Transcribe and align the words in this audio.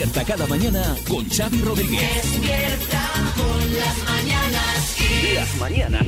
Despierta 0.00 0.32
cada 0.32 0.46
mañana 0.46 0.96
con 1.06 1.28
Xavi 1.28 1.60
Rodríguez. 1.60 2.00
Despierta 2.00 3.10
con 3.36 3.74
las 3.74 3.98
mañanas. 4.08 4.96
Las 5.34 5.56
mañanas. 5.56 6.06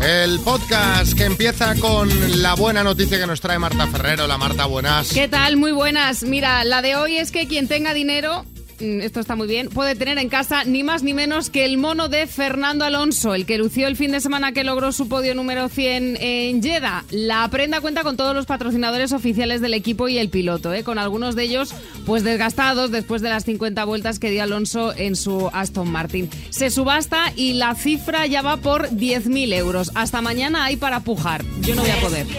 El 0.00 0.38
podcast 0.38 1.14
que 1.14 1.24
empieza 1.24 1.74
con 1.80 2.08
la 2.40 2.54
buena 2.54 2.84
noticia 2.84 3.18
que 3.18 3.26
nos 3.26 3.40
trae 3.40 3.58
Marta 3.58 3.88
Ferrero. 3.88 4.28
La 4.28 4.38
Marta, 4.38 4.66
buenas. 4.66 5.12
¿Qué 5.12 5.26
tal? 5.26 5.56
Muy 5.56 5.72
buenas. 5.72 6.22
Mira, 6.22 6.62
la 6.62 6.80
de 6.80 6.94
hoy 6.94 7.16
es 7.16 7.32
que 7.32 7.48
quien 7.48 7.66
tenga 7.66 7.92
dinero, 7.92 8.44
esto 8.78 9.20
está 9.20 9.36
muy 9.36 9.46
bien, 9.46 9.68
puede 9.68 9.94
tener 9.94 10.18
en 10.18 10.28
casa 10.28 10.64
ni 10.64 10.82
más 10.82 11.02
ni 11.02 11.14
menos 11.14 11.50
que 11.50 11.64
el 11.64 11.78
mono 11.78 12.08
de 12.08 12.26
Fernando 12.26 12.84
Alonso, 12.84 13.34
el 13.34 13.46
que 13.46 13.58
lució 13.58 13.86
el 13.86 13.96
fin 13.96 14.12
de 14.12 14.20
semana 14.20 14.52
que 14.52 14.64
logró 14.64 14.92
su 14.92 15.08
podio 15.08 15.34
número 15.34 15.68
100 15.68 16.18
en 16.20 16.62
Jeddah. 16.62 17.04
La 17.10 17.48
prenda 17.48 17.80
cuenta 17.80 18.02
con 18.02 18.16
todos 18.16 18.34
los 18.34 18.46
patrocinadores 18.46 19.12
oficiales 19.12 19.60
del 19.60 19.74
equipo 19.74 20.08
y 20.08 20.18
el 20.18 20.28
piloto, 20.28 20.72
¿eh? 20.72 20.84
con 20.84 20.98
algunos 20.98 21.34
de 21.34 21.44
ellos 21.44 21.74
pues 22.06 22.24
desgastados 22.24 22.90
después 22.90 23.22
de 23.22 23.30
las 23.30 23.44
50 23.44 23.84
vueltas 23.84 24.18
que 24.18 24.30
dio 24.30 24.42
Alonso 24.42 24.94
en 24.96 25.16
su 25.16 25.50
Aston 25.52 25.90
Martin. 25.90 26.30
Se 26.50 26.70
subasta 26.70 27.32
y 27.36 27.54
la 27.54 27.74
cifra 27.74 28.26
ya 28.26 28.42
va 28.42 28.56
por 28.56 28.88
10.000 28.90 29.54
euros. 29.54 29.90
Hasta 29.94 30.20
mañana 30.20 30.64
hay 30.64 30.76
para 30.76 31.00
pujar. 31.00 31.44
Yo 31.60 31.74
no 31.74 31.82
voy 31.82 31.90
a 31.90 32.00
poder. 32.00 32.26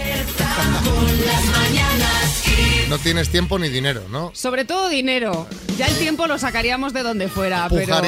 No 2.89 2.99
tienes 2.99 3.29
tiempo 3.29 3.57
ni 3.57 3.67
dinero, 3.69 4.03
¿no? 4.09 4.31
Sobre 4.35 4.63
todo 4.63 4.89
dinero. 4.89 5.47
Ya 5.77 5.87
el 5.87 5.97
tiempo 5.97 6.25
lo 6.25 6.37
sacaríamos 6.37 6.93
de 6.93 7.03
donde 7.03 7.27
fuera. 7.27 7.67
Pero, 7.69 8.01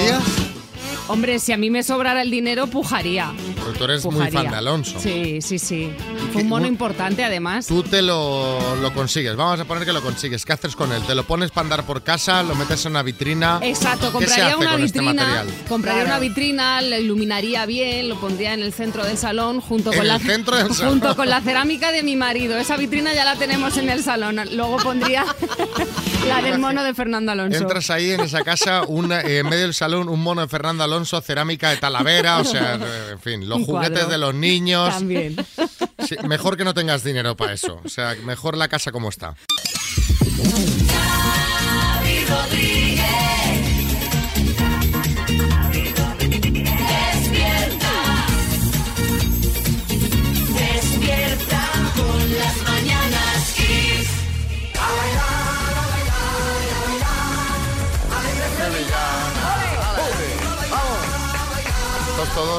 hombre, 1.07 1.39
si 1.39 1.51
a 1.53 1.57
mí 1.57 1.69
me 1.69 1.83
sobrara 1.83 2.21
el 2.21 2.31
dinero, 2.31 2.67
pujaría. 2.67 3.31
Porque 3.63 3.77
tú 3.77 3.83
eres 3.85 4.05
muy 4.05 4.29
fan 4.31 4.49
de 4.49 4.55
Alonso. 4.55 4.99
Sí, 4.99 5.41
sí, 5.41 5.59
sí. 5.59 5.91
Fue 6.33 6.41
un 6.43 6.49
mono 6.49 6.67
importante, 6.67 7.23
además. 7.23 7.67
Tú 7.67 7.83
te 7.83 8.01
lo, 8.01 8.75
lo 8.81 8.93
consigues. 8.93 9.35
Vamos 9.35 9.59
a 9.59 9.65
poner 9.65 9.85
que 9.85 9.93
lo 9.93 10.01
consigues. 10.01 10.45
¿Qué 10.45 10.53
haces 10.53 10.75
con 10.75 10.91
él? 10.91 11.01
¿Te 11.03 11.15
lo 11.15 11.23
pones 11.23 11.51
para 11.51 11.65
andar 11.65 11.83
por 11.85 12.01
casa? 12.03 12.43
¿Lo 12.43 12.55
metes 12.55 12.85
en 12.85 12.91
una 12.93 13.03
vitrina? 13.03 13.59
Exacto, 13.61 14.11
¿Qué 14.17 14.25
se 14.27 14.41
compraría 14.41 14.47
hace 14.47 14.55
una 14.57 14.71
con 14.71 14.83
este 14.83 14.99
vitrina, 14.99 15.23
material? 15.23 15.47
compraría 15.67 16.01
Claro. 16.03 16.17
una 16.17 16.19
vitrina, 16.27 16.81
lo 16.81 16.97
iluminaría 16.97 17.65
bien, 17.65 18.09
lo 18.09 18.19
pondría 18.19 18.53
en 18.53 18.61
el 18.61 18.73
centro 18.73 19.03
del 19.03 19.17
salón 19.17 19.59
junto 19.61 19.91
En 19.91 19.97
con 19.99 20.07
la 20.07 20.15
el 20.15 20.21
centro 20.21 20.55
del 20.57 20.73
salón. 20.73 20.91
junto 20.99 21.15
con 21.15 21.29
la 21.29 21.41
cerámica 21.41 21.91
de 21.91 22.03
mi 22.03 22.15
marido. 22.15 22.57
Esa 22.57 22.77
vitrina 22.77 23.13
ya 23.13 23.25
la 23.25 23.35
tenemos 23.35 23.77
en 23.77 23.89
el 23.89 24.03
salón. 24.03 24.39
Luego 24.53 24.77
pondría 24.77 25.25
la 26.27 26.41
del 26.41 26.59
mono 26.59 26.83
de 26.83 26.93
Fernando 26.93 27.31
Alonso. 27.31 27.57
Entras 27.57 27.89
ahí 27.89 28.11
en 28.11 28.21
esa 28.21 28.43
casa, 28.43 28.83
una- 28.87 29.21
eh, 29.21 29.39
en 29.39 29.49
medio 29.49 29.63
del 29.63 29.73
salón, 29.73 30.09
un 30.09 30.21
mono 30.21 30.41
de 30.41 30.47
Fernando 30.47 30.76
Alonso, 30.83 31.21
cerámica 31.21 31.69
de 31.69 31.77
Talavera, 31.77 32.39
o 32.39 32.43
sea, 32.43 32.75
eh, 32.81 33.09
en 33.11 33.19
fin, 33.19 33.47
los 33.47 33.63
juguetes 33.63 34.07
de 34.09 34.17
los 34.17 34.33
niños. 34.33 34.89
También. 34.89 35.35
Sí, 36.07 36.15
mejor 36.27 36.57
que 36.57 36.63
no 36.63 36.73
tengas 36.73 37.03
dinero 37.03 37.35
para 37.35 37.53
eso. 37.53 37.81
O 37.83 37.89
sea, 37.89 38.15
mejor 38.23 38.57
la 38.57 38.67
casa 38.67 38.91
como 38.91 39.09
está. 39.09 39.35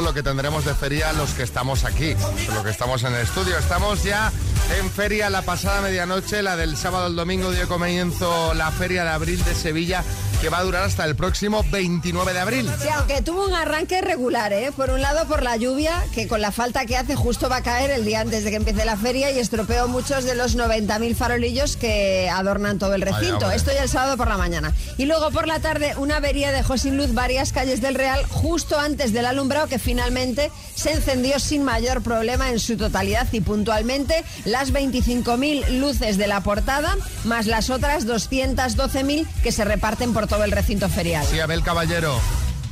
Lo 0.01 0.15
que 0.15 0.23
tendremos 0.23 0.65
de 0.65 0.75
feria 0.75 1.13
los 1.13 1.31
que 1.31 1.43
estamos 1.43 1.85
aquí, 1.85 2.15
los 2.55 2.65
que 2.65 2.71
estamos 2.71 3.03
en 3.03 3.15
el 3.15 3.23
estudio. 3.23 3.59
Estamos 3.59 4.03
ya 4.03 4.33
en 4.77 4.91
feria 4.91 5.31
la 5.31 5.43
pasada 5.43 5.81
medianoche, 5.81 6.43
la 6.43 6.57
del 6.57 6.77
sábado 6.77 7.07
al 7.07 7.17
domingo 7.17 7.51
dio 7.51 7.67
comienzo 7.69 8.53
la 8.55 8.71
feria 8.71 9.05
de 9.05 9.11
abril 9.11 9.43
de 9.45 9.55
Sevilla, 9.55 10.05
que 10.41 10.51
va 10.51 10.59
a 10.59 10.63
durar 10.63 10.85
hasta 10.85 11.05
el 11.05 11.17
próximo 11.17 11.65
29 11.71 12.33
de 12.33 12.39
abril. 12.39 12.71
Sí, 12.81 12.89
aunque 12.95 13.23
tuvo 13.23 13.45
un 13.47 13.55
arranque 13.55 14.01
regular, 14.01 14.53
¿eh? 14.53 14.71
Por 14.77 14.91
un 14.91 15.01
lado, 15.01 15.27
por 15.27 15.43
la 15.43 15.57
lluvia, 15.57 16.05
que 16.15 16.29
con 16.29 16.41
la 16.41 16.53
falta 16.53 16.87
que 16.87 16.97
hace 16.97 17.17
justo 17.17 17.49
va 17.49 17.57
a 17.57 17.63
caer 17.63 17.91
el 17.91 18.05
día 18.05 18.21
antes 18.21 18.45
de 18.45 18.51
que 18.51 18.57
empiece 18.57 18.85
la 18.85 18.97
feria 18.97 19.31
y 19.31 19.39
estropeó 19.39 19.89
muchos 19.89 20.25
de 20.25 20.35
los 20.35 20.57
90.000 20.57 21.15
farolillos 21.17 21.77
que 21.77 22.29
adornan 22.31 22.79
todo 22.79 22.95
el 22.95 23.03
recinto. 23.03 23.51
Esto 23.51 23.73
ya 23.73 23.83
el 23.83 23.89
sábado 23.89 24.17
por 24.17 24.29
la 24.29 24.37
mañana. 24.37 24.73
Y 24.97 25.07
luego 25.07 25.31
por 25.31 25.49
la 25.49 25.61
tarde, 25.61 25.95
una 25.97 26.17
avería 26.17 26.53
dejó 26.53 26.79
sin 26.79 26.97
luz 26.97 27.15
varias 27.15 27.53
calles 27.53 27.81
del 27.81 27.95
Real 27.95 28.25
justo 28.27 28.79
antes 28.79 29.13
del 29.13 29.27
alumbrado 29.27 29.67
que 29.67 29.79
finalmente 29.79 30.53
se 30.75 30.93
encendió 30.93 31.41
sin 31.41 31.65
mayor 31.65 32.03
problema 32.03 32.51
en 32.51 32.61
su 32.61 32.77
totalidad 32.77 33.27
y 33.33 33.41
puntualmente 33.41 34.25
las 34.59 34.73
25.000 34.73 35.79
luces 35.79 36.19
de 36.19 36.27
la 36.27 36.41
portada 36.41 36.97
más 37.23 37.47
las 37.47 37.71
otras 37.71 38.09
212.000 38.09 39.25
que 39.41 39.53
se 39.53 39.65
reparten 39.65 40.13
por 40.13 40.27
todo 40.27 40.43
el 40.43 40.51
recinto 40.51 40.89
ferial. 40.89 41.25
Sí, 41.31 41.39
Abel 41.39 41.63
Caballero. 41.63 42.19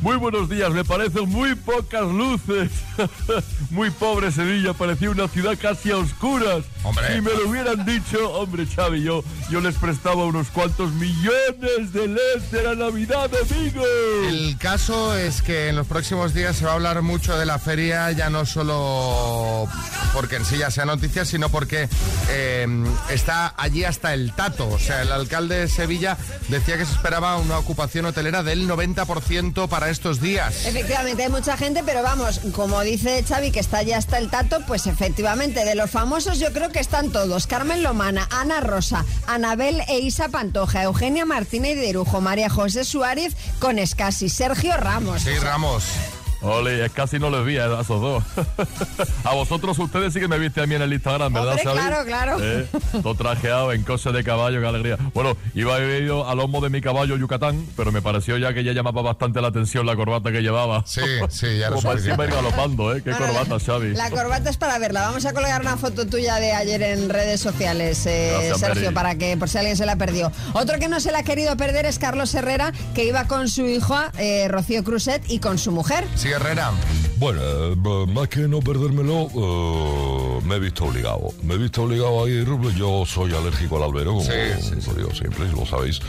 Muy 0.07 0.19
buenos 0.19 0.49
días, 0.49 0.71
me 0.71 0.85
parecen 0.85 1.29
muy 1.29 1.57
pocas 1.57 2.03
luces. 2.03 2.71
muy 3.71 3.91
pobre 3.91 4.31
Sevilla, 4.31 4.73
parecía 4.73 5.11
una 5.11 5.27
ciudad 5.27 5.59
casi 5.61 5.91
a 5.91 5.97
oscuras. 5.97 6.65
Hombre. 6.85 7.13
Si 7.13 7.21
me 7.21 7.33
lo 7.33 7.49
hubieran 7.49 7.85
dicho, 7.85 8.31
hombre 8.35 8.67
Xavi, 8.67 9.03
yo, 9.03 9.25
yo 9.51 9.61
les 9.61 9.75
prestaba 9.75 10.25
unos 10.25 10.51
cuantos 10.51 10.93
millones 10.93 11.93
de 11.93 12.07
LEDs 12.07 12.53
de 12.53 12.63
la 12.63 12.77
Navidad, 12.77 13.29
amigos. 13.51 13.85
El 14.29 14.57
caso 14.59 15.17
es 15.17 15.43
que 15.43 15.71
en 15.71 15.75
los 15.75 15.89
próximos 15.89 16.33
días 16.35 16.55
se 16.55 16.67
va 16.67 16.71
a 16.71 16.75
hablar 16.75 17.03
mucho 17.03 17.37
de 17.37 17.45
la 17.45 17.59
feria, 17.59 18.13
ya 18.13 18.31
no 18.31 18.47
solo 18.47 19.69
porque 20.15 20.37
en 20.37 20.45
sí 20.45 20.57
ya 20.57 20.71
sea 20.71 20.85
noticia, 20.85 21.25
sino 21.25 21.49
porque 21.49 21.89
eh, 22.31 22.67
está 23.11 23.55
allí 23.57 23.83
hasta 23.83 24.15
el 24.15 24.33
tato. 24.35 24.69
O 24.69 24.79
sea, 24.79 25.03
el 25.03 25.11
alcalde 25.11 25.59
de 25.59 25.69
Sevilla 25.69 26.17
decía 26.47 26.79
que 26.79 26.87
se 26.87 26.93
esperaba 26.93 27.39
una 27.39 27.59
ocupación 27.59 28.07
hotelera 28.07 28.45
del 28.45 28.69
90% 28.69 29.69
para 29.69 29.91
estos 29.97 30.21
días. 30.21 30.67
Efectivamente, 30.67 31.25
hay 31.25 31.31
mucha 31.31 31.57
gente, 31.57 31.83
pero 31.85 32.03
vamos, 32.03 32.41
como 32.55 32.83
dice 32.83 33.25
Xavi, 33.27 33.51
que 33.51 33.61
está 33.61 33.83
ya 33.83 33.97
hasta 33.97 34.19
el 34.19 34.29
tato, 34.29 34.61
pues 34.67 34.87
efectivamente, 34.87 35.65
de 35.65 35.75
los 35.75 35.91
famosos 35.91 36.39
yo 36.39 36.53
creo 36.53 36.71
que 36.71 36.81
están 36.81 37.11
todos. 37.11 37.47
Carmen 37.47 37.83
Lomana, 37.83 38.29
Ana 38.31 38.61
Rosa, 38.61 39.07
Anabel 39.27 39.83
e 39.89 40.01
Isa 40.01 40.29
Pantoja, 40.29 40.83
Eugenia 40.83 41.25
Martínez 41.25 41.77
de 41.77 41.89
Irujo, 41.89 42.21
María 42.21 42.51
José 42.51 42.85
Suárez 42.85 43.35
con 43.59 43.79
Escasi, 43.79 44.29
Sergio 44.29 44.77
Ramos. 44.77 45.23
Sí, 45.23 45.35
Ramos. 45.39 45.85
Ole, 46.47 46.85
es 46.85 46.93
casi 46.93 47.19
no 47.19 47.31
les 47.31 47.45
vi 47.45 47.59
a 47.59 47.81
esos 47.81 48.01
dos. 48.01 48.23
a 49.25 49.35
vosotros, 49.35 49.79
ustedes 49.79 50.13
sí 50.13 50.21
que 50.21 50.29
me 50.29 50.39
viste 50.39 50.61
a 50.63 50.67
mí 50.67 50.75
en 50.75 50.83
el 50.83 50.93
Instagram, 50.93 51.33
¿verdad, 51.33 51.51
Hombre, 51.51 51.65
Xavi? 51.65 51.79
claro, 51.79 52.05
claro. 52.05 52.37
Eh, 52.41 52.67
todo 53.03 53.15
trajeado 53.15 53.73
en 53.73 53.83
cosas 53.83 54.13
de 54.13 54.23
caballo, 54.25 54.61
qué 54.61 54.67
alegría. 54.67 54.97
Bueno, 55.15 55.37
iba 55.55 55.75
a 55.75 55.77
haber 55.77 56.03
ido 56.03 56.29
al 56.29 56.39
lomo 56.39 56.61
de 56.61 56.71
mi 56.71 56.81
caballo 56.81 57.17
Yucatán, 57.17 57.67
pero 57.77 57.93
me 57.93 58.03
pareció 58.03 58.39
ya 58.39 58.53
que 58.55 58.63
ya 58.65 58.73
llamaba 58.73 59.03
bastante 59.03 59.41
la 59.41 59.49
atención 59.49 59.87
la 59.87 59.97
corbata 59.97 60.33
que 60.33 60.41
llevaba. 60.43 60.85
Sí, 60.87 61.01
sí, 61.31 61.59
ya 61.59 61.71
lo 61.71 61.77
Como 61.77 61.93
ir 61.95 62.31
galopando, 62.31 62.95
¿eh? 62.95 63.03
Qué 63.03 63.13
corbata, 63.13 63.59
Xavi. 63.59 63.95
La 63.95 64.11
corbata 64.11 64.51
es 64.51 64.57
para 64.57 64.79
verla. 64.79 65.03
Vamos 65.03 65.25
a 65.27 65.33
colgar 65.33 65.61
una 65.61 65.77
foto 65.77 66.07
tuya 66.07 66.37
de 66.37 66.53
ayer 66.53 66.83
en 66.83 67.09
redes 67.09 67.41
sociales, 67.41 68.07
eh, 68.07 68.31
Gracias, 68.33 68.61
Sergio, 68.61 68.83
Mary. 68.85 68.95
para 68.95 69.15
que 69.17 69.37
por 69.37 69.49
si 69.49 69.59
alguien 69.59 69.77
se 69.77 69.87
la 69.87 69.97
perdió. 69.97 70.33
Otro 70.53 70.79
que 70.79 70.89
no 70.89 71.01
se 71.01 71.13
la 71.13 71.19
ha 71.19 71.23
querido 71.23 71.57
perder 71.57 71.87
es 71.87 71.99
Carlos 71.99 72.35
Herrera, 72.35 72.73
que 72.95 73.05
iba 73.05 73.25
con 73.27 73.49
su 73.49 73.67
hija 73.67 74.13
eh, 74.19 74.49
Rocío 74.49 74.85
Cruzet 74.85 75.23
y 75.29 75.39
con 75.39 75.59
su 75.59 75.73
mujer. 75.73 76.07
Sí, 76.15 76.29
Herrera. 76.37 76.71
Bueno, 77.17 77.41
eh, 77.43 78.07
más 78.13 78.29
que 78.29 78.41
no 78.47 78.61
perdérmelo, 78.61 79.29
eh, 79.35 80.41
me 80.45 80.57
he 80.57 80.59
visto 80.59 80.85
obligado. 80.85 81.29
Me 81.43 81.55
he 81.55 81.59
visto 81.59 81.83
obligado 81.83 82.25
a 82.25 82.29
ir. 82.29 82.47
Yo 82.77 83.05
soy 83.07 83.35
alérgico 83.35 83.77
al 83.79 83.85
albero, 83.85 84.13
como 84.13 84.23
Sí, 84.23 84.31
sí, 84.61 84.75
lo 84.91 84.95
digo 84.95 85.15
siempre, 85.15 85.51
lo 85.51 85.65
sabéis. 85.67 86.01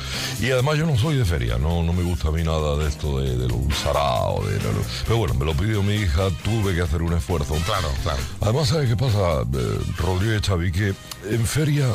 Y 0.41 0.51
además 0.51 0.77
yo 0.77 0.85
no 0.85 0.97
soy 0.97 1.15
de 1.17 1.25
feria, 1.25 1.57
no, 1.57 1.81
no 1.83 1.93
me 1.93 2.03
gusta 2.03 2.27
a 2.27 2.31
mí 2.31 2.43
nada 2.43 2.75
de 2.77 2.87
esto 2.87 3.19
de, 3.21 3.37
de 3.37 3.47
los 3.47 3.59
sarao, 3.81 4.43
de, 4.45 4.55
lo- 4.57 4.81
Pero 5.05 5.17
bueno, 5.17 5.33
me 5.35 5.45
lo 5.45 5.53
pidió 5.53 5.81
mi 5.81 5.95
hija, 5.95 6.29
tuve 6.43 6.75
que 6.75 6.81
hacer 6.81 7.01
un 7.01 7.13
esfuerzo. 7.13 7.55
Claro, 7.65 7.87
claro. 8.03 8.19
Además, 8.41 8.67
¿sabes 8.69 8.89
qué 8.89 8.97
pasa, 8.97 9.41
eh, 9.41 9.79
Rodríguez 9.97 10.41
Xavi? 10.45 10.71
Que 10.71 10.93
en 11.29 11.45
feria 11.45 11.87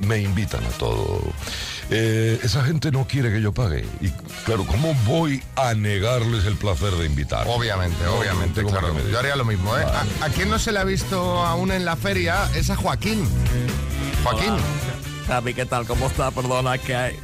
me 0.00 0.18
invitan 0.20 0.64
a 0.64 0.68
todo. 0.70 1.20
Eh, 1.88 2.40
esa 2.42 2.64
gente 2.64 2.90
no 2.90 3.06
quiere 3.06 3.30
que 3.32 3.40
yo 3.40 3.52
pague. 3.52 3.84
Y 4.00 4.08
claro, 4.44 4.64
¿cómo 4.66 4.92
voy 5.06 5.40
a 5.54 5.74
negarles 5.74 6.44
el 6.44 6.56
placer 6.56 6.90
de 6.94 7.06
invitar? 7.06 7.46
Obviamente, 7.48 7.96
No, 8.04 8.14
obviamente, 8.16 8.64
claro. 8.64 8.94
Yo 9.10 9.18
haría 9.18 9.36
lo 9.36 9.44
mismo, 9.44 9.76
¿eh? 9.78 9.84
A, 10.20 10.24
a 10.24 10.28
quién 10.30 10.50
no 10.50 10.58
se 10.58 10.72
le 10.72 10.80
ha 10.80 10.84
visto 10.84 11.44
aún 11.46 11.70
en 11.70 11.84
la 11.84 11.94
feria 11.94 12.48
es 12.56 12.70
a 12.70 12.76
Joaquín. 12.76 13.24
Joaquín. 14.24 14.54
Xavi, 15.28 15.54
¿qué 15.54 15.64
tal? 15.66 15.86
¿Cómo 15.86 16.06
está? 16.06 16.30
Perdona 16.32 16.78
que 16.78 16.94
hay- 16.96 17.16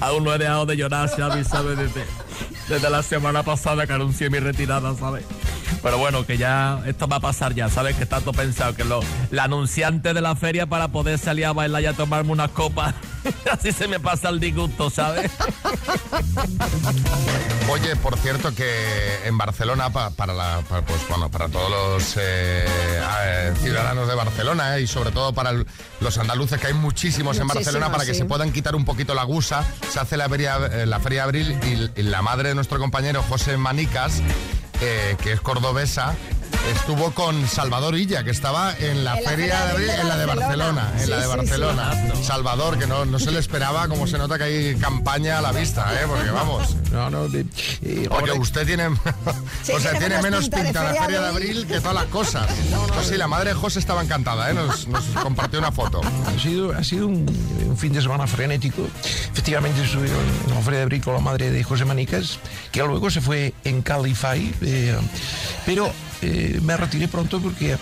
aún 0.00 0.24
no 0.24 0.34
he 0.34 0.38
dejado 0.38 0.66
de 0.66 0.76
llorar, 0.76 1.08
Xavi, 1.08 1.44
¿sabes? 1.44 1.78
Desde, 1.78 2.04
desde 2.68 2.90
la 2.90 3.02
semana 3.02 3.42
pasada 3.42 3.86
que 3.86 3.92
anuncié 3.94 4.28
mi 4.30 4.38
retirada, 4.38 4.94
¿sabes? 4.96 5.24
Pero 5.82 5.96
bueno, 5.96 6.26
que 6.26 6.36
ya 6.36 6.82
esto 6.86 7.08
va 7.08 7.16
a 7.16 7.20
pasar 7.20 7.54
ya, 7.54 7.70
¿sabes? 7.70 7.96
Que 7.96 8.04
todo 8.04 8.32
pensado, 8.32 8.74
que 8.74 8.84
lo, 8.84 9.00
la 9.30 9.44
anunciante 9.44 10.12
de 10.12 10.20
la 10.20 10.36
feria 10.36 10.66
para 10.66 10.88
poder 10.88 11.18
salir 11.18 11.46
a 11.46 11.52
bailar 11.54 11.82
y 11.82 11.86
a 11.86 11.94
tomarme 11.94 12.32
unas 12.32 12.50
copas 12.50 12.94
Así 13.50 13.72
se 13.72 13.86
me 13.88 14.00
pasa 14.00 14.28
el 14.30 14.40
disgusto, 14.40 14.90
¿sabes? 14.90 15.30
Oye, 17.68 17.94
por 17.96 18.16
cierto 18.18 18.54
que 18.54 19.20
en 19.26 19.38
Barcelona, 19.38 19.90
pa- 19.90 20.10
para, 20.10 20.32
la, 20.34 20.60
pa- 20.68 20.82
pues, 20.82 21.00
bueno, 21.08 21.30
para 21.30 21.48
todos 21.48 21.70
los 21.70 22.16
eh, 22.16 22.64
eh, 22.66 23.52
ciudadanos 23.62 24.08
de 24.08 24.14
Barcelona 24.14 24.76
eh, 24.78 24.82
y 24.82 24.86
sobre 24.86 25.12
todo 25.12 25.32
para 25.32 25.50
el- 25.50 25.66
los 26.00 26.18
andaluces, 26.18 26.60
que 26.60 26.68
hay 26.68 26.74
muchísimos 26.74 27.38
en 27.38 27.46
Barcelona, 27.46 27.90
para 27.92 28.04
que 28.04 28.14
se 28.14 28.24
puedan 28.24 28.52
quitar 28.52 28.74
un 28.74 28.84
poquito 28.84 29.14
la 29.14 29.24
gusa, 29.24 29.64
se 29.92 30.00
hace 30.00 30.16
la 30.16 30.28
feria, 30.28 30.58
eh, 30.72 30.86
la 30.86 30.98
feria 31.00 31.20
de 31.20 31.24
abril 31.24 31.90
y, 31.96 32.00
y 32.00 32.02
la 32.04 32.22
madre 32.22 32.48
de 32.50 32.54
nuestro 32.54 32.78
compañero 32.78 33.22
José 33.22 33.56
Manicas, 33.56 34.14
eh, 34.80 35.16
que 35.22 35.32
es 35.32 35.40
cordobesa, 35.40 36.14
estuvo 36.74 37.10
con 37.12 37.46
Salvador 37.48 37.96
Illa, 37.96 38.22
que 38.24 38.30
estaba 38.30 38.74
en 38.76 39.04
la 39.04 39.16
En 39.18 39.24
la 39.24 39.30
feria 39.30 39.64
de 39.64 39.70
abril, 39.72 39.90
en 39.90 40.08
la 40.08 40.16
de 40.16 40.26
Barcelona. 40.26 40.92
En 41.00 41.10
la 41.10 41.16
Sí, 41.16 41.22
de 41.22 41.22
sí, 41.22 41.36
Barcelona. 41.36 41.90
Salvador, 42.22 42.78
que 42.78 42.86
no, 42.86 43.04
no 43.04 43.18
se 43.18 43.30
le 43.30 43.38
esperaba, 43.38 43.88
como 43.88 44.06
se 44.06 44.18
nota 44.18 44.38
que 44.38 44.44
hay 44.44 44.74
campaña 44.76 45.38
a 45.38 45.42
la 45.42 45.52
vista, 45.52 45.92
¿eh? 45.94 46.04
porque 46.06 46.30
vamos. 46.30 46.76
No, 46.92 47.10
no, 47.10 47.28
de- 47.28 47.44
Porque 48.08 48.32
usted 48.32 48.66
tiene, 48.66 48.88
Sí, 49.62 49.72
o 49.72 49.80
sea, 49.80 49.92
tiene 49.98 50.20
menos 50.22 50.48
pinta 50.48 50.84
la 50.92 50.94
Feria 51.02 51.20
de 51.20 51.28
abril 51.28 51.66
que 51.66 51.80
todas 51.80 51.94
las 51.94 52.06
cosas. 52.06 52.46
Pues 52.94 53.06
sí, 53.08 53.16
la 53.16 53.28
madre 53.28 53.50
de 53.50 53.54
José 53.54 53.78
estaba 53.78 54.02
encantada, 54.02 54.50
¿eh? 54.50 54.54
nos, 54.54 54.86
nos 54.88 55.04
compartió 55.22 55.58
una 55.58 55.72
foto. 55.72 56.00
Ha 56.26 56.38
sido, 56.40 56.72
ha 56.72 56.82
sido 56.84 57.06
un, 57.06 57.26
un 57.66 57.76
fin 57.78 57.92
de 57.92 58.02
semana 58.02 58.26
frenético. 58.26 58.86
Efectivamente 59.32 59.82
estuve 59.82 60.08
en 60.08 60.54
la 60.54 60.60
feria 60.60 60.78
de 60.78 60.82
abril 60.84 61.02
con 61.02 61.14
la 61.14 61.20
madre 61.20 61.50
de 61.50 61.62
José 61.64 61.84
Manicas, 61.84 62.38
que 62.72 62.80
luego 62.82 63.10
se 63.10 63.20
fue 63.20 63.54
en 63.64 63.80
Calify, 63.82 64.52
eh, 64.62 64.96
pero 65.64 65.90
eh, 66.22 66.58
me 66.62 66.76
retiré 66.76 67.08
pronto 67.08 67.40
porque 67.40 67.76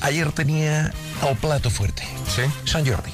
ayer 0.00 0.30
tenía 0.32 0.92
el 1.28 1.36
plato 1.36 1.70
fuerte. 1.70 2.02
Sí. 2.34 2.42
San 2.64 2.86
Jordi. 2.86 3.12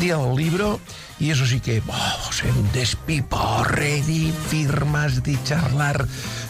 Día 0.00 0.16
del 0.16 0.36
libro 0.36 0.80
y 1.22 1.30
eso 1.30 1.46
sí 1.46 1.60
que 1.60 1.80
vamos, 1.86 2.42
en 2.42 2.72
despiporre 2.72 4.02
de 4.02 4.32
firmas, 4.48 5.22
de 5.22 5.38
charlar 5.44 6.04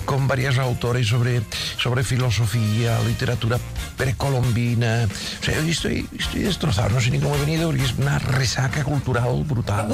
con 0.07 0.27
varios 0.27 0.57
autores 0.57 1.07
sobre, 1.09 1.43
sobre 1.79 2.03
filosofía, 2.03 2.99
literatura 3.07 3.59
precolombina. 3.99 5.07
O 5.41 5.45
sea, 5.45 5.59
hoy 5.61 5.71
estoy, 5.71 6.09
estoy 6.19 6.43
destrozado, 6.45 6.89
no 6.89 7.01
sé 7.03 7.11
ni 7.11 7.21
cómo 7.21 7.35
he 7.37 7.41
venido 7.41 7.69
porque 7.69 7.85
es 7.85 7.93
una 7.99 8.19
resaca 8.19 8.83
cultural 8.83 9.45
brutal. 9.45 9.89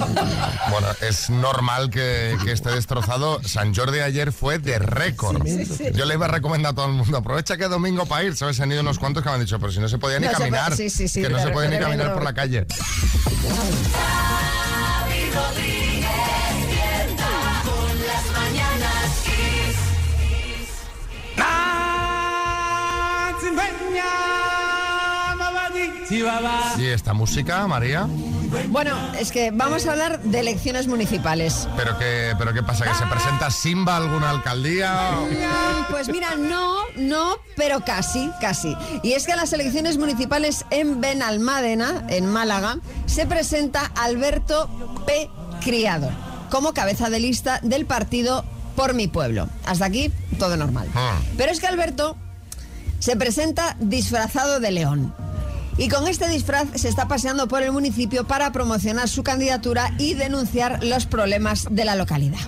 Bueno, 0.71 0.87
es 1.01 1.29
normal 1.29 1.91
que, 1.91 2.37
que 2.45 2.53
esté 2.53 2.71
destrozado. 2.71 3.41
San 3.45 3.75
Jordi 3.75 3.99
ayer 3.99 4.31
fue 4.33 4.61
de 4.61 4.79
récord. 4.79 5.45
Yo 5.93 6.05
le 6.05 6.15
iba 6.15 6.27
a 6.27 6.29
recomendar 6.29 6.71
a 6.73 6.75
todo 6.77 6.87
el 6.87 6.93
mundo, 6.93 7.19
aprovecha 7.19 7.57
que 7.57 7.65
es 7.65 7.71
domingo 7.71 8.07
para 8.07 8.23
ir, 8.23 8.37
¿sabes? 8.37 8.61
Han 8.61 8.71
ido 8.71 8.81
unos 8.83 9.01
cuantos 9.01 9.25
que 9.25 9.29
me 9.29 9.35
han 9.35 9.41
dicho, 9.41 9.59
pero 9.59 9.73
si 9.73 9.81
no 9.81 9.89
se 9.89 9.99
podía 9.99 10.21
ni 10.21 10.27
No 10.27 10.31
se 10.33 10.37
puede- 10.37 10.51
caminar, 10.53 10.77
sí, 10.77 10.89
sí, 10.89 11.09
sí, 11.09 11.21
que 11.23 11.29
no 11.29 11.41
se 11.43 11.49
puede 11.49 11.69
ni 11.69 11.79
caminar 11.79 12.15
por 12.15 12.23
la 12.23 12.33
calle. 12.33 12.65
Xavi 15.39 15.93
Rodríguez 15.99 16.57
despierta 16.57 17.31
con 17.65 17.91
las 18.07 18.25
mañanas 18.33 19.09
Kiss. 19.25 19.79
¿Y 26.79 26.87
esta 26.87 27.13
música, 27.13 27.67
María? 27.67 28.09
Bueno, 28.69 28.97
es 29.19 29.33
que 29.33 29.51
vamos 29.51 29.87
a 29.87 29.93
hablar 29.93 30.21
de 30.23 30.41
elecciones 30.41 30.87
municipales. 30.87 31.69
¿Pero 31.77 31.99
qué, 31.99 32.35
pero 32.39 32.53
qué 32.53 32.63
pasa? 32.63 32.85
¿Que 32.85 32.95
se 32.95 33.07
presenta 33.07 33.51
Simba 33.51 33.97
alguna 33.97 34.31
alcaldía? 34.31 35.19
Pues 35.91 36.09
mira, 36.09 36.37
no, 36.37 36.77
no, 36.97 37.37
pero 37.57 37.81
casi, 37.85 38.31
casi. 38.41 38.77
Y 39.03 39.13
es 39.13 39.27
que 39.27 39.33
a 39.33 39.37
las 39.37 39.53
elecciones 39.53 39.99
municipales 39.99 40.65
en 40.71 41.01
Benalmádena, 41.01 42.05
en 42.09 42.27
Málaga, 42.27 42.79
se 43.07 43.27
presenta 43.27 43.91
Alberto 43.97 44.69
P. 45.07 45.31
Criado 45.61 46.11
como 46.51 46.73
cabeza 46.73 47.11
de 47.11 47.21
lista 47.21 47.61
del 47.63 47.87
partido 47.87 48.45
Por 48.77 48.95
mi 48.95 49.09
Pueblo. 49.09 49.49
Hasta 49.67 49.87
aquí, 49.87 50.13
todo 50.39 50.57
normal. 50.57 50.89
Ah. 50.95 51.19
Pero 51.37 51.53
es 51.53 51.61
que 51.61 51.67
Alberto 51.67 52.17
se 52.99 53.17
presenta 53.17 53.77
disfrazado 53.81 54.61
de 54.61 54.71
león. 54.71 55.15
Y 55.79 55.89
con 55.89 56.09
este 56.09 56.29
disfraz 56.29 56.67
se 56.75 56.89
está 56.89 57.07
paseando 57.07 57.47
por 57.47 57.63
el 57.63 57.71
municipio 57.71 58.25
para 58.25 58.51
promocionar 58.51 59.09
su 59.09 59.23
candidatura 59.23 59.93
y 59.97 60.15
denunciar 60.15 60.83
los 60.83 61.07
problemas 61.07 61.69
de 61.71 61.85
la 61.85 61.95
localidad. 61.95 62.39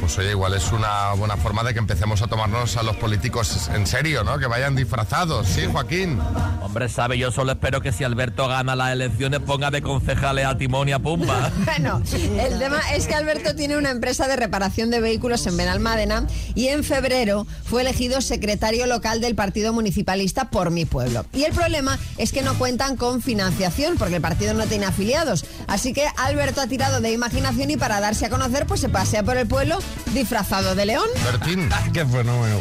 Pues 0.00 0.18
oye, 0.18 0.32
igual 0.32 0.52
es 0.52 0.70
una 0.70 1.12
buena 1.14 1.38
forma 1.38 1.64
de 1.64 1.72
que 1.72 1.78
empecemos 1.78 2.20
a 2.20 2.26
tomarnos 2.26 2.76
a 2.76 2.82
los 2.82 2.96
políticos 2.96 3.70
en 3.74 3.86
serio, 3.86 4.22
¿no? 4.22 4.38
Que 4.38 4.46
vayan 4.46 4.76
disfrazados, 4.76 5.48
¿sí, 5.48 5.62
Joaquín? 5.70 6.20
Hombre, 6.60 6.90
sabe, 6.90 7.16
yo 7.16 7.30
solo 7.32 7.52
espero 7.52 7.80
que 7.80 7.90
si 7.90 8.04
Alberto 8.04 8.48
gana 8.48 8.76
las 8.76 8.92
elecciones 8.92 9.40
ponga 9.40 9.70
de 9.70 9.80
concejales 9.80 10.44
a 10.44 10.58
Timón 10.58 10.90
y 10.90 10.92
a 10.92 10.98
Pumba. 10.98 11.50
Bueno, 11.64 12.02
el 12.38 12.58
tema 12.58 12.80
es 12.94 13.06
que 13.06 13.14
Alberto 13.14 13.54
tiene 13.56 13.76
una 13.76 13.90
empresa 13.90 14.28
de 14.28 14.36
reparación 14.36 14.90
de 14.90 15.00
vehículos 15.00 15.46
en 15.46 15.56
Benalmádena 15.56 16.26
y 16.54 16.68
en 16.68 16.84
febrero 16.84 17.46
fue 17.64 17.82
elegido 17.82 18.20
secretario 18.20 18.86
local 18.86 19.20
del 19.20 19.34
partido 19.34 19.72
municipalista 19.72 20.50
por 20.50 20.70
mi 20.70 20.84
pueblo. 20.84 21.24
Y 21.32 21.44
el 21.44 21.52
problema 21.52 21.98
es 22.18 22.32
que 22.32 22.42
no 22.42 22.54
cuentan 22.74 22.96
con 22.96 23.22
financiación 23.22 23.96
porque 23.96 24.16
el 24.16 24.20
partido 24.20 24.52
no 24.52 24.66
tiene 24.66 24.86
afiliados. 24.86 25.44
Así 25.68 25.92
que 25.92 26.08
Alberto 26.16 26.60
ha 26.60 26.66
tirado 26.66 27.00
de 27.00 27.12
imaginación 27.12 27.70
y 27.70 27.76
para 27.76 28.00
darse 28.00 28.26
a 28.26 28.30
conocer 28.30 28.66
pues 28.66 28.80
se 28.80 28.88
pasea 28.88 29.22
por 29.22 29.36
el 29.36 29.46
pueblo 29.46 29.78
disfrazado 30.12 30.74
de 30.74 30.86
león. 30.86 31.08
Bertín. 31.22 31.68
¡Qué 31.92 32.04
fenómeno! 32.04 32.60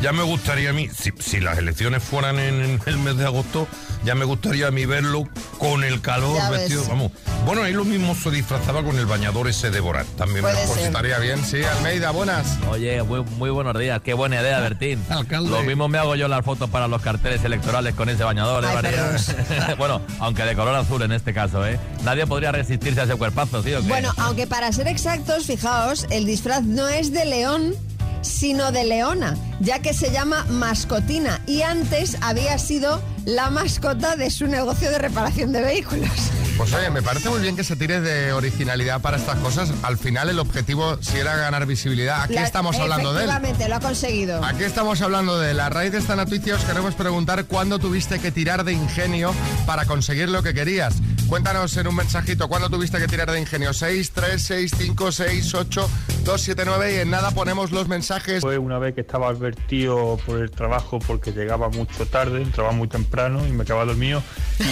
Ya 0.00 0.12
me 0.12 0.22
gustaría 0.22 0.70
a 0.70 0.72
mí, 0.72 0.88
si, 0.96 1.10
si 1.18 1.40
las 1.40 1.58
elecciones 1.58 2.04
fueran 2.04 2.38
en 2.38 2.80
el 2.86 2.98
mes 2.98 3.16
de 3.16 3.24
agosto, 3.24 3.66
ya 4.04 4.14
me 4.14 4.24
gustaría 4.24 4.68
a 4.68 4.70
mí 4.70 4.86
verlo 4.86 5.28
con 5.58 5.82
el 5.82 6.00
calor 6.00 6.36
Ya 6.36 6.50
ves. 6.50 6.60
vestido. 6.60 6.84
Vamos. 6.88 7.12
Bueno, 7.44 7.62
ahí 7.62 7.72
lo 7.72 7.84
mismo 7.84 8.14
se 8.14 8.30
disfrazaba 8.30 8.84
con 8.84 8.96
el 8.96 9.06
bañador 9.06 9.48
ese 9.48 9.70
de 9.70 9.80
Borat. 9.80 10.06
También 10.16 10.42
Puede 10.42 10.54
me 10.54 10.60
ser. 10.60 10.68
Pues 10.68 10.84
estaría 10.86 11.18
bien, 11.18 11.44
sí, 11.44 11.64
Almeida, 11.64 12.12
buenas. 12.12 12.58
Oye, 12.70 13.02
muy, 13.02 13.22
muy 13.24 13.50
buenos 13.50 13.76
días, 13.76 14.00
qué 14.04 14.14
buena 14.14 14.40
idea, 14.40 14.60
Bertín. 14.60 15.02
Alcalde. 15.08 15.50
Lo 15.50 15.62
mismo 15.64 15.88
me 15.88 15.98
hago 15.98 16.14
yo 16.14 16.28
las 16.28 16.44
fotos 16.44 16.70
para 16.70 16.86
los 16.86 17.02
carteles 17.02 17.42
electorales 17.42 17.94
con 17.96 18.08
ese 18.08 18.22
bañador, 18.22 18.64
¿eh, 18.64 18.68
Ay, 18.68 19.74
bueno, 19.78 20.00
aunque 20.20 20.44
de 20.44 20.54
color 20.54 20.76
azul 20.76 21.02
en 21.02 21.10
este 21.10 21.34
caso, 21.34 21.66
¿eh? 21.66 21.78
Nadie 22.04 22.24
podría 22.24 22.52
resistirse 22.52 23.00
a 23.00 23.04
ese 23.04 23.16
cuerpazo, 23.16 23.64
¿sí 23.64 23.74
o 23.74 23.80
qué? 23.82 23.88
Bueno, 23.88 24.12
aunque 24.18 24.46
para 24.46 24.70
ser 24.70 24.86
exactos, 24.86 25.46
fijaos, 25.46 26.06
el 26.10 26.24
disfraz 26.24 26.62
no 26.62 26.86
es 26.88 27.12
de 27.12 27.24
león, 27.24 27.74
sino 28.28 28.70
de 28.72 28.84
leona, 28.84 29.36
ya 29.60 29.80
que 29.80 29.92
se 29.94 30.10
llama 30.12 30.44
mascotina 30.50 31.40
y 31.46 31.62
antes 31.62 32.16
había 32.20 32.58
sido 32.58 33.02
la 33.24 33.50
mascota 33.50 34.16
de 34.16 34.30
su 34.30 34.46
negocio 34.46 34.90
de 34.90 34.98
reparación 34.98 35.52
de 35.52 35.60
vehículos. 35.62 36.08
Pues 36.56 36.72
oye, 36.72 36.90
me 36.90 37.02
parece 37.02 37.28
muy 37.30 37.40
bien 37.40 37.54
que 37.54 37.62
se 37.62 37.76
tire 37.76 38.00
de 38.00 38.32
originalidad 38.32 39.00
para 39.00 39.16
estas 39.16 39.36
cosas. 39.38 39.70
Al 39.82 39.96
final 39.96 40.28
el 40.28 40.40
objetivo, 40.40 40.98
si 41.00 41.16
era 41.18 41.36
ganar 41.36 41.66
visibilidad, 41.66 42.22
aquí 42.22 42.34
La- 42.34 42.42
estamos 42.44 42.76
hablando 42.80 43.12
de 43.12 43.22
él. 43.24 43.30
Efectivamente, 43.30 43.68
lo 43.68 43.76
ha 43.76 43.80
conseguido. 43.80 44.44
Aquí 44.44 44.64
estamos 44.64 45.00
hablando 45.00 45.38
de 45.38 45.52
él. 45.52 45.60
A 45.60 45.68
raíz 45.68 45.92
de 45.92 45.98
esta 45.98 46.16
noticia 46.16 46.56
os 46.56 46.64
queremos 46.64 46.94
preguntar 46.96 47.44
cuándo 47.44 47.78
tuviste 47.78 48.18
que 48.18 48.32
tirar 48.32 48.64
de 48.64 48.72
ingenio 48.72 49.32
para 49.66 49.84
conseguir 49.84 50.28
lo 50.28 50.42
que 50.42 50.52
querías. 50.52 50.94
Cuéntanos 51.28 51.76
en 51.76 51.86
un 51.86 51.94
mensajito 51.94 52.48
cuándo 52.48 52.70
tuviste 52.70 52.96
que 52.98 53.06
tirar 53.06 53.30
de 53.30 53.38
ingenio. 53.38 53.74
6, 53.74 54.12
3, 54.12 54.42
6, 54.42 54.72
5, 54.78 55.12
6, 55.12 55.54
8, 55.54 55.90
2, 56.24 56.40
7, 56.40 56.62
9 56.64 56.94
y 56.94 56.96
en 57.00 57.10
nada 57.10 57.32
ponemos 57.32 57.70
los 57.70 57.86
mensajes. 57.86 58.40
Fue 58.40 58.56
una 58.56 58.78
vez 58.78 58.94
que 58.94 59.02
estaba 59.02 59.28
advertido 59.28 60.18
por 60.24 60.40
el 60.40 60.50
trabajo 60.50 60.98
porque 61.00 61.32
llegaba 61.32 61.68
mucho 61.68 62.06
tarde, 62.06 62.40
entraba 62.40 62.72
muy 62.72 62.88
temprano 62.88 63.46
y 63.46 63.52
me 63.52 63.64
quedaba 63.64 63.84
dormido. 63.84 64.22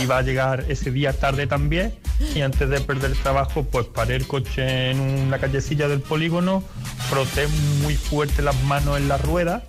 Iba 0.02 0.16
a 0.16 0.22
llegar 0.22 0.64
ese 0.68 0.90
día 0.90 1.12
tarde 1.12 1.46
también 1.46 1.94
y 2.34 2.40
antes 2.40 2.70
de 2.70 2.80
perder 2.80 3.10
el 3.10 3.18
trabajo 3.18 3.64
pues 3.64 3.86
paré 3.86 4.16
el 4.16 4.26
coche 4.26 4.92
en 4.92 5.00
una 5.00 5.38
callecilla 5.38 5.88
del 5.88 6.00
polígono, 6.00 6.62
froté 7.10 7.48
muy 7.82 7.96
fuerte 7.96 8.40
las 8.40 8.58
manos 8.62 8.96
en 8.96 9.08
la 9.08 9.18
rueda 9.18 9.62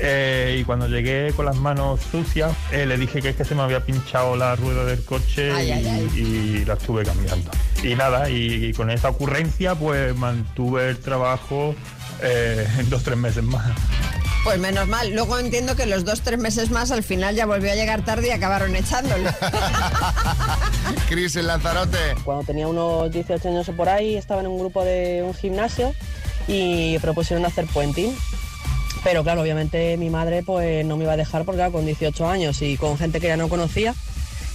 eh, 0.00 0.56
y 0.60 0.64
cuando 0.64 0.88
llegué 0.88 1.32
con 1.34 1.46
las 1.46 1.56
manos 1.56 2.00
sucias 2.10 2.52
eh, 2.72 2.86
le 2.86 2.96
dije 2.96 3.20
que 3.22 3.30
es 3.30 3.36
que 3.36 3.44
se 3.44 3.54
me 3.54 3.62
había 3.62 3.84
pinchado 3.84 4.36
la 4.36 4.56
rueda 4.56 4.84
del 4.84 5.04
coche 5.04 5.52
Ay, 5.52 5.68
y, 5.68 5.72
ay, 5.72 5.86
ay. 5.86 6.10
y 6.14 6.64
la 6.64 6.74
estuve 6.74 7.04
cambiando. 7.04 7.50
Y 7.82 7.94
nada, 7.94 8.28
y, 8.30 8.66
y 8.66 8.72
con 8.72 8.90
esa 8.90 9.08
ocurrencia 9.10 9.74
pues 9.74 10.16
mantuve 10.16 10.88
el 10.90 10.98
trabajo 10.98 11.74
eh, 12.22 12.66
en 12.78 12.90
dos 12.90 13.02
tres 13.02 13.16
meses 13.16 13.42
más. 13.42 13.70
Pues 14.42 14.58
menos 14.58 14.88
mal. 14.88 15.10
Luego 15.14 15.38
entiendo 15.38 15.76
que 15.76 15.84
los 15.84 16.04
dos, 16.06 16.22
tres 16.22 16.38
meses 16.38 16.70
más 16.70 16.90
al 16.90 17.02
final 17.02 17.34
ya 17.34 17.44
volvió 17.44 17.70
a 17.72 17.74
llegar 17.74 18.04
tarde 18.04 18.28
y 18.28 18.30
acabaron 18.30 18.74
echándolo. 18.74 19.30
Cris 21.08 21.36
en 21.36 21.46
Lanzarote. 21.46 21.98
Cuando 22.24 22.44
tenía 22.44 22.66
unos 22.66 23.10
18 23.10 23.48
años 23.48 23.68
o 23.68 23.72
por 23.74 23.88
ahí, 23.90 24.16
estaba 24.16 24.40
en 24.40 24.46
un 24.46 24.58
grupo 24.58 24.82
de 24.82 25.22
un 25.22 25.34
gimnasio 25.34 25.94
y 26.48 26.98
propusieron 27.00 27.44
hacer 27.44 27.66
puenting. 27.66 28.16
Pero 29.02 29.22
claro, 29.22 29.40
obviamente 29.42 29.96
mi 29.96 30.10
madre 30.10 30.42
pues 30.42 30.84
no 30.84 30.96
me 30.96 31.04
iba 31.04 31.14
a 31.14 31.16
dejar 31.16 31.44
porque 31.44 31.58
claro, 31.58 31.72
con 31.72 31.86
18 31.86 32.28
años 32.28 32.60
y 32.62 32.76
con 32.76 32.98
gente 32.98 33.18
que 33.20 33.28
ya 33.28 33.36
no 33.36 33.48
conocía, 33.48 33.94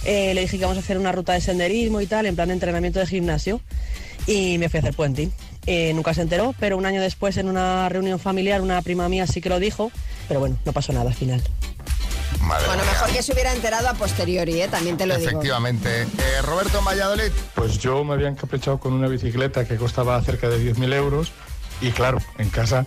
eh, 0.04 0.34
le 0.34 0.42
dije 0.42 0.56
que 0.58 0.64
vamos 0.64 0.76
a 0.78 0.80
hacer 0.80 0.98
una 0.98 1.10
ruta 1.12 1.32
de 1.32 1.40
senderismo 1.40 2.00
y 2.00 2.06
tal, 2.06 2.26
en 2.26 2.36
plan 2.36 2.48
de 2.48 2.54
entrenamiento 2.54 3.00
de 3.00 3.06
gimnasio. 3.06 3.60
Y 4.28 4.58
me 4.58 4.68
fui 4.68 4.78
a 4.78 4.80
hacer 4.82 4.94
puenting. 4.94 5.32
Eh, 5.66 5.92
nunca 5.94 6.14
se 6.14 6.22
enteró, 6.22 6.54
pero 6.60 6.76
un 6.76 6.86
año 6.86 7.00
después 7.00 7.36
en 7.38 7.48
una 7.48 7.88
reunión 7.88 8.18
familiar 8.20 8.60
una 8.60 8.80
prima 8.82 9.08
mía 9.08 9.26
sí 9.26 9.40
que 9.40 9.48
lo 9.48 9.58
dijo, 9.58 9.90
pero 10.28 10.38
bueno, 10.40 10.56
no 10.64 10.72
pasó 10.72 10.92
nada 10.92 11.10
al 11.10 11.14
final. 11.16 11.42
Madre 12.40 12.66
Bueno, 12.66 12.82
mía. 12.84 12.92
mejor 12.92 13.10
que 13.12 13.22
se 13.22 13.32
hubiera 13.32 13.52
enterado 13.52 13.88
a 13.88 13.94
posteriori, 13.94 14.60
¿eh? 14.62 14.68
también 14.68 14.96
te 14.96 15.06
lo 15.06 15.16
digo. 15.16 15.28
Efectivamente. 15.30 16.02
Eh, 16.02 16.42
Roberto 16.42 16.82
Valladolid. 16.82 17.32
Pues 17.54 17.78
yo 17.78 18.04
me 18.04 18.14
había 18.14 18.28
encaprichado 18.28 18.78
con 18.78 18.92
una 18.92 19.08
bicicleta 19.08 19.64
que 19.64 19.76
costaba 19.76 20.20
cerca 20.22 20.48
de 20.48 20.58
10.000 20.72 20.92
euros 20.94 21.32
y 21.80 21.90
claro, 21.90 22.18
en 22.38 22.48
casa 22.50 22.86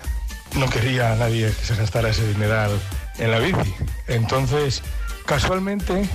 no 0.56 0.70
quería 0.70 1.14
a 1.14 1.16
nadie 1.16 1.48
que 1.48 1.66
se 1.66 1.76
gastara 1.76 2.10
ese 2.10 2.28
dineral 2.28 2.72
en 3.18 3.32
la 3.32 3.40
bici. 3.40 3.74
Entonces, 4.08 4.82
casualmente, 5.26 6.08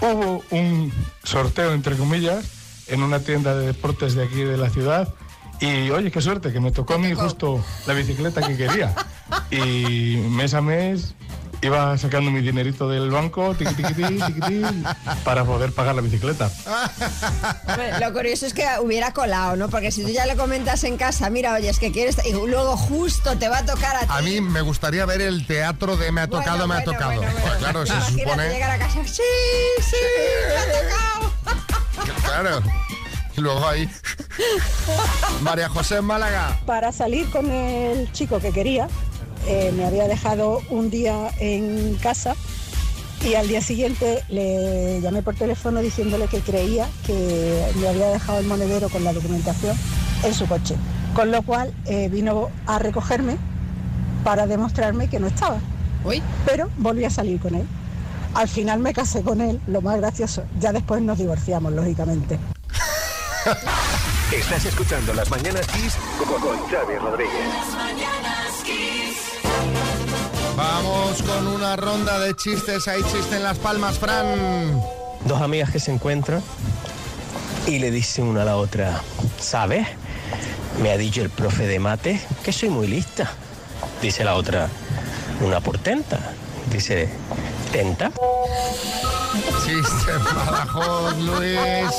hubo 0.00 0.44
un 0.50 0.92
sorteo, 1.22 1.72
entre 1.72 1.96
comillas, 1.96 2.84
en 2.88 3.02
una 3.02 3.20
tienda 3.20 3.54
de 3.54 3.66
deportes 3.66 4.14
de 4.14 4.24
aquí 4.24 4.42
de 4.42 4.56
la 4.56 4.70
ciudad 4.70 5.14
y 5.60 5.90
oye, 5.90 6.10
qué 6.10 6.20
suerte, 6.20 6.52
que 6.52 6.60
me 6.60 6.72
tocó 6.72 6.94
a 6.94 6.98
mí 6.98 7.14
justo 7.14 7.64
la 7.86 7.94
bicicleta 7.94 8.46
que 8.46 8.56
quería. 8.56 8.94
Y 9.50 10.16
mes 10.30 10.52
a 10.52 10.60
mes 10.60 11.14
iba 11.66 11.96
sacando 11.98 12.30
mi 12.30 12.40
dinerito 12.40 12.88
del 12.88 13.10
banco, 13.10 13.54
tiqui, 13.54 13.74
tiqui, 13.74 13.94
tiqui, 13.94 14.16
tiqui, 14.20 14.40
tiqui, 14.40 14.62
para 15.24 15.44
poder 15.44 15.72
pagar 15.72 15.94
la 15.94 16.00
bicicleta. 16.02 16.50
Hombre, 17.68 17.98
Lo 18.00 18.12
curioso 18.12 18.46
es 18.46 18.54
que 18.54 18.66
hubiera 18.80 19.12
colado, 19.12 19.56
¿no? 19.56 19.68
Porque 19.68 19.90
si 19.90 20.02
tú 20.02 20.08
ya 20.10 20.26
le 20.26 20.36
comentas 20.36 20.84
en 20.84 20.96
casa, 20.96 21.30
mira, 21.30 21.54
oye, 21.54 21.68
es 21.68 21.78
que 21.78 21.92
quieres... 21.92 22.16
Y 22.24 22.32
luego 22.32 22.76
justo 22.76 23.36
te 23.38 23.48
va 23.48 23.58
a 23.58 23.64
tocar 23.64 23.96
a 23.96 24.00
ti. 24.00 24.06
A 24.08 24.20
mí 24.22 24.40
me 24.40 24.60
gustaría 24.60 25.04
ver 25.06 25.20
el 25.20 25.46
teatro 25.46 25.96
de 25.96 26.12
me 26.12 26.22
ha 26.22 26.26
Bueno, 26.26 26.44
tocado, 26.44 26.66
me 26.68 26.74
ha 26.74 26.78
bueno, 26.78 26.92
tocado. 26.92 27.16
bueno, 27.16 27.32
Pues 27.42 27.54
claro, 27.54 27.86
se 27.86 27.92
Imagínate 27.92 28.22
supone. 28.30 28.48
llegar 28.48 28.70
a 28.70 28.78
casa, 28.78 29.00
sí, 29.04 29.22
sí, 29.80 29.96
me 30.48 30.56
ha 30.56 30.82
tocado. 30.82 31.32
Claro. 32.24 32.62
Y 33.36 33.40
luego 33.40 33.66
ahí. 33.68 33.88
María 35.42 35.68
José 35.68 35.96
en 35.96 36.04
Málaga. 36.04 36.58
Para 36.66 36.92
salir 36.92 37.28
con 37.30 37.50
el 37.50 38.10
chico 38.12 38.38
que 38.40 38.52
quería, 38.52 38.88
eh, 39.46 39.72
me 39.76 39.84
había 39.84 40.08
dejado 40.08 40.62
un 40.70 40.90
día 40.90 41.30
en 41.38 41.96
casa 42.02 42.34
y 43.24 43.34
al 43.34 43.48
día 43.48 43.60
siguiente 43.60 44.22
le 44.28 45.00
llamé 45.00 45.22
por 45.22 45.34
teléfono 45.34 45.80
diciéndole 45.80 46.28
que 46.28 46.40
creía 46.40 46.88
que 47.06 47.64
me 47.76 47.88
había 47.88 48.08
dejado 48.08 48.38
el 48.38 48.46
monedero 48.46 48.88
con 48.88 49.02
la 49.04 49.12
documentación 49.12 49.76
en 50.22 50.34
su 50.34 50.46
coche. 50.46 50.76
Con 51.14 51.30
lo 51.30 51.42
cual 51.42 51.72
eh, 51.86 52.08
vino 52.08 52.50
a 52.66 52.78
recogerme 52.78 53.38
para 54.24 54.46
demostrarme 54.46 55.08
que 55.08 55.20
no 55.20 55.28
estaba. 55.28 55.58
Pero 56.44 56.68
volví 56.78 57.04
a 57.04 57.10
salir 57.10 57.40
con 57.40 57.54
él. 57.54 57.66
Al 58.34 58.48
final 58.48 58.80
me 58.80 58.92
casé 58.92 59.22
con 59.22 59.40
él, 59.40 59.60
lo 59.66 59.80
más 59.80 59.96
gracioso. 59.96 60.44
Ya 60.60 60.72
después 60.72 61.00
nos 61.00 61.18
divorciamos, 61.18 61.72
lógicamente. 61.72 62.38
Estás 64.32 64.64
escuchando 64.64 65.14
Las 65.14 65.30
Mañanas 65.30 65.66
Kiss 65.68 65.94
con, 66.18 66.40
con 66.40 66.58
Xavi 66.68 66.96
Rodríguez. 66.96 68.23
Vamos 70.56 71.22
con 71.22 71.46
una 71.48 71.76
ronda 71.76 72.18
de 72.20 72.34
chistes. 72.34 72.86
Hay 72.88 73.02
chiste 73.02 73.36
en 73.36 73.42
Las 73.42 73.58
Palmas, 73.58 73.98
Fran. 73.98 74.80
Dos 75.24 75.40
amigas 75.40 75.70
que 75.70 75.80
se 75.80 75.92
encuentran 75.92 76.42
y 77.66 77.78
le 77.78 77.90
dicen 77.90 78.26
una 78.26 78.42
a 78.42 78.44
la 78.44 78.56
otra, 78.56 79.00
¿sabes? 79.40 79.86
Me 80.82 80.90
ha 80.92 80.96
dicho 80.96 81.22
el 81.22 81.30
profe 81.30 81.66
de 81.66 81.78
mate 81.78 82.20
que 82.44 82.52
soy 82.52 82.68
muy 82.68 82.86
lista. 82.86 83.30
Dice 84.02 84.24
la 84.24 84.34
otra, 84.34 84.68
una 85.40 85.60
portenta. 85.60 86.18
Dice, 86.70 87.08
¿tenta? 87.72 88.12
Chiste 89.64 90.12
en 90.12 90.24
Badajoz, 90.24 91.16
Luis. 91.18 91.90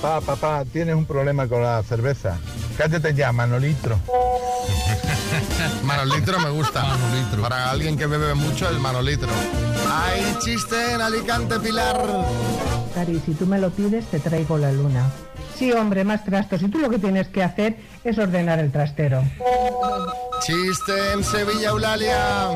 Papá, 0.00 0.20
papá, 0.20 0.64
tienes 0.72 0.94
un 0.94 1.06
problema 1.06 1.48
con 1.48 1.62
la 1.62 1.82
cerveza. 1.82 2.38
Cállate 2.76 3.14
ya, 3.14 3.32
Manolitro. 3.32 3.98
Manolitro 5.84 6.38
me 6.40 6.50
gusta. 6.50 6.84
Para 7.40 7.70
alguien 7.70 7.96
que 7.96 8.06
bebe 8.06 8.34
mucho, 8.34 8.68
el 8.68 8.78
manolitro. 8.80 9.28
Hay 9.90 10.22
chiste 10.40 10.94
en 10.94 11.00
Alicante, 11.00 11.58
Pilar. 11.60 12.26
Cari, 12.94 13.20
si 13.24 13.34
tú 13.34 13.46
me 13.46 13.58
lo 13.58 13.70
pides, 13.70 14.06
te 14.06 14.20
traigo 14.20 14.58
la 14.58 14.72
luna. 14.72 15.10
Sí, 15.58 15.72
hombre, 15.72 16.04
más 16.04 16.24
trastos. 16.24 16.62
Y 16.62 16.68
tú 16.68 16.78
lo 16.78 16.88
que 16.88 16.98
tienes 16.98 17.28
que 17.28 17.42
hacer 17.42 17.76
es 18.04 18.18
ordenar 18.18 18.58
el 18.58 18.70
trastero. 18.70 19.22
Chiste 20.40 21.12
en 21.12 21.24
Sevilla, 21.24 21.70
Eulalia. 21.70 22.50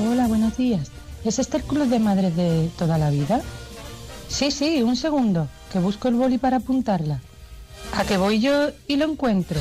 Hola, 0.00 0.26
buenos 0.28 0.56
días. 0.56 0.90
¿Es 1.24 1.38
este 1.38 1.58
el 1.58 1.62
club 1.62 1.88
de 1.88 1.98
madres 1.98 2.34
de 2.36 2.70
toda 2.78 2.98
la 2.98 3.10
vida? 3.10 3.42
Sí, 4.28 4.50
sí, 4.50 4.82
un 4.82 4.96
segundo, 4.96 5.46
que 5.72 5.78
busco 5.78 6.08
el 6.08 6.14
boli 6.14 6.38
para 6.38 6.56
apuntarla. 6.56 7.20
¿A 7.94 8.04
que 8.04 8.16
voy 8.16 8.40
yo 8.40 8.70
y 8.88 8.96
lo 8.96 9.04
encuentro? 9.04 9.60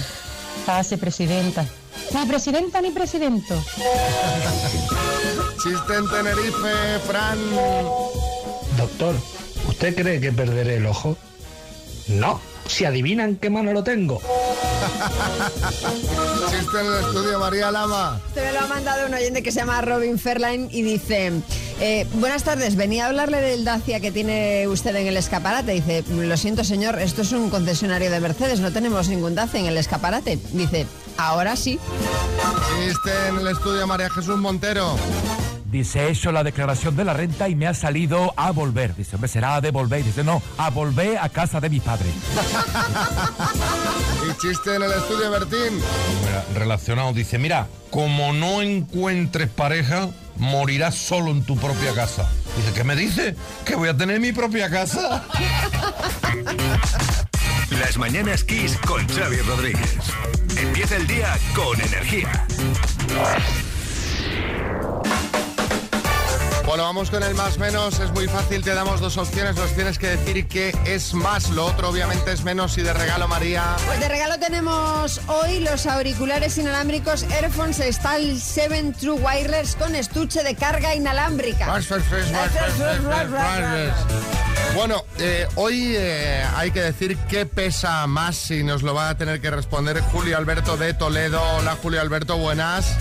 Pase, 0.65 0.97
presidenta. 0.97 1.65
Ni 2.13 2.25
presidenta 2.25 2.81
ni 2.81 2.91
presidento. 2.91 3.55
Chiste 5.63 5.95
en 5.95 6.09
Tenerife, 6.09 6.99
Fran. 7.07 7.37
Doctor, 8.77 9.15
¿usted 9.67 9.95
cree 9.95 10.19
que 10.19 10.31
perderé 10.31 10.77
el 10.77 10.85
ojo? 10.85 11.17
No, 12.07 12.41
si 12.67 12.85
adivinan 12.85 13.35
qué 13.35 13.49
mano 13.49 13.73
lo 13.73 13.83
tengo. 13.83 14.21
Chiste 16.49 16.79
en 16.79 16.85
el 16.85 17.05
estudio, 17.05 17.39
María 17.39 17.71
Lama. 17.71 18.21
Este 18.27 18.41
me 18.41 18.51
lo 18.53 18.59
ha 18.61 18.67
mandado 18.67 19.07
un 19.07 19.13
oyente 19.13 19.43
que 19.43 19.51
se 19.51 19.59
llama 19.59 19.81
Robin 19.81 20.17
Fairline 20.17 20.67
y 20.71 20.81
dice, 20.81 21.31
eh, 21.79 22.07
buenas 22.15 22.43
tardes, 22.43 22.75
venía 22.75 23.05
a 23.05 23.07
hablarle 23.09 23.41
del 23.41 23.63
Dacia 23.63 23.99
que 23.99 24.11
tiene 24.11 24.67
usted 24.67 24.95
en 24.95 25.07
el 25.07 25.17
escaparate. 25.17 25.73
Dice, 25.73 26.03
lo 26.09 26.37
siento 26.37 26.63
señor, 26.63 26.99
esto 26.99 27.21
es 27.21 27.31
un 27.31 27.49
concesionario 27.49 28.09
de 28.09 28.19
Mercedes, 28.19 28.59
no 28.59 28.71
tenemos 28.71 29.09
ningún 29.09 29.35
Dacia 29.35 29.59
en 29.59 29.67
el 29.67 29.77
escaparate. 29.77 30.39
Dice, 30.53 30.87
ahora 31.27 31.55
sí. 31.55 31.79
Chiste 32.67 33.11
en 33.29 33.37
el 33.37 33.47
estudio, 33.47 33.87
María 33.87 34.09
Jesús 34.09 34.37
Montero. 34.37 34.95
Dice, 35.65 36.07
he 36.07 36.11
hecho 36.11 36.33
la 36.33 36.43
declaración 36.43 36.97
de 36.97 37.05
la 37.05 37.13
renta 37.13 37.47
y 37.47 37.55
me 37.55 37.65
ha 37.65 37.73
salido 37.73 38.33
a 38.35 38.51
volver. 38.51 38.93
Dice, 38.93 39.15
hombre, 39.15 39.29
será 39.29 39.55
a 39.55 39.61
devolver. 39.61 40.03
Dice, 40.03 40.23
no, 40.23 40.41
a 40.57 40.69
volver 40.69 41.17
a 41.17 41.29
casa 41.29 41.61
de 41.61 41.69
mi 41.69 41.79
padre. 41.79 42.09
Y 44.29 44.33
chiste 44.39 44.75
en 44.75 44.83
el 44.83 44.91
estudio, 44.91 45.31
Bertín. 45.31 45.81
Mira, 46.23 46.45
relacionado, 46.53 47.11
dice, 47.11 47.39
mira, 47.39 47.67
como 47.89 48.33
no 48.33 48.61
encuentres 48.61 49.49
pareja, 49.49 50.09
morirás 50.37 50.93
solo 50.93 51.31
en 51.31 51.43
tu 51.43 51.57
propia 51.57 51.95
casa. 51.95 52.29
Dice, 52.55 52.71
¿qué 52.73 52.83
me 52.83 52.95
dice? 52.95 53.35
¿Que 53.65 53.75
voy 53.75 53.89
a 53.89 53.97
tener 53.97 54.19
mi 54.19 54.31
propia 54.31 54.69
casa? 54.69 55.23
Las 57.79 57.97
Mañanas 57.97 58.43
Kiss 58.43 58.77
con 58.85 59.07
Xavi 59.07 59.37
Rodríguez. 59.37 59.97
Empieza 60.57 60.97
el 60.97 61.07
día 61.07 61.37
con 61.55 61.79
energía. 61.79 62.45
Bueno, 66.65 66.83
vamos 66.83 67.09
con 67.09 67.23
el 67.23 67.33
más 67.35 67.57
menos. 67.57 67.99
Es 67.99 68.11
muy 68.11 68.27
fácil, 68.27 68.63
te 68.63 68.73
damos 68.73 68.99
dos 68.99 69.17
opciones. 69.17 69.55
Nos 69.55 69.73
tienes 69.73 69.97
que 69.97 70.07
decir 70.07 70.47
qué 70.47 70.75
es 70.85 71.13
más. 71.13 71.49
Lo 71.49 71.65
otro, 71.65 71.89
obviamente, 71.89 72.31
es 72.31 72.43
menos. 72.43 72.77
Y 72.77 72.81
de 72.81 72.93
regalo, 72.93 73.27
María. 73.27 73.75
Pues 73.85 73.99
de 73.99 74.07
regalo 74.07 74.37
tenemos 74.39 75.21
hoy 75.27 75.59
los 75.59 75.85
auriculares 75.85 76.57
inalámbricos 76.57 77.23
Airphones 77.23 77.77
Style 77.77 78.39
7 78.39 78.93
True 78.99 79.19
Wireless 79.19 79.75
con 79.75 79.95
estuche 79.95 80.43
de 80.43 80.55
carga 80.55 80.93
inalámbrica. 80.93 81.67
Bueno, 84.75 85.03
eh, 85.19 85.47
hoy 85.55 85.95
eh, 85.97 86.43
hay 86.55 86.71
que 86.71 86.81
decir 86.81 87.17
qué 87.29 87.45
pesa 87.45 88.07
más 88.07 88.49
y 88.51 88.63
nos 88.63 88.83
lo 88.83 88.93
va 88.93 89.09
a 89.09 89.17
tener 89.17 89.41
que 89.41 89.51
responder 89.51 89.99
Julio 90.01 90.37
Alberto 90.37 90.77
de 90.77 90.93
Toledo. 90.93 91.41
Hola 91.57 91.77
Julio 91.81 91.99
Alberto, 92.01 92.37
buenas. 92.37 92.95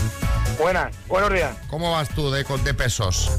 Buenas, 0.59 0.95
buenos 1.07 1.33
días. 1.33 1.57
¿Cómo 1.69 1.93
vas 1.93 2.09
tú 2.09 2.31
de, 2.31 2.45
de 2.65 2.75
pesos? 2.75 3.31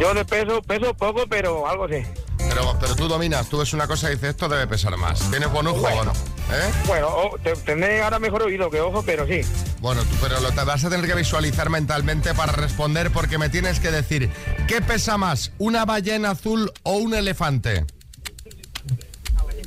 Yo 0.00 0.12
de 0.14 0.24
peso, 0.24 0.60
peso 0.62 0.94
poco, 0.94 1.24
pero 1.28 1.66
algo 1.68 1.88
sí. 1.88 2.02
Pero, 2.38 2.76
pero 2.80 2.96
tú 2.96 3.06
dominas, 3.06 3.48
tú 3.48 3.58
ves 3.58 3.72
una 3.72 3.86
cosa 3.86 4.08
y 4.10 4.14
dices, 4.14 4.30
esto 4.30 4.48
debe 4.48 4.66
pesar 4.66 4.96
más. 4.96 5.20
¿Tienes 5.30 5.50
buen 5.50 5.66
ojo 5.68 5.78
Bueno. 5.80 6.00
o 6.00 6.04
no? 6.06 6.12
¿Eh? 6.52 6.72
Bueno, 6.86 7.08
te- 7.42 7.56
tendré 7.56 8.02
ahora 8.02 8.18
mejor 8.18 8.42
oído 8.42 8.70
que 8.70 8.80
ojo, 8.80 9.02
pero 9.04 9.26
sí. 9.26 9.40
Bueno, 9.80 10.02
tú, 10.02 10.14
pero 10.20 10.40
lo 10.40 10.52
te 10.52 10.62
vas 10.64 10.84
a 10.84 10.90
tener 10.90 11.06
que 11.06 11.14
visualizar 11.14 11.70
mentalmente 11.70 12.34
para 12.34 12.52
responder 12.52 13.10
porque 13.10 13.38
me 13.38 13.48
tienes 13.48 13.80
que 13.80 13.90
decir, 13.90 14.30
¿qué 14.68 14.80
pesa 14.80 15.16
más, 15.18 15.52
una 15.58 15.84
ballena 15.84 16.30
azul 16.30 16.70
o 16.82 16.96
un 16.98 17.14
elefante? 17.14 17.84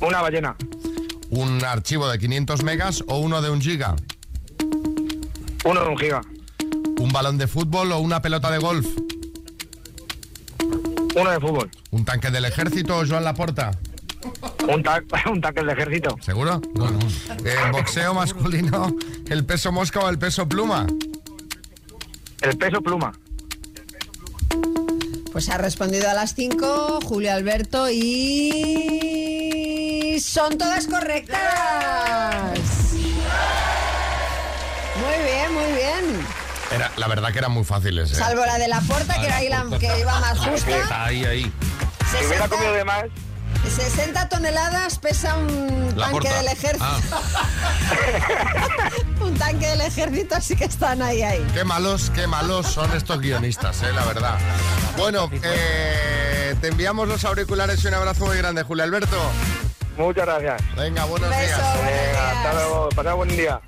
Una 0.00 0.22
ballena. 0.22 0.56
¿Un 1.30 1.62
archivo 1.64 2.08
de 2.08 2.18
500 2.18 2.62
megas 2.62 3.04
o 3.08 3.18
uno 3.18 3.42
de 3.42 3.50
un 3.50 3.60
giga? 3.60 3.96
Uno 5.64 5.80
de 5.82 5.88
un 5.88 5.98
giga. 5.98 6.20
¿Un 7.00 7.12
balón 7.12 7.36
de 7.38 7.46
fútbol 7.48 7.92
o 7.92 7.98
una 7.98 8.22
pelota 8.22 8.50
de 8.50 8.58
golf? 8.58 8.86
Uno 11.16 11.30
de 11.30 11.40
fútbol. 11.40 11.70
¿Un 11.90 12.04
tanque 12.04 12.30
del 12.30 12.44
ejército 12.44 12.96
o 12.98 13.06
Joan 13.06 13.24
Laporta? 13.24 13.72
Un, 14.68 14.82
ta 14.82 15.02
un 15.30 15.40
tanque 15.40 15.60
del 15.60 15.70
ejército. 15.70 16.16
¿Seguro? 16.20 16.60
No, 16.74 16.90
no. 16.90 16.98
¿En 17.44 17.72
boxeo 17.72 18.12
masculino, 18.14 18.94
el 19.28 19.44
peso 19.44 19.72
mosca 19.72 20.00
o 20.00 20.08
el 20.08 20.18
peso 20.18 20.48
pluma? 20.48 20.86
El 22.40 22.56
peso 22.56 22.80
pluma. 22.80 23.12
Pues 25.32 25.48
ha 25.50 25.58
respondido 25.58 26.08
a 26.10 26.14
las 26.14 26.34
5 26.34 27.00
Julio 27.04 27.32
Alberto 27.32 27.88
y... 27.90 28.98
Son 30.20 30.58
todas 30.58 30.86
correctas. 30.86 31.38
Muy 34.96 35.16
bien, 35.24 35.54
muy 35.54 35.72
bien. 35.72 36.26
Era, 36.74 36.90
la 36.96 37.06
verdad 37.08 37.32
que 37.32 37.38
eran 37.38 37.52
muy 37.52 37.64
fáciles. 37.64 38.12
¿eh? 38.12 38.16
Salvo 38.16 38.44
la 38.44 38.58
de 38.58 38.68
la 38.68 38.80
puerta, 38.80 39.20
que 39.20 39.26
era 39.26 39.36
ahí 39.36 39.48
la 39.48 39.64
que 39.78 40.00
iba 40.00 40.20
más 40.20 40.38
justa. 40.38 41.04
Ahí, 41.04 41.24
ahí. 41.24 41.52
Si 42.10 42.26
hubiera 42.26 42.48
comido 42.48 42.72
de 42.72 42.84
más, 42.84 43.04
60 43.74 44.28
toneladas 44.28 44.98
pesa 44.98 45.36
un 45.36 45.92
La 45.96 46.06
tanque 46.06 46.12
porta. 46.28 46.36
del 46.38 46.46
ejército. 46.48 46.84
Ah. 46.84 47.00
un 49.20 49.34
tanque 49.36 49.66
del 49.68 49.80
ejército, 49.82 50.36
así 50.36 50.56
que 50.56 50.64
están 50.64 51.02
ahí, 51.02 51.22
ahí. 51.22 51.46
Qué 51.54 51.64
malos, 51.64 52.10
qué 52.14 52.26
malos 52.26 52.66
son 52.66 52.92
estos 52.96 53.20
guionistas, 53.20 53.82
eh, 53.82 53.92
la 53.94 54.04
verdad. 54.04 54.38
Bueno, 54.96 55.30
eh, 55.42 56.54
te 56.60 56.68
enviamos 56.68 57.08
los 57.08 57.24
auriculares 57.24 57.82
y 57.84 57.88
un 57.88 57.94
abrazo 57.94 58.26
muy 58.26 58.36
grande, 58.38 58.62
Julio 58.62 58.84
Alberto. 58.84 59.16
muchas 59.96 60.24
gracias. 60.26 60.62
Venga, 60.76 61.04
buenos 61.04 61.28
Beso, 61.30 61.40
días. 61.42 61.58
buenos 61.58 61.84
Venga, 61.84 62.10
días. 62.10 62.36
hasta 62.36 62.52
luego, 62.54 62.88
pasad 62.90 63.14
buen 63.16 63.28
día. 63.36 63.60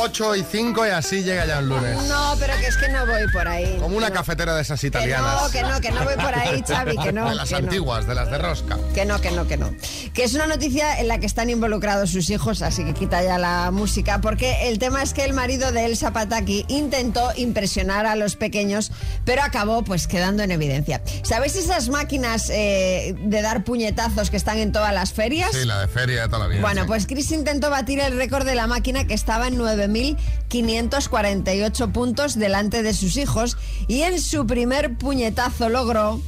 8 0.00 0.36
y 0.36 0.44
5 0.50 0.86
y 0.86 0.90
así 0.90 1.22
llega 1.22 1.46
ya 1.46 1.58
el 1.58 1.68
lunes. 1.68 2.02
No, 2.08 2.34
pero 2.38 2.54
que 2.58 2.66
es 2.66 2.76
que 2.76 2.88
no 2.88 3.06
voy 3.06 3.22
por 3.32 3.46
ahí. 3.46 3.76
Como 3.80 3.96
una 3.96 4.08
No. 4.08 4.14
cafetera 4.14 4.54
de 4.54 4.62
esas 4.62 4.80
Que 4.80 4.86
italianas. 4.88 5.42
no, 5.42 5.50
que 5.50 5.62
no, 5.62 5.80
que 5.80 5.90
no 5.90 6.04
voy 6.04 6.14
por 6.14 6.34
ahí, 6.34 6.62
Xavi, 6.66 6.96
que 6.96 7.12
no. 7.12 7.28
De 7.30 7.34
las 7.34 7.48
que 7.48 7.54
no. 7.60 7.68
antiguas, 7.68 8.06
de 8.06 8.14
las 8.14 8.30
de 8.30 8.38
rosca. 8.38 8.78
Que 8.94 9.04
no, 9.04 9.20
que 9.20 9.30
no, 9.30 9.46
que 9.46 9.56
no. 9.56 9.70
Que 10.14 10.24
es 10.24 10.34
una 10.34 10.46
noticia 10.46 10.98
en 11.00 11.08
la 11.08 11.18
que 11.18 11.26
están 11.26 11.50
involucrados 11.50 12.10
sus 12.10 12.30
hijos, 12.30 12.62
así 12.62 12.84
que 12.84 12.94
quita 12.94 13.22
ya 13.22 13.38
la 13.38 13.70
música, 13.70 14.20
porque 14.20 14.68
el 14.68 14.78
tema 14.78 15.02
es 15.02 15.12
que 15.14 15.24
el 15.24 15.32
marido 15.34 15.70
de 15.72 15.84
Elsa 15.86 16.12
Pataki 16.12 16.64
intentó 16.68 17.30
impresionar 17.36 18.06
a 18.06 18.16
los 18.16 18.36
pequeños, 18.36 18.90
pero 19.24 19.42
acabó 19.42 19.82
pues 19.84 20.06
quedando 20.06 20.42
en 20.42 20.50
evidencia. 20.50 21.02
¿Sabéis 21.22 21.56
esas 21.56 21.88
máquinas 21.88 22.48
eh, 22.50 23.14
de 23.18 23.42
dar 23.42 23.64
puñetazos 23.64 24.30
que 24.30 24.36
están 24.36 24.58
en 24.58 24.72
todas 24.72 24.92
las 24.94 25.12
ferias? 25.12 25.50
Sí, 25.52 25.64
la 25.64 25.80
de 25.80 25.88
feria 25.88 26.22
de 26.22 26.28
toda 26.28 26.40
la 26.40 26.46
vida. 26.48 26.60
Bueno, 26.60 26.82
sí. 26.82 26.86
pues 26.88 27.06
Chris 27.06 27.30
intentó 27.32 27.70
batir 27.70 28.00
el 28.00 28.16
récord 28.16 28.44
de 28.46 28.54
la 28.54 28.66
máquina 28.66 29.06
que 29.06 29.14
estaba 29.14 29.46
en 29.48 29.56
9.548 29.92 31.92
puntos 31.92 32.38
delante 32.38 32.82
de 32.82 32.94
sus 32.94 33.16
hijos 33.16 33.56
y 33.88 34.02
en 34.02 34.20
su 34.20 34.46
primer 34.46 34.96
puñetazo 34.96 35.68
logró 35.68 36.20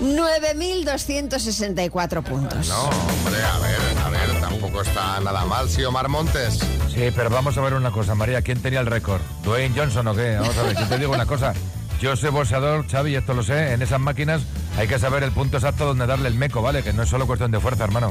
9.264 0.00 2.22
puntos. 2.22 2.68
No, 2.68 2.82
hombre, 2.84 3.42
a 3.42 3.58
ver, 3.58 3.78
a 4.04 4.08
ver, 4.10 4.40
tampoco 4.40 4.82
está 4.82 5.20
nada 5.20 5.44
mal, 5.44 5.68
sí, 5.68 5.84
Omar 5.84 6.08
Montes. 6.08 6.58
Sí, 6.92 7.08
pero 7.14 7.30
vamos 7.30 7.56
a 7.56 7.60
ver 7.60 7.74
una 7.74 7.90
cosa, 7.90 8.14
María. 8.14 8.42
¿Quién 8.42 8.60
tenía 8.60 8.80
el 8.80 8.86
récord? 8.86 9.20
¿Dwayne 9.44 9.74
Johnson 9.78 10.08
o 10.08 10.14
qué? 10.14 10.36
Vamos 10.40 10.56
a 10.58 10.62
ver, 10.64 10.76
yo 10.76 10.86
te 10.86 10.98
digo 10.98 11.12
una 11.14 11.26
cosa. 11.26 11.54
Yo 12.00 12.16
soy 12.16 12.30
boxeador, 12.30 12.86
Xavi, 12.88 13.14
esto 13.14 13.32
lo 13.32 13.44
sé. 13.44 13.72
En 13.74 13.82
esas 13.82 14.00
máquinas 14.00 14.42
hay 14.76 14.88
que 14.88 14.98
saber 14.98 15.22
el 15.22 15.30
punto 15.30 15.58
exacto 15.58 15.86
donde 15.86 16.04
darle 16.06 16.26
el 16.28 16.34
meco, 16.34 16.60
¿vale? 16.60 16.82
Que 16.82 16.92
no 16.92 17.04
es 17.04 17.08
solo 17.08 17.28
cuestión 17.28 17.52
de 17.52 17.60
fuerza, 17.60 17.84
hermano. 17.84 18.10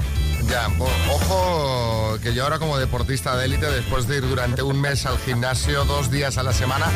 Ya, 0.49 0.67
bo- 0.77 0.87
que 2.19 2.33
yo 2.33 2.43
ahora 2.43 2.59
como 2.59 2.77
deportista 2.77 3.35
de 3.37 3.45
élite, 3.45 3.65
después 3.67 4.07
de 4.07 4.17
ir 4.17 4.27
durante 4.27 4.61
un 4.63 4.79
mes 4.81 5.05
al 5.05 5.17
gimnasio, 5.19 5.85
dos 5.85 6.09
días 6.11 6.37
a 6.37 6.43
la 6.43 6.53
semana, 6.53 6.87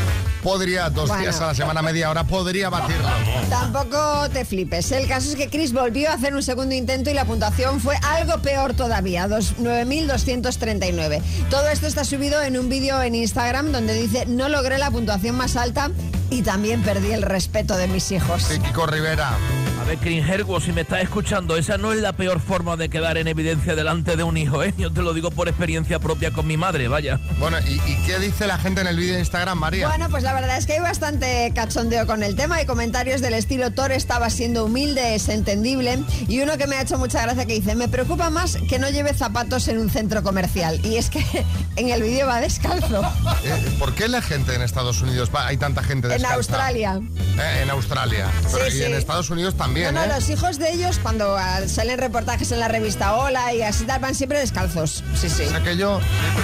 podría, 0.43 0.89
dos 0.89 1.07
Bueno. 1.10 1.22
días 1.24 1.39
a 1.41 1.48
la 1.48 1.53
semana, 1.55 1.81
media 1.81 2.10
hora, 2.10 2.24
podría 2.25 2.69
batirlo. 2.69 3.07
Tampoco 3.50 4.29
te 4.31 4.45
flipes. 4.45 4.91
El 4.91 5.07
caso 5.07 5.29
es 5.29 5.36
que 5.36 5.50
Chris 5.50 5.72
volvió 5.74 6.10
a 6.10 6.13
hacer 6.13 6.34
un 6.36 6.43
segundo 6.43 6.75
intento 6.75 7.10
y 7.10 7.13
la 7.13 7.25
puntuación 7.25 7.79
fue 7.79 7.95
algo 8.03 8.41
peor 8.41 8.74
todavía, 8.74 9.27
dos- 9.27 9.53
9.239. 9.60 11.22
Todo 11.50 11.67
esto 11.69 11.88
está 11.88 12.03
subido 12.03 12.41
en 12.41 12.57
un 12.57 12.69
vídeo 12.69 13.01
en 13.01 13.15
Instagram 13.15 13.72
donde 13.72 13.93
dice 13.93 14.25
no 14.25 14.50
logré 14.50 14.77
la 14.77 14.91
puntuación 14.91 15.36
más 15.36 15.55
alta 15.55 15.91
y 16.29 16.41
también 16.41 16.81
perdí 16.84 17.12
el 17.12 17.22
respeto 17.22 17.77
de 17.77 17.88
mis 17.88 18.12
hijos. 18.12 18.43
Sí, 18.43 18.60
Kiko 18.60 18.86
Rivera. 18.88 19.38
A 19.86 19.89
ver, 19.89 19.98
Cringergo, 20.00 20.60
si 20.60 20.72
me 20.72 20.82
estás 20.82 21.04
escuchando, 21.04 21.58
esa 21.58 21.77
no 21.77 21.94
es 21.94 22.00
la 22.01 22.13
peor 22.13 22.39
forma 22.39 22.75
de 22.75 22.89
quedar 22.89 23.20
en 23.20 23.27
evidencia 23.27 23.75
delante 23.75 24.15
de 24.18 24.24
un 24.24 24.36
hijo, 24.36 24.63
¿eh? 24.63 24.74
Yo 24.80 24.92
te 24.92 25.04
lo 25.04 25.13
digo 25.13 25.30
por 25.30 25.48
experiencia 25.48 26.00
propia 26.00 26.32
con 26.32 26.48
mi 26.48 26.58
madre, 26.58 26.88
vaya. 26.88 27.20
Bueno, 27.38 27.58
¿y, 27.60 27.74
y 27.74 27.96
qué 28.08 28.18
dice 28.18 28.48
la 28.48 28.58
gente 28.58 28.82
en 28.82 28.88
el 28.88 28.98
vídeo 28.98 29.13
de 29.13 29.20
Instagram, 29.20 29.60
María? 29.60 29.88
Bueno, 29.88 30.10
pues 30.10 30.24
la 30.24 30.34
verdad 30.34 30.58
es 30.58 30.65
que 30.65 30.74
hay 30.74 30.80
bastante 30.80 31.51
cachondeo 31.54 32.08
con 32.08 32.24
el 32.24 32.36
tema. 32.36 32.56
Hay 32.56 32.65
comentarios 32.65 33.22
del 33.22 33.36
estilo 33.36 33.74
Thor 33.74 33.92
estaba 33.92 34.32
siendo 34.32 34.65
humilde, 34.65 35.13
es 35.13 35.30
entendible. 35.30 36.00
Y 36.27 36.39
uno 36.42 36.58
que 36.58 36.65
me 36.65 36.77
ha 36.77 36.82
hecho 36.82 36.98
mucha 36.98 37.22
gracia 37.22 37.46
que 37.46 37.54
dice, 37.54 37.75
me 37.75 37.88
preocupa 37.88 38.32
más 38.32 38.58
que 38.68 38.80
no 38.80 38.89
lleve 38.89 39.13
zapatos 39.13 39.68
en 39.68 39.77
un 39.77 39.92
centro 39.92 40.24
comercial. 40.24 40.80
Y 40.84 40.96
es 40.98 41.12
que 41.12 41.24
en 41.75 41.89
el 41.89 42.01
vídeo 42.01 42.25
va 42.25 42.42
descalzo. 42.42 43.04
Eh, 43.46 43.75
¿Por 43.77 43.94
qué 43.94 44.08
la 44.08 44.24
gente 44.24 44.56
en 44.56 44.63
Estados 44.63 45.01
Unidos 45.04 45.30
va- 45.34 45.46
hay 45.46 45.58
tanta 45.58 45.84
gente 45.84 46.08
En 46.08 46.13
descalza? 46.13 46.36
Australia. 46.36 47.00
Eh, 47.38 47.60
en 47.62 47.70
Australia. 47.70 48.27
Pero 48.51 48.72
Sí, 48.72 48.77
y 48.80 48.84
en. 48.84 48.96
Estados 48.96 49.30
Unidos 49.30 49.54
también, 49.56 49.74
no, 49.83 49.91
no, 49.91 50.03
¿eh? 50.03 50.07
los 50.07 50.29
hijos 50.29 50.57
de 50.57 50.71
ellos 50.71 50.99
cuando 50.99 51.35
ah, 51.38 51.67
salen 51.67 51.97
reportajes 51.97 52.51
en 52.51 52.59
la 52.59 52.67
revista 52.67 53.15
Hola 53.15 53.53
y 53.53 53.61
así 53.61 53.85
tal, 53.85 53.99
van 53.99 54.15
siempre 54.15 54.39
descalzos. 54.39 55.03
Sí, 55.15 55.29
sí. 55.29 55.43
O 55.43 55.49
sea 55.49 55.63
que 55.63 55.77
yo, 55.77 55.99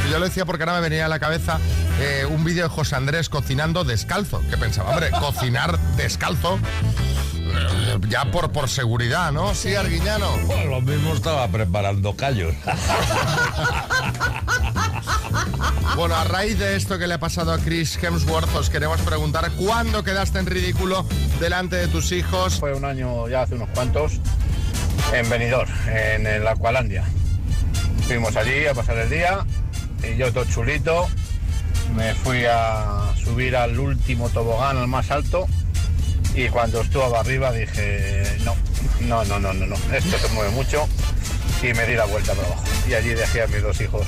yo 0.09 0.19
lo 0.19 0.25
decía 0.25 0.45
porque 0.45 0.63
ahora 0.63 0.75
me 0.75 0.81
venía 0.81 1.05
a 1.05 1.09
la 1.09 1.19
cabeza 1.19 1.59
eh, 1.99 2.25
un 2.25 2.43
vídeo 2.43 2.63
de 2.63 2.69
José 2.69 2.95
Andrés 2.95 3.29
cocinando 3.29 3.83
descalzo. 3.83 4.41
Que 4.49 4.57
pensaba, 4.57 4.91
hombre, 4.91 5.11
cocinar 5.11 5.79
descalzo, 5.97 6.59
ya 8.07 8.25
por, 8.31 8.51
por 8.51 8.69
seguridad, 8.69 9.31
¿no? 9.31 9.53
Sí, 9.55 9.75
Arguiñano. 9.75 10.37
Bueno, 10.45 10.71
lo 10.71 10.81
mismo 10.81 11.13
estaba 11.13 11.47
preparando 11.47 12.15
callos. 12.15 12.53
Bueno, 15.95 16.15
a 16.15 16.23
raíz 16.23 16.57
de 16.57 16.77
esto 16.77 16.97
que 16.97 17.05
le 17.05 17.15
ha 17.15 17.19
pasado 17.19 17.51
a 17.51 17.57
Chris 17.57 18.01
Hemsworth, 18.01 18.55
os 18.55 18.69
queremos 18.69 19.01
preguntar 19.01 19.51
cuándo 19.51 20.03
quedaste 20.03 20.39
en 20.39 20.45
ridículo 20.45 21.05
delante 21.39 21.75
de 21.75 21.87
tus 21.87 22.13
hijos. 22.13 22.59
Fue 22.59 22.73
un 22.73 22.85
año 22.85 23.27
ya 23.27 23.41
hace 23.41 23.55
unos 23.55 23.69
cuantos 23.69 24.13
en 25.13 25.29
Benidorm, 25.29 25.69
en 25.87 26.25
el 26.25 26.47
Aqualandia. 26.47 27.03
Fuimos 28.07 28.35
allí 28.37 28.65
a 28.67 28.73
pasar 28.73 28.97
el 28.99 29.09
día 29.09 29.45
y 30.01 30.15
yo 30.17 30.31
todo 30.31 30.45
chulito 30.45 31.07
me 31.95 32.15
fui 32.15 32.45
a 32.49 33.13
subir 33.21 33.55
al 33.55 33.77
último 33.77 34.29
tobogán, 34.29 34.77
al 34.77 34.87
más 34.87 35.11
alto, 35.11 35.45
y 36.33 36.49
cuando 36.49 36.81
estuve 36.81 37.17
arriba 37.17 37.51
dije, 37.51 38.23
no, 38.43 38.55
no, 39.01 39.25
no, 39.25 39.39
no, 39.39 39.53
no, 39.53 39.65
no, 39.65 39.75
esto 39.93 40.17
se 40.17 40.33
mueve 40.33 40.51
mucho 40.51 40.87
y 41.61 41.73
me 41.73 41.85
di 41.85 41.95
la 41.95 42.05
vuelta 42.05 42.33
para 42.33 42.47
abajo. 42.47 42.63
Y 42.89 42.93
allí 42.93 43.09
dejé 43.09 43.43
a 43.43 43.47
mis 43.47 43.61
dos 43.61 43.79
hijos 43.81 44.07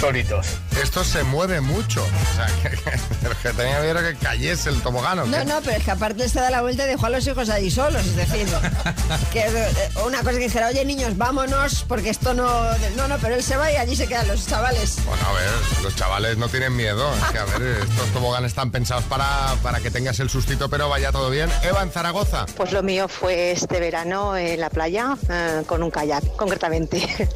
solitos. 0.00 0.46
Esto 0.82 1.04
se 1.04 1.22
mueve 1.24 1.60
mucho. 1.60 2.02
O 2.04 2.36
sea, 2.36 2.46
que, 2.62 2.70
que- 2.76 3.34
que 3.42 3.50
tenía 3.52 3.80
miedo 3.80 4.00
que 4.00 4.14
cayese 4.16 4.70
el 4.70 4.80
tobogán. 4.82 5.18
¿o 5.20 5.26
No, 5.26 5.44
no, 5.44 5.60
pero 5.62 5.76
es 5.76 5.84
que 5.84 5.90
aparte 5.90 6.28
se 6.28 6.40
da 6.40 6.50
la 6.50 6.62
vuelta 6.62 6.84
y 6.84 6.88
dejó 6.88 7.06
a 7.06 7.10
los 7.10 7.26
hijos 7.26 7.48
allí 7.50 7.70
solos, 7.70 8.04
es 8.06 8.16
decir, 8.16 8.46
que 9.32 9.40
eh, 9.40 9.68
una 10.04 10.18
cosa 10.18 10.32
que 10.32 10.38
dijera, 10.38 10.68
oye 10.68 10.84
niños, 10.84 11.16
vámonos, 11.16 11.84
porque 11.88 12.10
esto 12.10 12.32
no... 12.34 12.64
No, 12.96 13.08
no, 13.08 13.18
pero 13.18 13.34
él 13.34 13.42
se 13.42 13.56
va 13.56 13.70
y 13.72 13.76
allí 13.76 13.96
se 13.96 14.06
quedan 14.06 14.28
los 14.28 14.46
chavales. 14.46 14.96
Bueno, 15.06 15.22
a 15.28 15.32
ver, 15.32 15.50
los 15.82 15.94
chavales 15.96 16.36
no 16.38 16.48
tienen 16.48 16.74
miedo. 16.76 17.12
Es 17.14 17.32
que, 17.32 17.38
a 17.38 17.44
ver, 17.44 17.62
estos 17.88 18.08
toboganes 18.12 18.52
están 18.52 18.70
pensados 18.70 19.04
para, 19.04 19.54
para 19.62 19.80
que 19.80 19.90
tengas 19.90 20.18
el 20.20 20.30
sustito, 20.30 20.68
pero 20.68 20.88
vaya 20.88 21.12
todo 21.12 21.28
bien. 21.30 21.50
Eva, 21.62 21.82
en 21.82 21.90
Zaragoza. 21.90 22.46
Pues 22.56 22.72
lo 22.72 22.82
mío 22.82 23.08
fue 23.08 23.52
este 23.52 23.80
verano 23.80 24.36
en 24.36 24.60
la 24.60 24.70
playa 24.70 25.16
eh, 25.28 25.62
con 25.66 25.82
un 25.82 25.90
kayak, 25.90 26.24
concretamente. 26.36 27.28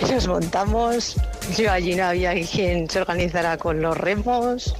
Nos 0.00 0.28
montamos, 0.28 1.16
yo 1.56 1.72
allí 1.72 1.94
no 1.94 2.04
había 2.04 2.32
quien 2.46 2.88
se 2.88 3.00
organizara 3.00 3.58
con 3.58 3.82
los 3.82 3.96
remos, 3.96 4.74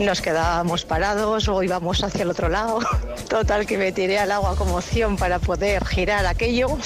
nos 0.00 0.20
quedábamos 0.20 0.84
parados 0.84 1.48
o 1.48 1.62
íbamos 1.62 2.02
hacia 2.02 2.22
el 2.22 2.30
otro 2.30 2.48
lado. 2.48 2.80
Total 3.28 3.66
que 3.66 3.78
me 3.78 3.92
tiré 3.92 4.18
al 4.18 4.32
agua 4.32 4.56
como 4.56 4.76
opción 4.76 5.16
para 5.16 5.38
poder 5.38 5.84
girar 5.84 6.26
aquello. 6.26 6.76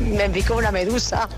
Me 0.00 0.28
picó 0.28 0.56
una 0.56 0.72
medusa, 0.72 1.28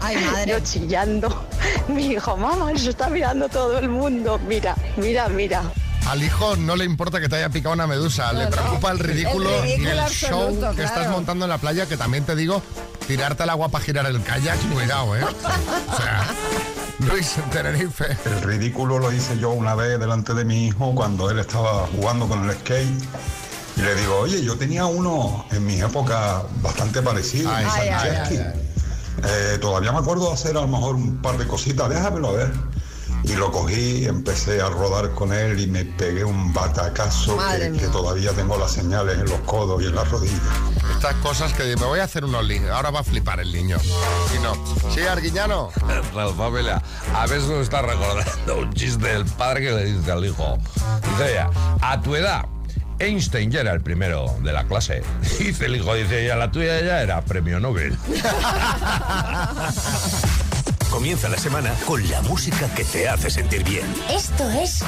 yo 0.47 0.61
chillando. 0.61 1.47
Mi 1.89 2.13
hijo, 2.13 2.37
mamá, 2.37 2.73
nos 2.73 2.87
está 2.87 3.09
mirando 3.09 3.49
todo 3.49 3.79
el 3.79 3.89
mundo. 3.89 4.39
Mira, 4.49 4.75
mira, 4.97 5.29
mira. 5.29 5.63
Al 6.07 6.23
hijo 6.23 6.57
no 6.57 6.75
le 6.75 6.85
importa 6.85 7.21
que 7.21 7.29
te 7.29 7.37
haya 7.37 7.51
picado 7.51 7.75
una 7.75 7.87
medusa, 7.87 8.33
le 8.33 8.47
preocupa 8.47 8.91
el 8.93 8.99
ridículo, 8.99 9.51
El 9.51 9.57
y 9.59 9.63
ridículo 9.73 9.91
el 9.91 9.99
absoluto, 9.99 10.37
show 10.39 10.71
que 10.71 10.77
claro. 10.77 10.83
estás 10.83 11.11
montando 11.11 11.45
en 11.45 11.51
la 11.51 11.59
playa, 11.59 11.87
que 11.87 11.97
también 11.99 12.25
te 12.25 12.35
digo, 12.35 12.63
tirarte 13.07 13.43
al 13.43 13.51
agua 13.51 13.69
para 13.69 13.85
girar 13.85 14.07
el 14.07 14.23
kayak, 14.23 14.59
cuidado, 14.73 15.17
¿eh? 15.17 15.23
O 15.25 15.97
sea, 15.97 16.27
Luis, 17.01 17.37
en 17.37 17.51
Tenerife. 17.51 18.07
El 18.25 18.41
ridículo 18.43 18.99
lo 18.99 19.13
hice 19.13 19.39
yo 19.39 19.51
una 19.51 19.75
vez 19.75 20.01
delante 20.01 20.33
de 20.33 20.45
mi 20.47 20.69
hijo 20.69 20.95
cuando 20.95 21.31
él 21.31 21.39
estaba 21.41 21.87
jugando 21.95 22.27
con 22.27 22.49
el 22.49 22.57
skate. 22.57 22.89
Y 23.77 23.81
le 23.83 23.95
digo, 23.95 24.17
oye, 24.21 24.43
yo 24.43 24.57
tenía 24.57 24.87
uno 24.87 25.45
en 25.53 25.65
mi 25.67 25.79
época 25.81 26.43
bastante 26.63 27.03
parecido. 27.03 27.51
Ay, 27.55 27.65
un 27.67 27.71
ay, 27.71 27.89
ay, 27.91 28.11
Sancheski. 28.17 28.37
ay, 28.39 28.53
Eh, 29.25 29.59
todavía 29.61 29.93
me 29.93 29.99
acuerdo 29.99 30.29
de 30.29 30.33
hacer 30.35 30.57
a 30.57 30.63
lo 30.63 30.69
mejor 30.69 30.95
un 30.97 31.21
par 31.21 31.37
de 31.39 31.47
cositas, 31.47 31.89
déjamelo 31.89 32.33
ver. 32.33 32.51
Y 33.25 33.35
lo 33.35 33.51
cogí, 33.51 34.07
empecé 34.07 34.61
a 34.61 34.69
rodar 34.69 35.11
con 35.13 35.33
él 35.33 35.59
y 35.61 35.67
me 35.67 35.85
pegué 35.85 36.25
un 36.25 36.53
batacazo 36.53 37.37
que, 37.37 37.79
que 37.79 37.87
todavía 37.89 38.33
tengo 38.33 38.57
las 38.57 38.73
señales 38.73 39.19
en 39.19 39.27
los 39.27 39.41
codos 39.41 39.83
y 39.83 39.87
en 39.87 39.95
las 39.95 40.09
rodillas. 40.11 40.41
Estas 40.95 41.15
cosas 41.17 41.53
que 41.53 41.77
me 41.77 41.85
voy 41.85 42.01
a 42.01 42.05
hacer 42.05 42.25
un 42.25 42.35
olí, 42.35 42.61
ahora 42.73 42.91
va 42.91 43.01
a 43.01 43.05
flipar 43.05 43.41
el 43.41 43.53
niño. 43.53 43.77
Y 44.37 44.43
no. 44.43 44.55
Sí, 44.93 45.01
Arguiñano. 45.01 45.71
La 46.15 46.29
familia, 46.29 46.83
a 47.15 47.27
veces 47.27 47.49
me 47.49 47.61
está 47.61 47.83
recordando 47.83 48.59
un 48.59 48.73
chiste 48.73 49.09
del 49.09 49.25
padre 49.25 49.63
que 49.63 49.71
le 49.73 49.85
dice 49.85 50.11
al 50.11 50.25
hijo. 50.25 50.59
Dice 51.03 51.33
ella, 51.33 51.51
a 51.81 52.01
tu 52.01 52.17
edad, 52.17 52.47
Einstein 52.99 53.51
ya 53.51 53.61
era 53.61 53.73
el 53.73 53.81
primero 53.81 54.35
de 54.43 54.53
la 54.53 54.65
clase. 54.65 55.03
Dice 55.39 55.67
el 55.67 55.77
hijo, 55.77 55.95
dice 55.95 56.25
ella, 56.25 56.37
la 56.37 56.51
tuya 56.51 56.81
ya 56.81 57.03
era 57.03 57.21
premio 57.21 57.61
Nobel. 57.61 57.97
comienza 60.89 61.29
la 61.29 61.39
semana 61.39 61.75
con 61.87 62.09
la 62.11 62.21
música 62.23 62.73
que 62.75 62.85
te 62.85 63.09
hace 63.09 63.31
sentir 63.31 63.65
bien. 63.65 63.87
Esto 64.11 64.49
es 64.51 64.83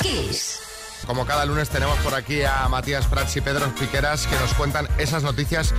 Kiss. 0.00 0.58
Como 1.06 1.26
cada 1.26 1.44
lunes 1.44 1.68
tenemos 1.68 1.98
por 1.98 2.14
aquí 2.14 2.42
a 2.42 2.68
Matías 2.68 3.06
Prats 3.06 3.36
y 3.36 3.40
Pedro 3.40 3.74
Piqueras 3.74 4.26
que 4.26 4.36
nos 4.36 4.54
cuentan 4.54 4.88
esas 4.98 5.22
noticias 5.22 5.74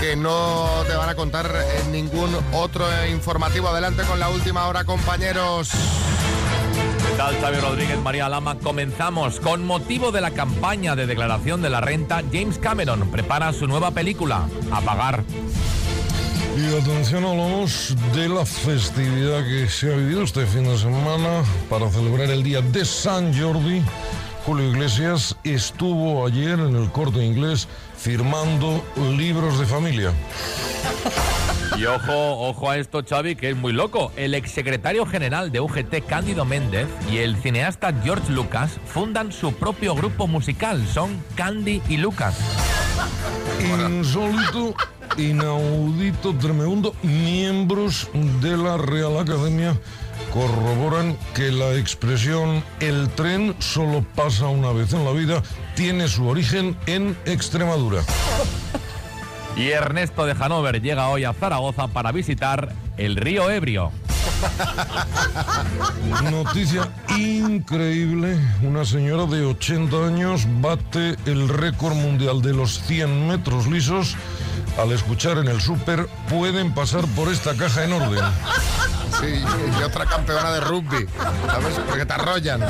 que 0.00 0.16
no 0.16 0.84
te 0.86 0.94
van 0.94 1.08
a 1.08 1.14
contar 1.14 1.50
en 1.80 1.92
ningún 1.92 2.34
otro 2.52 2.86
informativo. 3.06 3.68
Adelante 3.68 4.02
con 4.04 4.18
la 4.18 4.30
última 4.30 4.66
hora, 4.68 4.84
compañeros. 4.84 5.70
¿Qué 5.70 7.16
tal, 7.16 7.38
Xavi 7.40 7.58
Rodríguez, 7.58 7.98
María 7.98 8.28
Lama? 8.28 8.58
Comenzamos. 8.58 9.40
Con 9.40 9.66
motivo 9.66 10.12
de 10.12 10.20
la 10.20 10.30
campaña 10.30 10.96
de 10.96 11.06
declaración 11.06 11.60
de 11.60 11.70
la 11.70 11.80
renta, 11.80 12.22
James 12.32 12.58
Cameron 12.58 13.10
prepara 13.10 13.52
su 13.52 13.66
nueva 13.66 13.90
película, 13.90 14.48
Apagar. 14.70 15.24
Y 16.60 16.76
atención, 16.76 17.24
hablamos 17.24 17.96
de 18.14 18.28
la 18.28 18.44
festividad 18.44 19.42
que 19.44 19.66
se 19.66 19.90
ha 19.90 19.96
vivido 19.96 20.24
este 20.24 20.44
fin 20.44 20.64
de 20.64 20.76
semana 20.76 21.42
para 21.70 21.88
celebrar 21.88 22.28
el 22.28 22.42
día 22.42 22.60
de 22.60 22.84
San 22.84 23.32
Jordi. 23.32 23.82
Julio 24.44 24.68
Iglesias 24.68 25.34
estuvo 25.42 26.26
ayer 26.26 26.58
en 26.58 26.76
el 26.76 26.90
corte 26.90 27.24
inglés 27.24 27.66
firmando 27.96 28.84
libros 29.16 29.58
de 29.58 29.64
familia. 29.64 30.12
Y 31.78 31.86
ojo, 31.86 32.12
ojo 32.48 32.70
a 32.70 32.76
esto, 32.76 33.02
Xavi, 33.08 33.36
que 33.36 33.50
es 33.50 33.56
muy 33.56 33.72
loco. 33.72 34.12
El 34.16 34.34
exsecretario 34.34 35.06
general 35.06 35.52
de 35.52 35.60
UGT, 35.60 36.04
Cándido 36.06 36.44
Méndez, 36.44 36.88
y 37.10 37.18
el 37.18 37.36
cineasta 37.36 37.94
George 38.04 38.30
Lucas 38.30 38.72
fundan 38.84 39.32
su 39.32 39.54
propio 39.54 39.94
grupo 39.94 40.26
musical. 40.26 40.86
Son 40.86 41.24
Candy 41.36 41.80
y 41.88 41.96
Lucas. 41.96 42.36
Insólito, 43.60 44.74
inaudito, 45.20 46.34
tremendo. 46.34 46.94
Miembros 47.02 48.08
de 48.40 48.56
la 48.56 48.76
Real 48.76 49.18
Academia 49.18 49.78
corroboran 50.32 51.16
que 51.34 51.50
la 51.50 51.74
expresión 51.74 52.62
el 52.80 53.08
tren 53.10 53.54
solo 53.58 54.04
pasa 54.14 54.46
una 54.46 54.72
vez 54.72 54.92
en 54.92 55.04
la 55.04 55.12
vida 55.12 55.42
tiene 55.74 56.08
su 56.08 56.26
origen 56.26 56.76
en 56.86 57.16
Extremadura. 57.24 58.02
Y 59.56 59.68
Ernesto 59.70 60.26
de 60.26 60.36
Hanover 60.38 60.80
llega 60.80 61.08
hoy 61.08 61.24
a 61.24 61.32
Zaragoza 61.32 61.88
para 61.88 62.12
visitar 62.12 62.72
el 62.96 63.16
río 63.16 63.50
Ebrio. 63.50 63.92
Noticia 66.30 66.88
increíble. 67.16 68.38
Una 68.62 68.84
señora 68.84 69.26
de 69.26 69.44
80 69.44 70.06
años 70.06 70.46
bate 70.60 71.16
el 71.26 71.48
récord 71.48 71.94
mundial 71.94 72.40
de 72.42 72.54
los 72.54 72.80
100 72.82 73.28
metros 73.28 73.66
lisos. 73.66 74.16
Al 74.78 74.92
escuchar 74.92 75.38
en 75.38 75.48
el 75.48 75.60
súper, 75.60 76.06
pueden 76.28 76.72
pasar 76.72 77.06
por 77.08 77.30
esta 77.30 77.54
caja 77.54 77.84
en 77.84 77.92
orden. 77.92 78.24
Sí, 79.20 79.42
y 79.78 79.82
otra 79.82 80.06
campeona 80.06 80.52
de 80.52 80.60
rugby. 80.60 81.06
¿Sabes? 81.46 81.74
Porque 81.86 82.06
te 82.06 82.12
arrollan. 82.12 82.60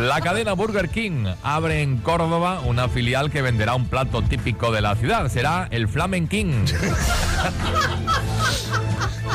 La 0.00 0.20
cadena 0.20 0.54
Burger 0.54 0.88
King 0.88 1.26
abre 1.42 1.82
en 1.82 1.98
Córdoba 1.98 2.60
una 2.64 2.88
filial 2.88 3.30
que 3.30 3.42
venderá 3.42 3.74
un 3.74 3.86
plato 3.86 4.22
típico 4.22 4.72
de 4.72 4.80
la 4.80 4.96
ciudad. 4.96 5.30
Será 5.30 5.68
el 5.70 5.86
Flamen 5.86 6.26
King. 6.26 6.64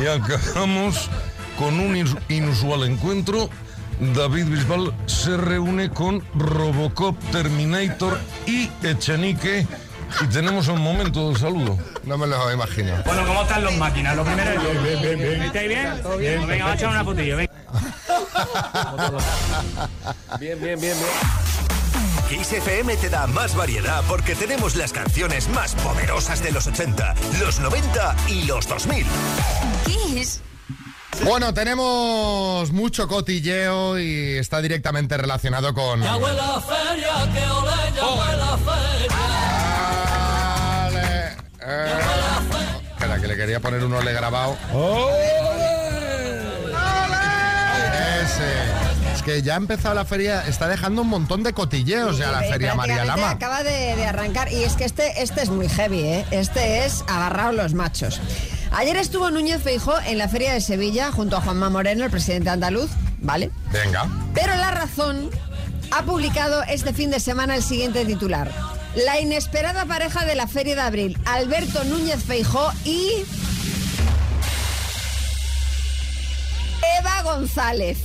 Y 0.02 0.08
acabamos 0.08 1.10
con 1.58 1.80
un 1.80 1.96
inusual 2.30 2.84
encuentro. 2.84 3.50
David 4.16 4.46
Bisbal 4.46 4.94
se 5.06 5.36
reúne 5.38 5.90
con 5.90 6.24
Robocop, 6.34 7.18
Terminator 7.32 8.20
y 8.46 8.70
Echenique. 8.82 9.68
Y 10.22 10.28
tenemos 10.28 10.68
un 10.68 10.82
momento 10.82 11.32
de 11.32 11.40
saludo. 11.40 11.78
No 12.04 12.18
me 12.18 12.28
lo 12.28 12.52
imagino. 12.52 12.94
Bueno, 13.06 13.26
¿cómo 13.26 13.44
están 13.44 13.64
los 13.64 13.76
máquinas? 13.78 14.16
Lo 14.16 14.24
primero 14.24 14.52
es... 14.52 14.62
Bien, 14.62 14.84
bien, 14.84 15.02
bien, 15.02 15.20
bien. 15.20 15.42
¿Estáis 15.44 15.68
bien? 15.68 16.02
Bien, 16.20 16.48
venga, 16.48 16.66
vamos 16.66 16.72
a 16.72 16.76
echar 16.76 16.90
una 16.90 17.04
putilla, 17.04 17.36
venga. 17.36 17.52
Bien, 20.40 20.62
bien, 20.62 20.80
bien, 20.80 20.98
bien. 20.98 21.10
Kiss 22.30 22.54
FM 22.54 22.96
te 22.98 23.10
da 23.10 23.26
más 23.28 23.56
variedad 23.56 24.04
porque 24.08 24.36
tenemos 24.36 24.76
las 24.76 24.94
canciones 24.94 25.50
más 25.50 25.74
poderosas 25.76 26.44
de 26.44 26.52
los 26.52 26.68
80, 26.68 27.16
los 27.40 27.60
90 27.60 28.16
y 28.28 28.44
los 28.44 28.68
2000. 28.68 29.06
Kiss. 29.86 30.42
Bueno, 31.24 31.54
tenemos 31.54 32.72
mucho 32.72 33.08
cotilleo 33.08 33.98
y 33.98 34.38
está 34.38 34.62
directamente 34.62 35.18
relacionado 35.18 35.74
con... 35.74 36.02
la 36.02 36.14
feria, 36.62 37.34
que 37.34 37.50
ole, 37.50 37.94
ya 37.96 38.06
fue 38.06 38.38
la 38.38 38.58
feria. 38.58 39.29
Espera, 41.70 43.20
que 43.22 43.28
le 43.28 43.36
quería 43.38 43.60
poner 43.60 43.84
un 43.84 43.94
ole 43.94 44.12
grabado. 44.12 44.58
Ese. 48.24 49.14
Es 49.14 49.22
que 49.24 49.42
ya 49.42 49.54
ha 49.54 49.58
empezado 49.58 49.94
la 49.94 50.06
feria, 50.06 50.48
está 50.48 50.68
dejando 50.68 51.04
un 51.04 51.10
montón 51.10 51.44
de 51.44 51.54
cotilleos 51.54 52.18
ya 52.18 52.32
la 52.32 52.40
feria 52.40 52.74
María 52.74 53.06
Lama. 53.06 53.30
Acaba 53.32 53.64
de, 53.64 53.96
de 53.96 54.06
arrancar 54.06 54.52
y 54.52 54.64
es 54.64 54.74
que 54.74 54.86
este, 54.86 55.22
este 55.22 55.42
es 55.42 55.50
muy 55.50 55.70
heavy, 55.70 56.00
¿eh? 56.00 56.26
Este 56.32 56.86
es 56.86 57.04
agarrados 57.08 57.56
los 57.56 57.74
machos. 57.74 58.20
Ayer 58.72 58.98
estuvo 58.98 59.30
Núñez 59.30 59.62
Feijó 59.62 60.00
en 60.06 60.18
la 60.18 60.28
feria 60.28 60.54
de 60.54 60.62
Sevilla 60.62 61.12
junto 61.12 61.38
a 61.38 61.42
Juanma 61.42 61.70
Moreno, 61.70 62.06
el 62.06 62.12
presidente 62.12 62.50
andaluz, 62.50 62.90
¿vale? 63.20 63.52
Venga. 63.72 64.08
Pero 64.34 64.56
La 64.56 64.72
Razón 64.72 65.30
ha 65.92 66.04
publicado 66.04 66.64
este 66.64 66.94
fin 66.94 67.12
de 67.12 67.20
semana 67.20 67.56
el 67.56 67.64
siguiente 67.64 68.06
titular. 68.06 68.52
La 68.96 69.20
inesperada 69.20 69.86
pareja 69.86 70.26
de 70.26 70.36
la 70.36 70.48
Feria 70.48 70.76
de 70.76 70.82
Abril, 70.82 71.18
Alberto 71.26 71.84
Núñez 71.84 72.24
Feijó 72.24 72.72
y... 72.84 73.24
Eva 77.00 77.22
González. 77.24 78.00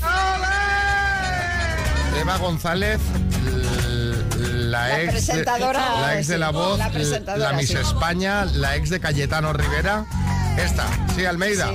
Eva 2.20 2.36
González, 2.38 3.00
la, 4.36 4.88
La 4.88 5.02
ex, 5.02 5.12
presentadora, 5.12 6.00
la 6.00 6.18
ex 6.18 6.28
de 6.28 6.38
la 6.38 6.50
voz, 6.50 6.78
la 6.78 7.52
Miss 7.54 7.68
sí. 7.68 7.76
España, 7.76 8.44
la 8.44 8.76
ex 8.76 8.90
de 8.90 9.00
Cayetano 9.00 9.52
Rivera. 9.52 10.04
Esta, 10.56 10.86
sí, 11.16 11.24
Almeida. 11.24 11.72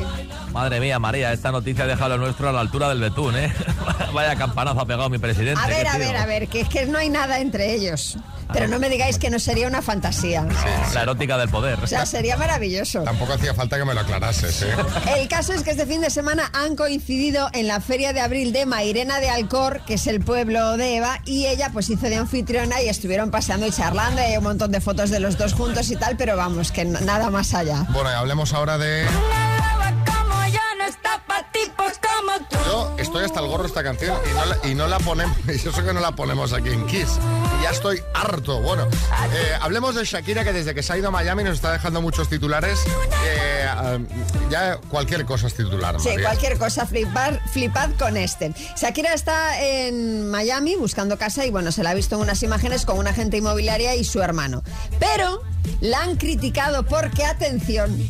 Madre 0.53 0.79
mía, 0.79 0.99
María, 0.99 1.31
esta 1.31 1.51
noticia 1.51 1.85
deja 1.85 2.07
lo 2.07 2.17
nuestro 2.17 2.49
a 2.49 2.51
la 2.51 2.61
altura 2.61 2.89
del 2.89 2.99
betún, 2.99 3.35
¿eh? 3.37 3.53
Vaya 4.13 4.35
campanazo 4.35 4.81
ha 4.81 4.85
pegado 4.85 5.09
mi 5.09 5.19
presidente. 5.19 5.61
A 5.61 5.67
ver, 5.67 5.87
a 5.87 5.97
ver, 5.97 6.15
a 6.15 6.25
ver, 6.25 6.47
que 6.47 6.61
es 6.61 6.69
que 6.69 6.85
no 6.85 6.97
hay 6.97 7.09
nada 7.09 7.39
entre 7.39 7.73
ellos. 7.73 8.17
Pero 8.51 8.67
no 8.67 8.79
me 8.79 8.89
digáis 8.89 9.19
que 9.19 9.29
no 9.29 9.37
sería 9.37 9.67
una 9.67 9.83
fantasía. 9.83 10.47
La 10.95 11.03
erótica 11.03 11.37
del 11.37 11.49
poder. 11.49 11.77
O 11.83 11.85
sea, 11.85 12.07
sería 12.07 12.35
maravilloso. 12.35 13.03
Tampoco 13.03 13.33
hacía 13.33 13.53
falta 13.53 13.77
que 13.77 13.85
me 13.85 13.93
lo 13.93 13.99
aclarases, 13.99 14.63
¿eh? 14.63 14.75
El 15.17 15.27
caso 15.27 15.53
es 15.53 15.61
que 15.61 15.71
este 15.71 15.85
fin 15.85 16.01
de 16.01 16.09
semana 16.09 16.49
han 16.53 16.75
coincidido 16.75 17.49
en 17.53 17.67
la 17.67 17.79
feria 17.79 18.11
de 18.11 18.21
abril 18.21 18.51
de 18.51 18.65
Mairena 18.65 19.19
de 19.19 19.29
Alcor, 19.29 19.81
que 19.85 19.95
es 19.95 20.07
el 20.07 20.21
pueblo 20.21 20.77
de 20.77 20.97
Eva, 20.97 21.19
y 21.25 21.45
ella 21.45 21.69
pues 21.71 21.91
hizo 21.91 22.07
de 22.07 22.15
anfitriona 22.15 22.81
y 22.81 22.89
estuvieron 22.89 23.29
paseando 23.29 23.67
y 23.67 23.71
charlando, 23.71 24.19
y 24.21 24.25
hay 24.25 24.37
un 24.37 24.43
montón 24.43 24.71
de 24.71 24.81
fotos 24.81 25.11
de 25.11 25.19
los 25.19 25.37
dos 25.37 25.53
juntos 25.53 25.91
y 25.91 25.95
tal, 25.95 26.17
pero 26.17 26.35
vamos, 26.35 26.71
que 26.71 26.85
nada 26.85 27.29
más 27.29 27.53
allá. 27.53 27.85
Bueno, 27.91 28.09
y 28.09 28.13
hablemos 28.13 28.53
ahora 28.53 28.79
de... 28.79 29.05
Está 30.89 31.23
pa' 31.27 31.45
tipos 31.51 31.93
como 31.99 32.39
tú. 32.49 32.57
Yo 32.65 32.95
estoy 32.97 33.23
hasta 33.23 33.39
el 33.41 33.47
gorro 33.47 33.65
esta 33.65 33.83
canción 33.83 34.17
y 34.25 34.33
no 34.33 34.45
la, 34.45 34.67
y 34.69 34.75
no 34.75 34.87
la 34.87 34.99
ponemos, 34.99 35.37
y 35.47 35.51
eso 35.51 35.71
que 35.71 35.93
no 35.93 35.99
la 35.99 36.15
ponemos 36.15 36.51
aquí 36.51 36.69
en 36.69 36.85
Kiss. 36.87 37.19
Y 37.59 37.63
ya 37.63 37.69
estoy 37.69 38.01
harto. 38.13 38.59
Bueno, 38.61 38.87
eh, 39.33 39.57
hablemos 39.61 39.93
de 39.95 40.03
Shakira 40.03 40.43
que 40.43 40.51
desde 40.51 40.73
que 40.73 40.81
se 40.81 40.93
ha 40.93 40.97
ido 40.97 41.09
a 41.09 41.11
Miami 41.11 41.43
nos 41.43 41.55
está 41.55 41.71
dejando 41.71 42.01
muchos 42.01 42.27
titulares. 42.27 42.79
Eh, 43.23 43.67
ya 44.49 44.77
cualquier 44.89 45.25
cosa 45.25 45.47
es 45.47 45.53
titular. 45.53 45.99
Sí, 45.99 46.09
María. 46.09 46.25
cualquier 46.25 46.57
cosa, 46.57 46.85
flipar, 46.87 47.39
flipad 47.51 47.91
con 47.99 48.17
este. 48.17 48.53
Shakira 48.75 49.13
está 49.13 49.61
en 49.61 50.29
Miami 50.29 50.75
buscando 50.75 51.17
casa 51.17 51.45
y 51.45 51.51
bueno, 51.51 51.71
se 51.71 51.83
la 51.83 51.91
ha 51.91 51.93
visto 51.93 52.15
en 52.15 52.21
unas 52.21 52.41
imágenes 52.41 52.85
con 52.85 52.97
una 52.97 53.11
agente 53.11 53.37
inmobiliaria 53.37 53.95
y 53.95 54.03
su 54.03 54.21
hermano. 54.21 54.63
Pero 54.99 55.43
la 55.81 56.01
han 56.01 56.17
criticado 56.17 56.83
porque, 56.83 57.25
atención, 57.25 58.07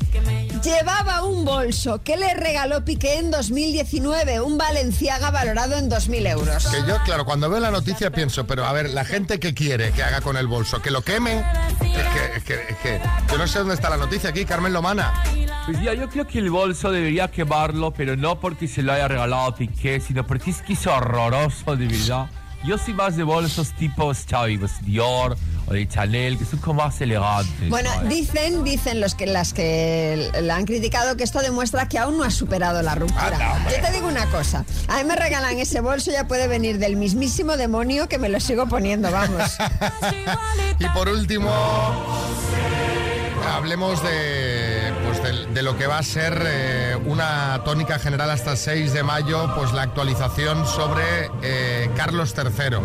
llevaba 0.61 1.23
un 1.23 1.45
bolso 1.45 2.03
que 2.03 2.17
le 2.17 2.33
regaló 2.33 2.83
Piqué 2.83 3.17
en 3.17 3.31
2019, 3.31 4.41
un 4.41 4.57
Valenciaga 4.57 5.31
valorado 5.31 5.75
en 5.75 5.89
2.000 5.89 6.27
euros. 6.31 6.67
Que 6.67 6.87
yo, 6.87 6.97
claro, 7.05 7.25
cuando 7.25 7.49
veo 7.49 7.59
la 7.59 7.71
noticia 7.71 8.11
pienso, 8.11 8.45
pero 8.45 8.65
a 8.65 8.73
ver, 8.73 8.89
la 8.89 9.05
gente 9.05 9.39
que 9.39 9.53
quiere 9.53 9.91
que 9.91 10.03
haga 10.03 10.21
con 10.21 10.37
el 10.37 10.47
bolso, 10.47 10.81
que 10.81 10.91
lo 10.91 11.01
queme, 11.01 11.39
es 11.39 11.87
que, 11.87 12.37
es 12.37 12.43
que, 12.43 12.53
es 12.69 12.77
que 12.77 13.01
yo 13.31 13.37
no 13.37 13.47
sé 13.47 13.59
dónde 13.59 13.75
está 13.75 13.89
la 13.89 13.97
noticia 13.97 14.29
aquí, 14.29 14.45
Carmen 14.45 14.73
Lomana. 14.73 15.23
Pues 15.65 15.81
ya, 15.81 15.93
yo 15.93 16.09
creo 16.09 16.25
que 16.27 16.39
el 16.39 16.49
bolso 16.49 16.91
debería 16.91 17.29
quemarlo, 17.29 17.91
pero 17.91 18.15
no 18.15 18.39
porque 18.39 18.67
se 18.67 18.81
lo 18.81 18.91
haya 18.93 19.07
regalado 19.07 19.43
a 19.43 19.55
Piqué, 19.55 19.99
sino 19.99 20.25
porque 20.25 20.51
es 20.51 20.61
que 20.61 20.73
es 20.73 20.87
horroroso, 20.87 21.75
de 21.75 21.87
verdad. 21.87 22.29
Yo 22.63 22.77
soy 22.77 22.93
más 22.93 23.15
de 23.15 23.23
bolsos 23.23 23.71
tipo 23.73 24.11
pues 24.13 24.85
Dior 24.85 25.37
o 25.67 25.73
de 25.73 25.87
Chanel, 25.87 26.37
que 26.37 26.45
son 26.45 26.59
como 26.59 26.83
más 26.83 26.99
elegantes. 26.99 27.69
Bueno, 27.69 27.89
¿sabes? 27.93 28.09
dicen, 28.09 28.63
dicen 28.63 28.99
los 28.99 29.15
que 29.15 29.27
las 29.27 29.53
que 29.53 30.29
la 30.41 30.55
han 30.55 30.65
criticado 30.65 31.15
que 31.15 31.23
esto 31.23 31.39
demuestra 31.39 31.87
que 31.87 31.97
aún 31.97 32.17
no 32.17 32.23
ha 32.23 32.31
superado 32.31 32.81
la 32.81 32.95
ruptura. 32.95 33.59
Yo 33.69 33.81
te 33.81 33.93
digo 33.93 34.07
una 34.07 34.25
cosa, 34.27 34.65
a 34.87 34.97
mí 34.97 35.03
me 35.05 35.15
regalan 35.15 35.59
ese 35.59 35.79
bolso 35.79 36.11
ya 36.11 36.27
puede 36.27 36.47
venir 36.47 36.79
del 36.79 36.95
mismísimo 36.95 37.55
demonio 37.55 38.09
que 38.09 38.17
me 38.17 38.29
lo 38.29 38.39
sigo 38.39 38.67
poniendo, 38.67 39.11
vamos. 39.11 39.57
Y 40.79 40.85
por 40.89 41.09
último, 41.09 41.51
hablemos 43.53 44.01
de, 44.01 44.58
pues 45.21 45.53
de, 45.53 45.63
lo 45.63 45.77
que 45.77 45.87
va 45.87 45.97
a 45.97 46.03
ser 46.03 46.41
eh, 46.45 46.95
una 47.05 47.61
tónica 47.63 47.99
general 47.99 48.29
hasta 48.29 48.51
el 48.51 48.57
6 48.57 48.93
de 48.93 49.03
mayo, 49.03 49.53
pues 49.55 49.73
la 49.73 49.83
actualización 49.83 50.65
sobre 50.65 51.03
eh, 51.41 51.89
Carlos 51.95 52.33
III. 52.37 52.77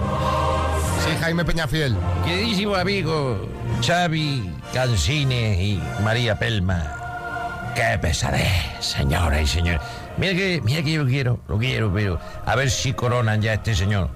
Sí, 1.05 1.17
Jaime 1.21 1.45
Peñafiel. 1.45 1.97
Queridísimo 2.25 2.75
amigo 2.75 3.49
Xavi 3.85 4.51
Cansine 4.73 5.63
y 5.63 5.83
María 6.03 6.39
Pelma. 6.39 7.73
Qué 7.75 7.99
pesadez, 8.01 8.49
señoras 8.81 9.43
y 9.43 9.47
señores. 9.47 9.81
Mira 10.17 10.35
que, 10.35 10.61
mira 10.63 10.83
que 10.83 10.93
yo 10.93 11.07
quiero, 11.07 11.41
lo 11.49 11.59
quiero, 11.59 11.93
pero 11.93 12.21
a 12.47 12.55
ver 12.55 12.71
si 12.71 12.93
coronan 12.93 13.43
ya 13.43 13.55
este 13.55 13.75
señor. 13.75 14.11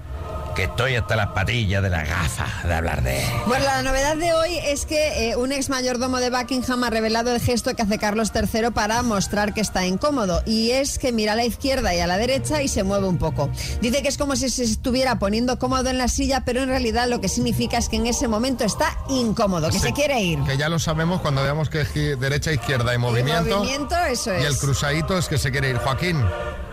Que 0.59 0.65
estoy 0.65 0.95
hasta 0.97 1.15
las 1.15 1.27
patillas 1.27 1.81
de 1.81 1.89
las 1.89 2.05
gafas 2.05 2.65
de 2.67 2.73
hablar 2.73 3.01
de 3.01 3.23
él. 3.23 3.29
Bueno, 3.47 3.63
la 3.63 3.81
novedad 3.81 4.17
de 4.17 4.33
hoy 4.33 4.57
es 4.61 4.85
que 4.85 5.29
eh, 5.29 5.37
un 5.37 5.53
ex 5.53 5.69
mayordomo 5.69 6.17
de 6.19 6.29
Buckingham 6.29 6.83
ha 6.83 6.89
revelado 6.89 7.33
el 7.33 7.39
gesto 7.39 7.73
que 7.77 7.81
hace 7.83 7.97
Carlos 7.97 8.33
III 8.35 8.71
para 8.71 9.01
mostrar 9.01 9.53
que 9.53 9.61
está 9.61 9.85
incómodo. 9.85 10.43
Y 10.45 10.71
es 10.71 10.99
que 10.99 11.13
mira 11.13 11.31
a 11.31 11.35
la 11.37 11.45
izquierda 11.45 11.95
y 11.95 12.01
a 12.01 12.07
la 12.07 12.17
derecha 12.17 12.61
y 12.61 12.67
se 12.67 12.83
mueve 12.83 13.07
un 13.07 13.17
poco. 13.17 13.49
Dice 13.79 14.01
que 14.01 14.09
es 14.09 14.17
como 14.17 14.35
si 14.35 14.49
se 14.49 14.65
estuviera 14.65 15.17
poniendo 15.17 15.57
cómodo 15.59 15.89
en 15.89 15.97
la 15.97 16.09
silla, 16.09 16.43
pero 16.43 16.61
en 16.61 16.67
realidad 16.67 17.07
lo 17.07 17.21
que 17.21 17.29
significa 17.29 17.77
es 17.77 17.87
que 17.87 17.95
en 17.95 18.07
ese 18.07 18.27
momento 18.27 18.65
está 18.65 18.97
incómodo, 19.07 19.67
que 19.67 19.75
Sí, 19.75 19.79
se 19.79 19.93
quiere 19.93 20.19
ir. 20.21 20.39
Que 20.43 20.57
ya 20.57 20.67
lo 20.67 20.77
sabemos 20.77 21.21
cuando 21.21 21.41
veamos 21.41 21.69
que 21.69 21.79
es 21.79 22.19
derecha, 22.19 22.51
izquierda 22.51 22.93
y 22.93 22.97
movimiento. 22.97 23.59
movimiento, 23.59 23.95
eso 24.11 24.33
Y 24.33 24.41
el 24.43 24.51
es. 24.51 24.57
cruzadito 24.57 25.17
es 25.17 25.29
que 25.29 25.37
se 25.37 25.51
quiere 25.51 25.69
ir. 25.69 25.77
Joaquín. 25.77 26.21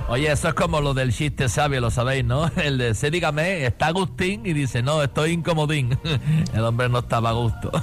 Oye, 0.09 0.31
eso 0.31 0.49
es 0.49 0.55
como 0.55 0.81
lo 0.81 0.95
del 0.95 1.13
chiste 1.13 1.49
sabio, 1.49 1.81
lo 1.81 1.91
sabéis, 1.91 2.25
¿no? 2.25 2.47
El 2.57 2.79
de, 2.79 2.95
se 2.95 3.11
dígame, 3.11 3.67
está 3.67 3.89
Agustín 3.89 4.47
y 4.47 4.53
dice, 4.53 4.81
no, 4.83 5.03
estoy 5.03 5.33
incomodín. 5.33 5.99
El 6.55 6.65
hombre 6.65 6.89
no 6.89 7.01
estaba 7.01 7.31
a 7.31 7.33
gusto. 7.33 7.73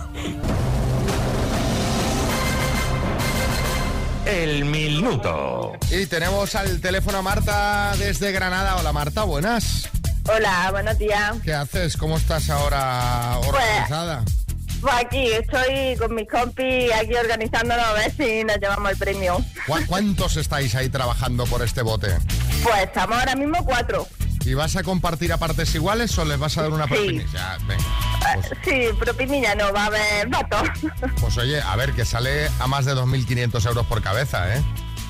El 4.25 4.63
minuto. 4.65 5.73
Y 5.91 6.05
tenemos 6.05 6.55
al 6.55 6.79
teléfono 6.79 7.17
a 7.17 7.21
Marta 7.21 7.93
desde 7.97 8.31
Granada. 8.31 8.77
Hola 8.77 8.93
Marta, 8.93 9.25
buenas. 9.25 9.89
Hola, 10.33 10.69
buenos 10.71 10.97
días. 10.97 11.35
¿Qué 11.43 11.53
haces? 11.53 11.97
¿Cómo 11.97 12.15
estás 12.15 12.49
ahora 12.49 13.37
organizada? 13.39 14.23
Pues 14.23 14.42
aquí 14.91 15.27
estoy 15.31 15.95
con 15.97 16.13
mis 16.15 16.27
compis 16.27 16.91
aquí 16.93 17.13
organizándonos 17.15 17.85
a 17.85 17.93
ver 17.93 18.11
si 18.11 18.43
nos 18.43 18.57
llevamos 18.59 18.91
el 18.91 18.97
premio. 18.97 19.37
¿Cu- 19.67 19.85
¿Cuántos 19.87 20.37
estáis 20.37 20.75
ahí 20.75 20.89
trabajando 20.89 21.45
por 21.45 21.61
este 21.61 21.81
bote? 21.81 22.17
Pues 22.63 22.83
estamos 22.83 23.17
ahora 23.19 23.35
mismo 23.35 23.63
cuatro. 23.65 24.07
¿Y 24.45 24.55
vas 24.55 24.75
a 24.75 24.83
compartir 24.83 25.31
a 25.31 25.37
partes 25.37 25.73
iguales 25.73 26.17
o 26.17 26.25
les 26.25 26.37
vas 26.37 26.57
a 26.57 26.63
dar 26.63 26.71
una 26.71 26.83
Sí. 26.85 26.93
propina? 26.93 27.23
Ya, 27.33 27.57
venga. 27.65 27.83
Pues, 28.19 28.49
Sí, 28.65 28.87
propinilla 28.99 29.55
no, 29.55 29.71
va 29.71 29.83
a 29.83 29.85
haber 29.85 30.27
vato. 30.27 30.57
pues 31.21 31.37
oye, 31.37 31.61
a 31.61 31.75
ver, 31.77 31.93
que 31.93 32.03
sale 32.03 32.49
a 32.59 32.67
más 32.67 32.83
de 32.85 32.93
2.500 32.93 33.65
euros 33.67 33.85
por 33.85 34.01
cabeza, 34.01 34.53
¿eh? 34.53 34.61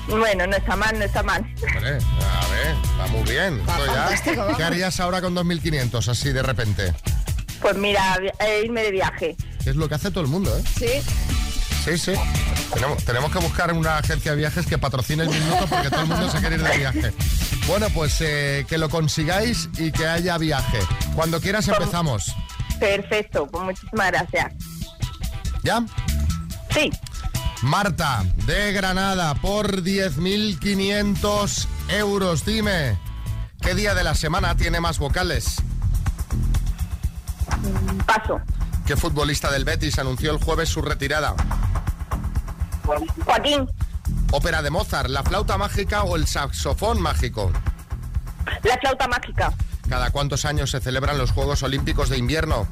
Bueno, 0.06 0.46
no 0.46 0.54
está 0.56 0.76
mal, 0.76 0.96
no 0.98 1.04
está 1.04 1.22
mal. 1.22 1.40
Hombre, 1.66 1.88
a 1.98 2.46
ver, 2.48 2.76
está 2.84 3.06
muy 3.08 3.22
bien. 3.22 3.60
Esto 3.60 3.86
ya-. 4.50 4.56
¿Qué 4.56 4.62
harías 4.62 5.00
ahora 5.00 5.20
con 5.22 5.34
2.500 5.34 6.08
así 6.08 6.30
de 6.30 6.42
repente? 6.42 6.92
Pues 7.64 7.78
mira, 7.78 8.18
irme 8.62 8.82
de 8.82 8.90
viaje. 8.90 9.36
Es 9.64 9.74
lo 9.74 9.88
que 9.88 9.94
hace 9.94 10.10
todo 10.10 10.22
el 10.22 10.28
mundo, 10.28 10.54
¿eh? 10.54 10.62
Sí. 10.78 11.02
Sí, 11.82 11.96
sí. 11.96 12.12
Tenemos, 12.74 13.02
tenemos 13.04 13.32
que 13.32 13.38
buscar 13.38 13.72
una 13.72 13.96
agencia 13.96 14.32
de 14.32 14.36
viajes 14.36 14.66
que 14.66 14.76
patrocine 14.76 15.22
el 15.22 15.30
minuto 15.30 15.66
porque 15.70 15.88
todo 15.88 16.02
el 16.02 16.08
mundo 16.08 16.30
se 16.30 16.40
quiere 16.40 16.56
ir 16.56 16.62
de 16.62 16.76
viaje. 16.76 17.14
Bueno, 17.66 17.88
pues 17.94 18.20
eh, 18.20 18.66
que 18.68 18.76
lo 18.76 18.90
consigáis 18.90 19.70
y 19.78 19.92
que 19.92 20.06
haya 20.06 20.36
viaje. 20.36 20.78
Cuando 21.14 21.40
quieras 21.40 21.66
empezamos. 21.66 22.34
Perfecto, 22.78 23.46
pues 23.46 23.64
muchísimas 23.64 24.08
gracias. 24.08 24.52
¿Ya? 25.62 25.82
Sí. 26.68 26.90
Marta, 27.62 28.26
de 28.44 28.72
Granada, 28.72 29.36
por 29.36 29.82
10.500 29.82 31.66
euros. 31.88 32.44
Dime, 32.44 32.98
¿qué 33.62 33.74
día 33.74 33.94
de 33.94 34.04
la 34.04 34.14
semana 34.14 34.54
tiene 34.54 34.82
más 34.82 34.98
vocales? 34.98 35.62
Paso. 38.06 38.40
¿Qué 38.86 38.96
futbolista 38.96 39.50
del 39.50 39.64
Betis 39.64 39.98
anunció 39.98 40.30
el 40.32 40.38
jueves 40.42 40.68
su 40.68 40.82
retirada? 40.82 41.34
Joaquín, 43.24 43.66
Ópera 44.30 44.62
de 44.62 44.70
Mozart, 44.70 45.08
la 45.08 45.22
flauta 45.22 45.56
mágica 45.56 46.02
o 46.02 46.16
el 46.16 46.26
saxofón 46.26 47.00
mágico. 47.00 47.52
la 48.62 48.76
flauta 48.78 49.08
mágica. 49.08 49.52
¿Cada 49.88 50.10
cuántos 50.10 50.44
años 50.44 50.70
se 50.70 50.80
celebran 50.80 51.18
los 51.18 51.30
Juegos 51.30 51.62
Olímpicos 51.62 52.08
de 52.08 52.18
Invierno? 52.18 52.66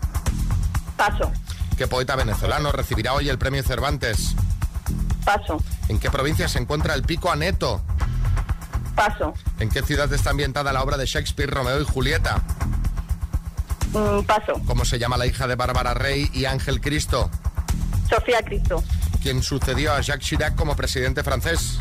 Paso. 0.96 1.30
¿Qué 1.76 1.86
poeta 1.86 2.16
venezolano 2.16 2.72
recibirá 2.72 3.14
hoy 3.14 3.28
el 3.28 3.38
premio 3.38 3.62
Cervantes? 3.62 4.34
Paso. 5.24 5.58
¿En 5.88 5.98
qué 5.98 6.10
provincia 6.10 6.48
se 6.48 6.58
encuentra 6.58 6.94
el 6.94 7.02
Pico 7.02 7.30
Aneto? 7.30 7.82
Paso. 8.94 9.32
¿En 9.58 9.68
qué 9.68 9.82
ciudad 9.82 10.12
está 10.12 10.30
ambientada 10.30 10.72
la 10.72 10.82
obra 10.82 10.96
de 10.96 11.06
Shakespeare, 11.06 11.50
Romeo 11.50 11.80
y 11.80 11.84
Julieta? 11.84 12.42
Mm, 13.92 14.22
paso. 14.24 14.60
¿Cómo 14.66 14.84
se 14.84 14.98
llama 14.98 15.16
la 15.16 15.26
hija 15.26 15.46
de 15.46 15.54
Bárbara 15.54 15.94
Rey 15.94 16.30
y 16.32 16.44
Ángel 16.46 16.80
Cristo? 16.80 17.30
Sofía 18.08 18.42
Cristo. 18.42 18.82
¿Quién 19.22 19.42
sucedió 19.42 19.92
a 19.92 20.00
Jacques 20.00 20.26
Chirac 20.26 20.54
como 20.56 20.74
presidente 20.76 21.22
francés? 21.22 21.78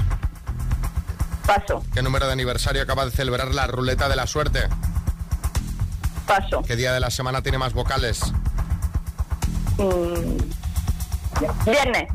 Paso. 1.45 1.83
¿Qué 1.93 2.01
número 2.01 2.27
de 2.27 2.33
aniversario 2.33 2.81
acaba 2.81 3.05
de 3.05 3.11
celebrar 3.11 3.53
la 3.53 3.67
ruleta 3.67 4.07
de 4.09 4.15
la 4.15 4.27
suerte? 4.27 4.67
Paso. 6.27 6.61
¿Qué 6.61 6.75
día 6.75 6.93
de 6.93 6.99
la 6.99 7.09
semana 7.09 7.41
tiene 7.41 7.57
más 7.57 7.73
vocales? 7.73 8.21
Mm, 9.77 10.37
viernes. 11.65 12.07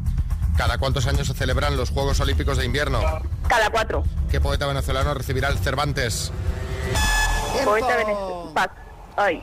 ¿Cada 0.56 0.78
cuántos 0.78 1.06
años 1.06 1.26
se 1.26 1.34
celebran 1.34 1.76
los 1.76 1.90
Juegos 1.90 2.20
Olímpicos 2.20 2.56
de 2.56 2.64
Invierno? 2.64 3.00
Cada 3.48 3.68
cuatro. 3.70 4.04
¿Qué 4.30 4.40
poeta 4.40 4.66
venezolano 4.66 5.12
recibirá 5.12 5.48
el 5.48 5.58
Cervantes? 5.58 6.32
Poeta 7.64 7.96
venezolano. 7.96 8.52
Paso. 8.54 8.70
Ay. 9.16 9.42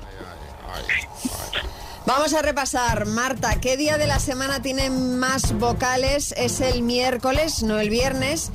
Vamos 2.06 2.34
a 2.34 2.42
repasar, 2.42 3.06
Marta, 3.06 3.56
¿qué 3.62 3.78
día 3.78 3.98
de 3.98 4.08
la 4.08 4.20
semana 4.20 4.62
tiene 4.62 4.90
más 4.90 5.58
vocales? 5.58 6.34
Es 6.38 6.60
el 6.60 6.82
miércoles, 6.82 7.64
no 7.64 7.80
el 7.80 7.90
viernes. 7.90 8.52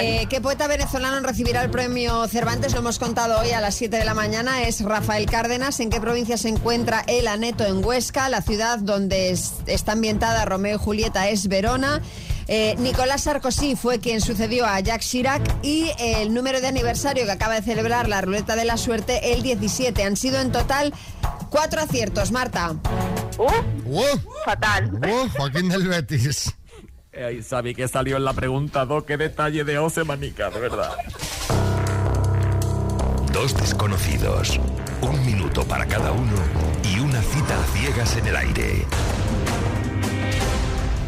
Eh, 0.00 0.26
¿Qué 0.30 0.40
poeta 0.40 0.68
venezolano 0.68 1.20
recibirá 1.26 1.62
el 1.64 1.70
premio 1.70 2.26
Cervantes? 2.28 2.72
Lo 2.72 2.78
hemos 2.78 3.00
contado 3.00 3.40
hoy 3.40 3.50
a 3.50 3.60
las 3.60 3.74
7 3.74 3.96
de 3.98 4.04
la 4.04 4.14
mañana. 4.14 4.62
Es 4.62 4.80
Rafael 4.80 5.26
Cárdenas. 5.26 5.80
¿En 5.80 5.90
qué 5.90 6.00
provincia 6.00 6.38
se 6.38 6.48
encuentra 6.48 7.02
el 7.08 7.26
Aneto 7.26 7.66
en 7.66 7.84
Huesca? 7.84 8.28
La 8.28 8.40
ciudad 8.42 8.78
donde 8.78 9.30
es- 9.30 9.54
está 9.66 9.92
ambientada 9.92 10.44
Romeo 10.44 10.76
y 10.76 10.78
Julieta 10.78 11.28
es 11.28 11.48
Verona. 11.48 12.00
Eh, 12.46 12.76
Nicolás 12.78 13.22
Sarkozy 13.22 13.74
fue 13.74 13.98
quien 14.00 14.20
sucedió 14.20 14.66
a 14.66 14.78
Jacques 14.80 15.08
Chirac 15.08 15.42
y 15.62 15.90
el 15.98 16.32
número 16.32 16.60
de 16.60 16.68
aniversario 16.68 17.24
que 17.24 17.32
acaba 17.32 17.54
de 17.54 17.62
celebrar 17.62 18.08
la 18.08 18.20
ruleta 18.20 18.54
de 18.54 18.64
la 18.66 18.76
suerte, 18.76 19.32
el 19.32 19.42
17. 19.42 20.04
Han 20.04 20.16
sido 20.16 20.38
en 20.40 20.52
total 20.52 20.94
cuatro 21.54 21.82
aciertos, 21.82 22.32
Marta. 22.32 22.74
Fatal. 24.44 24.90
Uh, 24.92 25.28
Joaquín 25.36 25.68
del 25.68 25.86
Betis. 25.86 26.52
Eh, 27.12 27.24
Ahí 27.24 27.42
sabí 27.44 27.76
que 27.76 27.86
salió 27.86 28.16
en 28.16 28.24
la 28.24 28.32
pregunta 28.32 28.84
2, 28.84 29.04
qué 29.04 29.16
detalle 29.16 29.62
de 29.62 29.78
Ose 29.78 30.02
Manica, 30.02 30.50
de 30.50 30.58
verdad. 30.58 30.90
Dos 33.32 33.56
desconocidos, 33.56 34.58
un 35.00 35.24
minuto 35.24 35.62
para 35.62 35.86
cada 35.86 36.10
uno 36.10 36.32
y 36.82 36.98
una 36.98 37.22
cita 37.22 37.54
a 37.60 37.64
ciegas 37.78 38.16
en 38.16 38.26
el 38.26 38.36
aire. 38.36 38.86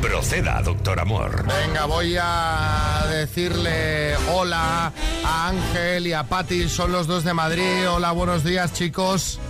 Proceda, 0.00 0.62
doctor 0.62 1.00
Amor. 1.00 1.44
Venga, 1.44 1.86
voy 1.86 2.16
a 2.20 3.04
decirle 3.10 4.14
hola 4.32 4.92
a 5.24 5.48
Ángel 5.48 6.06
y 6.06 6.12
a 6.12 6.22
Pati, 6.22 6.68
son 6.68 6.92
los 6.92 7.08
dos 7.08 7.24
de 7.24 7.34
Madrid. 7.34 7.88
Hola, 7.90 8.12
buenos 8.12 8.44
días, 8.44 8.72
chicos. 8.72 9.40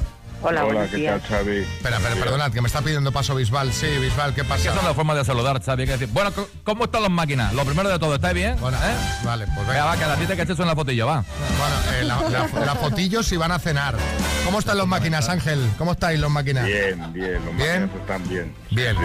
Hola, 0.43 0.65
Hola, 0.65 0.87
¿qué 0.87 1.05
tal, 1.07 1.21
Xavi? 1.23 1.57
Espera, 1.59 1.97
espera, 1.97 2.15
perdonad, 2.15 2.53
que 2.53 2.61
me 2.61 2.69
está 2.69 2.81
pidiendo 2.83 3.11
paso 3.11 3.35
Bisbal. 3.35 3.73
Sí, 3.73 3.87
Bisbal, 3.99 4.33
¿qué 4.35 4.45
pasa? 4.45 4.71
Esa 4.71 4.79
es 4.79 4.85
la 4.85 4.95
forma 4.95 5.15
de 5.15 5.25
saludar, 5.25 5.61
Xavi. 5.63 5.87
que 5.87 5.93
decir, 5.93 6.09
bueno, 6.13 6.31
¿cómo 6.63 6.85
están 6.85 7.03
las 7.03 7.11
máquinas? 7.11 7.53
Lo 7.55 7.65
primero 7.65 7.89
de 7.89 7.99
todo, 7.99 8.15
¿estáis 8.15 8.35
bien? 8.35 8.57
Bueno, 8.61 8.77
¿Eh? 8.77 8.95
Vale, 9.25 9.47
pues 9.47 9.67
Venga, 9.67 9.73
venga. 9.73 9.85
va, 9.87 9.97
que 9.97 10.05
a 10.05 10.09
la 10.09 10.17
tita 10.17 10.37
que 10.37 10.43
estés 10.43 10.59
en 10.61 10.67
la 10.67 10.77
fotillo, 10.77 11.07
va. 11.07 11.25
Bueno, 11.59 11.75
eh, 11.99 12.05
la, 12.05 12.29
la- 12.31 12.67
la 12.67 12.75
fotillo 12.77 13.23
si 13.23 13.37
van 13.37 13.51
a 13.51 13.59
cenar. 13.59 13.97
¿Cómo 14.45 14.59
están 14.61 14.79
los 14.79 14.87
máquinas, 14.87 15.29
Ángel? 15.29 15.69
¿Cómo 15.79 15.93
estáis 15.93 16.21
los 16.21 16.31
máquinas? 16.31 16.67
Bien, 16.67 17.13
bien, 17.13 17.45
los 17.45 17.57
¿Bien? 17.57 17.83
máquinas 17.87 18.01
están 18.03 18.29
bien. 18.29 18.55
Bien. 18.71 18.97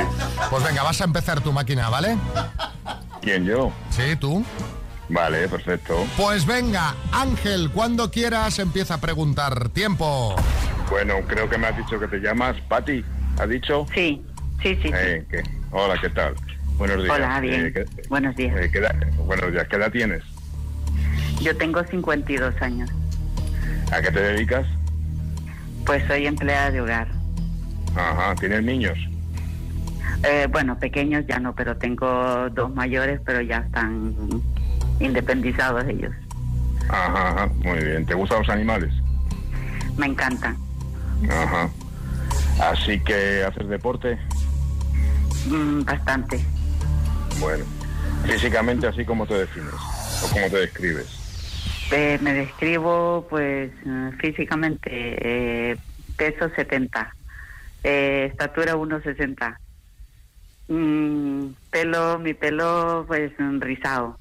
Pues 0.50 0.64
venga, 0.64 0.84
vas 0.84 1.02
a 1.02 1.06
empezar 1.06 1.42
tu 1.42 1.52
máquina, 1.52 1.90
¿vale? 1.90 2.18
¿Quién, 3.22 3.46
yo? 3.46 3.72
Sí, 3.90 4.16
tú. 4.18 4.46
Vale, 5.10 5.48
perfecto. 5.48 6.06
Pues 6.18 6.46
venga, 6.46 6.94
Ángel, 7.12 7.72
cuando 7.72 8.12
quieras 8.12 8.60
empieza 8.60 8.96
a 8.96 8.98
preguntar. 9.02 9.70
Tiempo. 9.70 10.36
Bueno, 10.92 11.16
creo 11.26 11.50
que 11.50 11.58
me 11.58 11.68
has 11.68 11.78
dicho 11.78 11.98
que 11.98 12.08
te 12.08 12.20
llamas 12.20 12.56
Patti. 12.68 13.04
¿Has 13.40 13.48
dicho? 13.48 13.88
Sí, 13.96 14.22
sí, 14.62 14.78
sí. 14.84 14.92
Eh. 14.94 15.26
Hola, 15.72 15.96
¿qué 16.02 16.10
tal? 16.10 16.36
Buenos 16.78 17.02
días. 17.02 17.16
Hola, 17.16 17.40
bien. 17.40 17.66
Eh, 17.68 17.72
¿qué- 17.74 17.86
Buenos 18.10 18.36
días. 18.36 18.58
eh, 18.60 18.70
¿qué 18.72 18.80
edad- 18.80 18.96
buenos 19.16 19.52
días. 19.54 19.68
¿Qué 19.70 19.78
edad 19.78 19.90
tienes? 19.90 20.22
Yo 21.42 21.56
tengo 21.56 21.82
52 21.86 22.54
años. 22.62 22.90
¿A 23.94 24.02
qué 24.02 24.12
te 24.12 24.20
dedicas? 24.22 24.68
Pues 25.86 26.04
soy 26.08 26.28
empleada 26.28 26.72
de 26.72 26.82
hogar. 26.82 27.08
Ajá, 27.96 28.36
¿tienes 28.36 28.62
niños? 28.64 28.98
Eh, 30.24 30.48
bueno, 30.52 30.78
pequeños 30.78 31.26
ya 31.26 31.40
no, 31.40 31.56
pero 31.56 31.78
tengo 31.78 32.50
dos 32.50 32.76
mayores, 32.76 33.22
pero 33.26 33.40
ya 33.42 33.60
están 33.60 34.14
independizados 35.00 35.86
ellos. 35.88 36.12
Ajá, 36.90 37.30
ajá, 37.30 37.48
muy 37.64 37.80
bien. 37.82 38.06
¿Te 38.06 38.14
gustan 38.14 38.40
los 38.40 38.50
animales? 38.50 38.94
Me 39.98 40.06
encantan. 40.08 40.58
Ajá. 41.30 41.70
Así 42.60 43.00
que 43.00 43.44
haces 43.44 43.68
deporte. 43.68 44.18
Mm, 45.48 45.84
bastante. 45.84 46.40
Bueno, 47.40 47.66
físicamente 48.26 48.88
así 48.88 49.04
como 49.04 49.26
te 49.26 49.34
defines 49.36 49.74
o 50.24 50.28
como 50.32 50.48
te 50.50 50.58
describes. 50.58 51.22
Eh, 51.92 52.18
me 52.22 52.34
describo, 52.34 53.28
pues, 53.30 53.72
eh, 53.86 54.12
físicamente, 54.20 54.90
eh, 54.92 55.78
peso 56.16 56.50
70, 56.56 57.14
eh, 57.84 58.30
estatura 58.32 58.76
1,60. 58.78 59.60
Mm, 60.70 61.48
pelo, 61.70 62.18
mi 62.20 62.34
pelo, 62.34 63.04
pues, 63.08 63.34
mm, 63.38 63.60
rizado. 63.60 64.21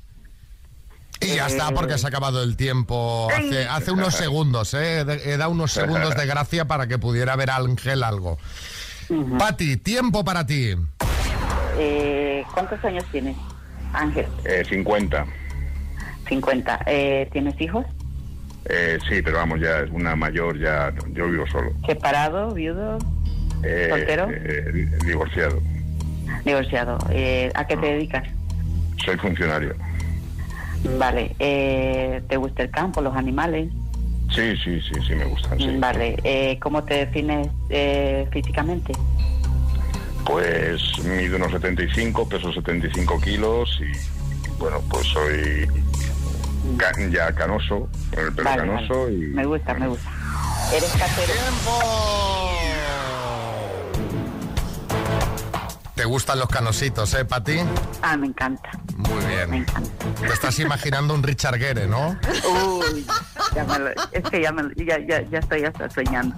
Y 1.21 1.35
ya 1.37 1.47
está, 1.47 1.71
porque 1.73 1.99
se 1.99 2.07
ha 2.07 2.09
acabado 2.09 2.43
el 2.43 2.57
tiempo 2.57 3.29
hace, 3.37 3.67
hace 3.67 3.91
unos 3.93 4.15
segundos, 4.15 4.73
¿eh? 4.75 5.01
He 5.25 5.37
dado 5.37 5.51
unos 5.51 5.71
segundos 5.73 6.15
de 6.17 6.27
gracia 6.27 6.65
para 6.67 6.87
que 6.87 6.99
pudiera 6.99 7.37
ver 7.37 7.51
a 7.51 7.57
Ángel 7.57 8.03
algo. 8.03 8.39
Pati, 9.39 9.77
tiempo 9.77 10.25
para 10.25 10.47
ti. 10.47 10.75
Eh, 11.79 12.45
¿Cuántos 12.55 12.83
años 12.85 13.05
tienes, 13.13 13.37
Ángel? 13.93 14.27
Eh, 14.45 14.63
50. 14.69 15.27
50. 16.29 16.81
Eh, 16.87 17.29
¿Tienes 17.33 17.61
hijos? 17.61 17.85
Eh, 18.67 18.99
sí, 19.09 19.21
pero 19.23 19.39
vamos, 19.39 19.61
ya 19.61 19.81
es 19.81 19.91
una 19.91 20.15
mayor, 20.17 20.59
ya 20.59 20.93
yo 21.13 21.27
vivo 21.29 21.47
solo. 21.49 21.73
¿Separado, 21.87 22.53
viudo, 22.55 22.99
Eh, 23.63 23.87
¿Soltero? 23.91 24.29
eh, 24.31 24.71
di- 24.73 24.85
divorciado. 25.07 25.61
divorciado? 26.45 26.99
Eh, 27.11 27.51
¿A 27.55 27.67
qué 27.67 27.77
te 27.77 27.87
dedicas? 27.87 28.27
Soy 29.05 29.17
funcionario. 29.17 29.75
Vale. 30.99 31.35
Eh, 31.39 32.23
¿Te 32.29 32.37
gusta 32.37 32.63
el 32.63 32.71
campo, 32.71 33.01
los 33.01 33.15
animales? 33.17 33.71
Sí, 34.35 34.57
sí, 34.63 34.81
sí, 34.81 34.95
sí, 35.07 35.15
me 35.15 35.25
gustan, 35.25 35.59
sí. 35.59 35.77
Vale. 35.79 36.17
Eh, 36.25 36.59
¿Cómo 36.61 36.85
te 36.85 36.95
defines 37.07 37.49
eh, 37.69 38.29
físicamente? 38.33 38.93
Pues 40.25 40.99
mido 41.05 41.37
unos 41.37 41.51
75, 41.53 42.29
peso 42.29 42.53
75 42.53 43.21
kilos 43.21 43.81
y 43.81 43.91
bueno, 44.59 44.81
pues 44.89 45.07
soy 45.09 45.67
ca- 46.77 46.93
ya 47.11 47.33
canoso, 47.35 47.89
con 48.15 48.25
el 48.27 48.33
pelo 48.35 48.51
Vale, 48.51 48.63
canoso 48.63 49.03
vale. 49.05 49.15
y... 49.15 49.19
Me 49.35 49.45
gusta, 49.47 49.75
me 49.75 49.89
gusta. 49.89 50.11
¿Eres 50.73 50.93
casero? 50.93 51.33
¿Te 55.95 56.05
gustan 56.05 56.39
los 56.39 56.49
canositos, 56.49 57.13
eh, 57.15 57.25
Pati? 57.25 57.59
Ah, 58.03 58.17
me 58.17 58.29
encanta. 58.29 58.71
Muy 58.97 59.19
bien. 59.27 59.30
Te 59.47 60.27
estás 60.33 60.59
imaginando 60.59 61.15
un 61.15 61.23
Richard 61.23 61.59
Gere, 61.59 61.87
¿no? 61.87 62.19
Uy, 62.49 63.07
ya 63.55 63.65
me 63.65 63.79
lo- 63.79 63.91
es 64.13 64.23
que 64.31 64.43
ya, 64.43 64.53
me 64.53 64.63
lo- 64.65 64.71
ya, 64.75 64.99
ya, 65.07 65.23
ya 65.31 65.39
estoy 65.39 65.65
hasta 65.65 65.89
soñando. 65.91 66.35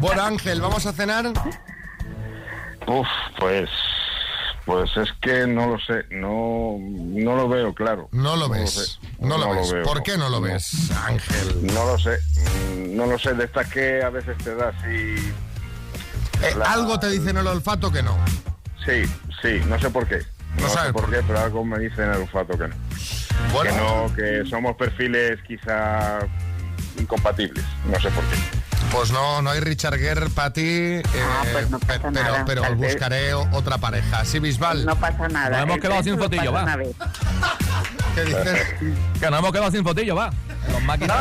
Bueno, 0.00 0.22
Ángel, 0.22 0.60
¿vamos 0.60 0.86
a 0.86 0.92
cenar? 0.92 1.32
Uf, 2.86 3.06
pues... 3.38 3.68
Pues 4.66 4.96
es 4.96 5.10
que 5.20 5.46
no 5.46 5.66
lo 5.66 5.78
sé, 5.78 6.06
no, 6.10 6.76
no 6.80 7.36
lo 7.36 7.48
veo 7.50 7.74
claro. 7.74 8.08
No 8.12 8.34
lo 8.34 8.48
ves, 8.48 8.98
no 9.18 9.36
lo 9.36 9.50
ves. 9.50 9.74
¿Por 9.84 10.02
qué 10.02 10.16
no 10.16 10.30
lo 10.30 10.40
ves, 10.40 10.90
Ángel? 11.06 11.66
No 11.66 11.84
lo 11.84 11.98
sé, 11.98 12.18
mm, 12.74 12.96
no 12.96 13.04
lo 13.04 13.18
sé, 13.18 13.34
de 13.34 13.44
estas 13.44 13.68
que 13.68 14.02
a 14.02 14.08
veces 14.08 14.38
te 14.38 14.54
das 14.54 14.74
y... 14.86 15.16
Eh, 16.42 16.54
Algo 16.64 16.98
te 16.98 17.10
dice 17.10 17.28
en 17.28 17.36
el 17.36 17.46
olfato 17.46 17.92
que 17.92 18.02
no. 18.02 18.16
Sí, 18.86 19.02
sí, 19.42 19.60
no 19.68 19.78
sé 19.78 19.90
por 19.90 20.06
qué. 20.06 20.20
No, 20.56 20.62
No 20.62 20.68
sé 20.68 20.74
sabes 20.74 20.92
por 20.92 21.10
qué, 21.10 21.20
pero 21.26 21.40
algo 21.40 21.64
me 21.64 21.78
dice 21.78 22.02
en 22.02 22.10
el 22.10 22.16
olfato 22.22 22.56
que 22.58 22.68
no. 22.68 22.74
Bueno. 23.52 23.70
Que 23.70 23.76
no, 23.76 24.14
que 24.44 24.50
somos 24.50 24.76
perfiles 24.76 25.38
quizá 25.46 26.20
incompatibles, 26.98 27.64
no 27.86 28.00
sé 28.00 28.08
por 28.10 28.24
qué. 28.24 28.36
Pues 28.92 29.10
no, 29.10 29.42
no 29.42 29.50
hay 29.50 29.58
Richard 29.60 29.98
Gere, 29.98 30.28
Pati, 30.30 30.60
eh, 30.62 31.02
pues 31.52 31.68
no 31.68 31.80
pasa 31.80 31.92
pe- 31.94 31.98
pero, 32.00 32.10
nada, 32.12 32.44
pero 32.44 32.74
buscaré 32.76 33.34
otra 33.34 33.78
pareja. 33.78 34.24
Sí, 34.24 34.38
Bisbal. 34.38 34.84
No 34.86 34.94
pasa 34.94 35.26
nada. 35.28 35.50
Nos 35.50 35.62
hemos 35.62 35.76
El 35.76 35.82
quedado 35.82 36.02
sin 36.04 36.18
fotillo, 36.18 36.52
va. 36.52 36.78
¿Qué 38.14 38.24
dices? 38.24 38.74
Que 39.20 39.30
nos 39.30 39.38
hemos 39.40 39.52
quedado 39.52 39.70
sin 39.72 39.82
fotillo, 39.82 40.14
va. 40.14 40.30
Los 40.70 40.82
máquinas. 40.82 41.18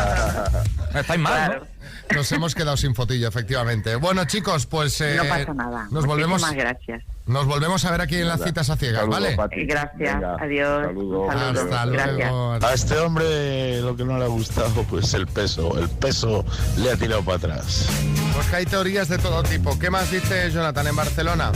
Estáis 0.93 1.19
mal, 1.19 1.63
¿no? 2.11 2.15
Nos 2.15 2.31
hemos 2.31 2.53
quedado 2.53 2.77
sin 2.77 2.93
fotillo, 2.93 3.27
efectivamente. 3.27 3.95
Bueno, 3.95 4.25
chicos, 4.25 4.67
pues 4.67 5.01
eh, 5.01 5.15
No 5.17 5.27
pasa 5.27 5.53
nada. 5.55 5.87
nos 5.89 6.05
volvemos 6.05 6.41
Muchísimas 6.41 6.55
gracias. 6.75 7.03
Nos 7.25 7.45
volvemos 7.45 7.83
a 7.85 7.91
ver 7.91 8.01
aquí 8.01 8.17
en 8.17 8.27
las 8.27 8.41
citas 8.43 8.69
a 8.69 8.75
ciegas, 8.75 9.07
¿vale? 9.07 9.35
Pati. 9.35 9.65
Gracias. 9.65 10.13
Venga, 10.15 10.35
Adiós. 10.41 10.85
saludos. 10.87 11.27
Saludos. 11.33 11.63
Hasta 11.63 11.85
Gracias. 11.85 12.17
luego. 12.17 12.53
A 12.61 12.73
este 12.73 12.97
hombre 12.99 13.81
lo 13.81 13.95
que 13.95 14.03
no 14.05 14.17
le 14.17 14.25
ha 14.25 14.27
gustado, 14.27 14.83
pues 14.89 15.13
el 15.13 15.27
peso. 15.27 15.77
El 15.79 15.89
peso 15.89 16.43
le 16.77 16.91
ha 16.91 16.97
tirado 16.97 17.23
para 17.23 17.37
atrás. 17.37 17.87
Pues 18.33 18.47
que 18.47 18.55
hay 18.57 18.65
teorías 18.65 19.07
de 19.07 19.17
todo 19.19 19.41
tipo. 19.43 19.77
¿Qué 19.79 19.89
más 19.89 20.11
dice 20.11 20.51
Jonathan 20.51 20.87
en 20.87 20.95
Barcelona? 20.95 21.51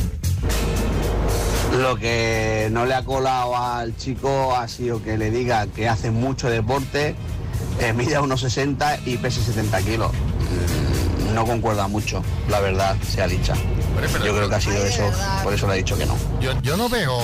Lo 1.81 1.97
que 1.97 2.69
no 2.71 2.85
le 2.85 2.95
ha 2.95 3.03
colado 3.03 3.55
al 3.57 3.95
chico 3.97 4.55
ha 4.55 4.67
sido 4.67 5.03
que 5.03 5.17
le 5.17 5.29
diga 5.31 5.67
que 5.67 5.87
hace 5.89 6.11
mucho 6.11 6.49
deporte, 6.49 7.13
eh, 7.81 7.93
mide 7.93 8.17
unos 8.19 8.39
60 8.41 8.99
y 9.05 9.17
pesa 9.17 9.41
70 9.41 9.81
kilos. 9.81 10.11
Mm, 10.13 11.33
No 11.35 11.45
concuerda 11.45 11.87
mucho, 11.87 12.23
la 12.49 12.61
verdad, 12.61 12.95
sea 13.01 13.27
dicha. 13.27 13.53
Yo 14.23 14.35
creo 14.35 14.49
que 14.49 14.55
ha 14.55 14.61
sido 14.61 14.85
eso, 14.85 15.11
por 15.43 15.53
eso 15.53 15.67
le 15.67 15.73
ha 15.73 15.75
dicho 15.77 15.97
que 15.97 16.05
no. 16.05 16.15
Yo, 16.39 16.59
yo 16.61 16.77
no 16.77 16.87
veo. 16.89 17.17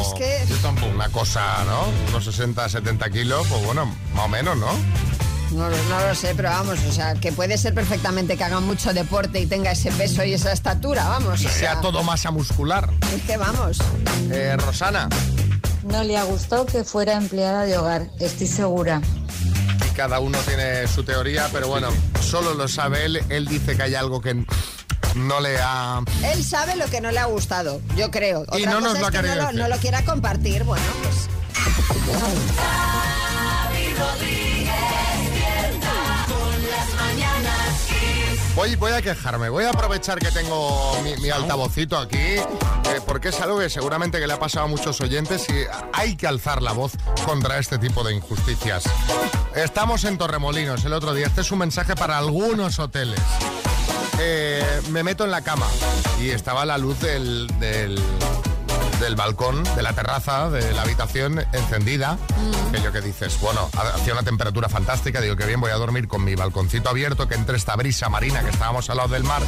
Es 0.00 0.14
que- 0.18 0.44
Yo 0.48 0.56
tampoco. 0.56 0.92
Una 0.92 1.08
cosa, 1.10 1.64
¿no? 1.64 1.86
Unos 2.10 2.24
60, 2.24 2.68
70 2.68 3.10
kilos, 3.10 3.46
pues 3.48 3.64
bueno, 3.64 3.86
más 4.14 4.24
o 4.24 4.28
menos, 4.28 4.56
¿no? 4.56 4.68
No, 5.52 5.68
lo- 5.68 5.76
no 5.84 6.06
lo 6.08 6.14
sé, 6.14 6.34
pero 6.34 6.48
vamos, 6.50 6.78
o 6.88 6.92
sea, 6.92 7.14
que 7.14 7.30
puede 7.32 7.58
ser 7.58 7.74
perfectamente 7.74 8.36
que 8.36 8.44
haga 8.44 8.60
mucho 8.60 8.92
deporte 8.92 9.40
y 9.40 9.46
tenga 9.46 9.70
ese 9.72 9.90
peso 9.92 10.24
y 10.24 10.32
esa 10.34 10.52
estatura, 10.52 11.08
vamos. 11.08 11.40
Y 11.42 11.46
o 11.46 11.48
sea 11.50 11.58
sea, 11.74 11.80
todo 11.80 12.02
masa 12.02 12.30
muscular. 12.30 12.90
Es 13.14 13.22
que 13.22 13.36
vamos. 13.36 13.78
Eh, 14.30 14.56
Rosana. 14.58 15.08
No 15.84 16.02
le 16.02 16.16
ha 16.16 16.24
gustado 16.24 16.64
que 16.66 16.82
fuera 16.84 17.12
empleada 17.14 17.64
de 17.64 17.76
hogar, 17.76 18.06
estoy 18.18 18.46
segura. 18.46 19.00
Y 19.86 19.94
cada 19.94 20.18
uno 20.20 20.38
tiene 20.38 20.86
su 20.88 21.04
teoría, 21.04 21.48
pero 21.52 21.68
bueno, 21.68 21.88
solo 22.20 22.54
lo 22.54 22.66
sabe 22.66 23.04
él. 23.04 23.22
Él 23.28 23.46
dice 23.46 23.76
que 23.76 23.82
hay 23.82 23.94
algo 23.94 24.20
que 24.20 24.44
no 25.14 25.40
le 25.40 25.58
ha. 25.60 26.02
Él 26.24 26.44
sabe 26.44 26.76
lo 26.76 26.86
que 26.86 27.00
no 27.00 27.10
le 27.10 27.18
ha 27.18 27.26
gustado, 27.26 27.80
yo 27.96 28.10
creo. 28.10 28.40
Otra 28.40 28.58
Y 28.58 28.66
no 28.66 28.80
nos 28.80 28.98
lo 28.98 29.06
es 29.06 29.12
que 29.12 29.22
no 29.22 29.34
lo, 29.34 29.42
decir. 29.46 29.60
no 29.60 29.68
lo 29.68 29.76
quiera 29.78 30.04
compartir, 30.04 30.64
bueno, 30.64 30.84
pues. 31.02 31.28
Voy, 38.54 38.76
voy 38.76 38.92
a 38.92 39.02
quejarme, 39.02 39.48
voy 39.48 39.64
a 39.64 39.70
aprovechar 39.70 40.20
que 40.20 40.30
tengo 40.30 40.96
mi, 41.02 41.16
mi 41.16 41.28
altavocito 41.30 41.98
aquí, 41.98 42.16
eh, 42.16 42.44
porque 43.04 43.30
es 43.30 43.40
algo 43.40 43.58
que 43.58 43.68
seguramente 43.68 44.20
que 44.20 44.28
le 44.28 44.32
ha 44.32 44.38
pasado 44.38 44.66
a 44.66 44.68
muchos 44.68 45.00
oyentes 45.00 45.46
y 45.48 45.64
hay 45.92 46.14
que 46.14 46.28
alzar 46.28 46.62
la 46.62 46.70
voz 46.70 46.92
contra 47.26 47.58
este 47.58 47.78
tipo 47.78 48.04
de 48.04 48.14
injusticias. 48.14 48.84
Estamos 49.56 50.04
en 50.04 50.18
Torremolinos 50.18 50.84
el 50.84 50.92
otro 50.92 51.14
día, 51.14 51.26
este 51.26 51.40
es 51.40 51.50
un 51.50 51.58
mensaje 51.58 51.96
para 51.96 52.16
algunos 52.16 52.78
hoteles. 52.78 53.20
Eh, 54.20 54.80
me 54.90 55.02
meto 55.02 55.24
en 55.24 55.30
la 55.30 55.42
cama 55.42 55.66
y 56.20 56.30
estaba 56.30 56.64
la 56.64 56.78
luz 56.78 57.00
del, 57.00 57.48
del, 57.58 58.00
del 59.00 59.16
balcón, 59.16 59.64
de 59.76 59.82
la 59.82 59.92
terraza, 59.92 60.50
de 60.50 60.72
la 60.72 60.82
habitación 60.82 61.44
encendida. 61.52 62.16
Aquello 62.68 62.92
que 62.92 63.00
dices, 63.00 63.38
bueno, 63.40 63.68
hacía 63.94 64.12
una 64.12 64.22
temperatura 64.22 64.68
fantástica, 64.68 65.20
digo 65.20 65.36
que 65.36 65.46
bien, 65.46 65.60
voy 65.60 65.70
a 65.70 65.76
dormir 65.76 66.08
con 66.08 66.24
mi 66.24 66.34
balconcito 66.34 66.88
abierto, 66.90 67.28
que 67.28 67.34
entre 67.34 67.56
esta 67.56 67.76
brisa 67.76 68.08
marina 68.08 68.42
que 68.42 68.50
estábamos 68.50 68.88
al 68.90 68.96
lado 68.98 69.10
del 69.10 69.24
mar. 69.24 69.42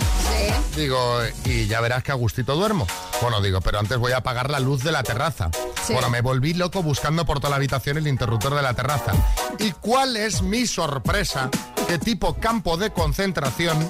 Digo, 0.76 1.20
y 1.44 1.66
ya 1.66 1.80
verás 1.80 2.02
que 2.02 2.12
a 2.12 2.14
gustito 2.14 2.54
duermo. 2.54 2.86
Bueno, 3.22 3.40
digo, 3.40 3.60
pero 3.60 3.78
antes 3.78 3.98
voy 3.98 4.12
a 4.12 4.18
apagar 4.18 4.50
la 4.50 4.60
luz 4.60 4.82
de 4.82 4.92
la 4.92 5.02
terraza. 5.02 5.50
Sí. 5.86 5.92
Bueno, 5.92 6.10
me 6.10 6.20
volví 6.20 6.54
loco 6.54 6.82
buscando 6.82 7.24
por 7.24 7.38
toda 7.38 7.50
la 7.50 7.56
habitación 7.56 7.96
el 7.96 8.08
interruptor 8.08 8.54
de 8.54 8.62
la 8.62 8.74
terraza. 8.74 9.12
¿Y 9.58 9.70
cuál 9.72 10.16
es 10.16 10.42
mi 10.42 10.66
sorpresa? 10.66 11.50
Que 11.88 11.98
tipo 11.98 12.34
campo 12.34 12.76
de 12.76 12.92
concentración 12.92 13.88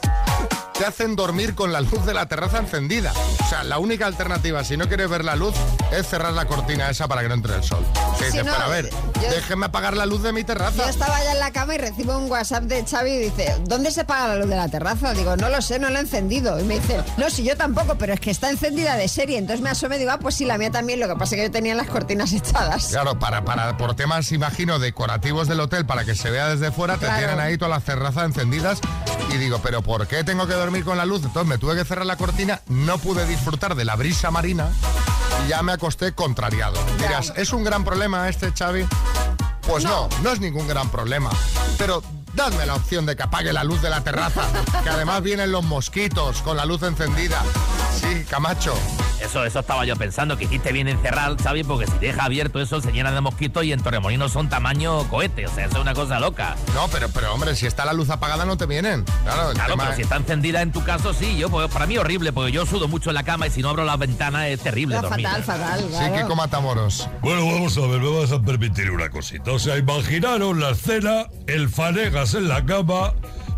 te 0.79 0.85
hacen 0.85 1.17
dormir 1.17 1.55
con 1.55 1.73
la 1.73 1.81
luz 1.81 2.05
de 2.05 2.12
la 2.12 2.27
terraza 2.27 2.59
encendida. 2.59 3.12
O 3.12 3.49
sea, 3.49 3.65
la 3.65 3.79
única 3.79 4.07
alternativa, 4.07 4.62
si 4.62 4.77
no 4.77 4.89
quieres 4.89 5.09
ver 5.09 5.25
la 5.25 5.35
luz, 5.35 5.55
es 5.92 6.07
cerrar 6.07 6.33
la 6.33 6.46
cortina 6.46 6.90
esa 6.90 7.07
para 7.09 7.22
que 7.22 7.29
no 7.29 7.35
entre 7.35 7.55
el 7.57 7.62
sol. 7.62 7.85
Sí, 8.18 8.25
dices, 8.25 8.44
no, 8.44 8.53
pero 8.53 8.64
a 8.64 8.68
ver, 8.68 8.90
yo- 8.90 9.31
déjenme 9.31 9.66
apagar 9.66 9.96
la 9.96 10.06
luz 10.06 10.23
de 10.23 10.33
mi 10.33 10.44
terraza. 10.44 10.85
Yo 10.85 10.88
estaba 10.88 11.23
ya 11.23 11.33
en 11.33 11.40
la 11.40 11.52
cama 11.52 11.75
y 11.75 11.79
recibo 11.79 12.17
un 12.19 12.31
WhatsApp 12.31 12.65
de 12.65 12.85
Xavi 12.85 13.11
y 13.11 13.19
dice, 13.19 13.54
¿dónde 13.65 13.90
se 13.90 14.04
paga 14.04 14.29
la 14.29 14.37
luz 14.37 14.48
de 14.48 14.56
la 14.56 14.69
terraza? 14.69 15.13
Digo, 15.15 15.37
no 15.37 15.48
lo 15.48 15.61
sé, 15.63 15.79
no 15.79 15.90
lo 15.90 15.98
he 15.98 16.00
encendido. 16.00 16.58
Y 16.61 16.65
me 16.65 16.81
dice, 16.81 17.02
no, 17.17 17.31
si 17.31 17.44
yo 17.44 17.56
tampoco, 17.56 17.96
pero 17.96 18.15
es 18.15 18.21
que 18.21 18.31
está 18.31 18.50
encendida 18.50 18.96
de 18.96 19.08
serie. 19.08 19.38
Entonces 19.38 19.63
me 19.63 19.71
asomé 19.71 19.96
y 19.96 19.98
digo, 20.00 20.11
ah, 20.13 20.19
pues 20.19 20.35
sí, 20.35 20.44
la 20.44 20.58
mía 20.58 20.71
también. 20.71 21.00
Lo 21.00 21.08
que 21.08 21.15
pasa 21.15 21.35
es 21.35 21.40
que 21.40 21.46
yo 21.48 21.52
tenía 21.52 21.75
las 21.75 21.87
cortinas 21.88 22.33
echadas. 22.33 22.87
Claro, 22.88 23.19
para, 23.19 23.44
para, 23.44 23.77
por 23.77 23.94
temas, 23.94 24.33
imagino, 24.33 24.79
decorativos 24.79 25.48
del 25.48 25.61
hotel, 25.61 25.87
para 25.87 26.04
que 26.04 26.15
se 26.15 26.31
vea 26.31 26.48
desde 26.48 26.73
fuera, 26.73 26.96
te 26.98 27.06
tienen 27.06 27.38
ahí 27.40 27.56
todas 27.58 27.71
las 27.71 27.85
terrazas 27.85 28.25
encendidas. 28.25 28.81
Y 29.33 29.37
digo, 29.38 29.61
¿pero 29.63 29.83
por 29.83 30.06
qué 30.06 30.25
tengo 30.25 30.46
que 30.46 30.54
dormir 30.54 30.85
con 30.85 30.96
la 30.96 31.04
luz? 31.04 31.23
Entonces 31.25 31.48
me 31.48 31.58
tuve 31.58 31.75
que 31.77 31.85
cerrar 31.85 32.06
la 32.06 32.17
cortina, 32.17 32.61
no 32.69 32.98
pude 32.98 33.27
disfrutar 33.27 33.75
de 33.75 33.85
la 33.85 33.96
brisa 33.96 34.31
marina 34.31 34.69
y 35.45 35.49
ya 35.49 35.63
me 35.63 35.73
acosté 35.73 36.13
contrariado. 36.13 36.79
Dirás, 36.99 37.33
¿es 37.37 37.53
un 37.53 37.65
gran 37.65 37.85
problema 37.85 38.29
este, 38.29 38.53
Xavi? 38.53 38.87
Pues 39.67 39.85
no, 39.85 40.09
no 40.23 40.31
es 40.31 40.41
ningún 40.41 40.69
gran 40.69 40.89
problema. 40.91 41.31
Pero 41.79 42.03
dadme 42.35 42.67
la 42.67 42.75
opción 42.75 43.07
de 43.07 43.17
que 43.17 43.23
apague 43.23 43.53
la 43.53 43.65
luz 43.65 43.83
de 43.83 43.91
la 43.91 44.03
terraza, 44.03 44.43
que 44.83 44.89
además 44.89 45.23
vienen 45.23 45.51
los 45.51 45.65
mosquitos 45.65 46.43
con 46.43 46.57
la 46.57 46.65
luz 46.65 46.83
encendida. 46.83 47.43
Sí, 47.97 48.25
Camacho. 48.29 48.75
Eso, 49.21 49.44
eso 49.44 49.61
estaba 49.61 49.85
yo 49.87 49.97
pensando, 49.97 50.37
que 50.37 50.44
hiciste 50.44 50.73
bien 50.73 50.88
encerrar, 50.88 51.37
¿sabes? 51.42 51.67
Porque 51.67 51.87
si 51.87 51.99
deja 51.99 52.25
abierto 52.25 52.61
eso 52.61 52.81
se 52.81 52.92
llena 52.92 53.11
de 53.13 53.21
mosquitos 53.21 53.65
y 53.65 53.73
en 53.73 53.83
Torremolinos 53.83 54.31
son 54.33 54.49
tamaño 54.49 55.09
cohete, 55.09 55.47
o 55.47 55.51
sea, 55.55 55.65
eso 55.67 55.77
es 55.77 55.83
una 55.83 55.94
cosa 55.94 56.21
loca. 56.21 56.55
No, 56.75 56.87
pero, 56.88 57.09
pero 57.09 57.33
hombre, 57.33 57.55
si 57.57 57.67
está 57.67 57.85
la 57.85 57.92
luz 57.94 58.11
apagada 58.11 58.44
no 58.44 58.57
te 58.57 58.67
vienen. 58.67 59.05
Claro, 59.25 59.53
Claro, 59.55 59.71
tema 59.73 59.85
pero 59.85 59.97
si 59.97 60.03
está 60.03 60.17
encendida 60.17 60.61
en 60.63 60.71
tu 60.71 60.85
caso, 60.85 61.15
sí, 61.15 61.37
yo, 61.38 61.49
pues, 61.49 61.69
para 61.71 61.87
mí 61.87 61.97
horrible, 61.97 62.33
porque 62.33 62.53
yo 62.53 62.67
sudo 62.67 62.88
mucho 62.88 63.11
en 63.11 63.15
la 63.15 63.23
cama 63.23 63.47
y 63.47 63.51
si 63.51 63.63
no 63.63 63.71
abro 63.71 63.85
la 63.85 63.97
ventana 63.97 64.49
es 64.49 64.61
terrible 64.61 64.97
dormir. 65.01 65.27
fatal, 65.27 65.85
Sí, 65.90 66.21
Kiko 66.21 66.37
Matamoros. 66.37 67.09
Bueno, 67.23 67.47
vamos 67.47 67.77
a 67.79 67.81
ver, 67.87 68.01
me 68.01 68.21
vas 68.21 68.33
a 68.33 68.40
permitir 68.40 68.90
una 68.90 69.09
cosita. 69.09 69.51
O 69.53 69.59
sea, 69.59 69.77
imaginaros 69.79 70.57
la 70.57 70.71
escena, 70.71 71.27
el 71.47 71.69
fanegas 71.71 72.35
en 72.35 72.49
la 72.49 72.65
cama, 72.65 73.15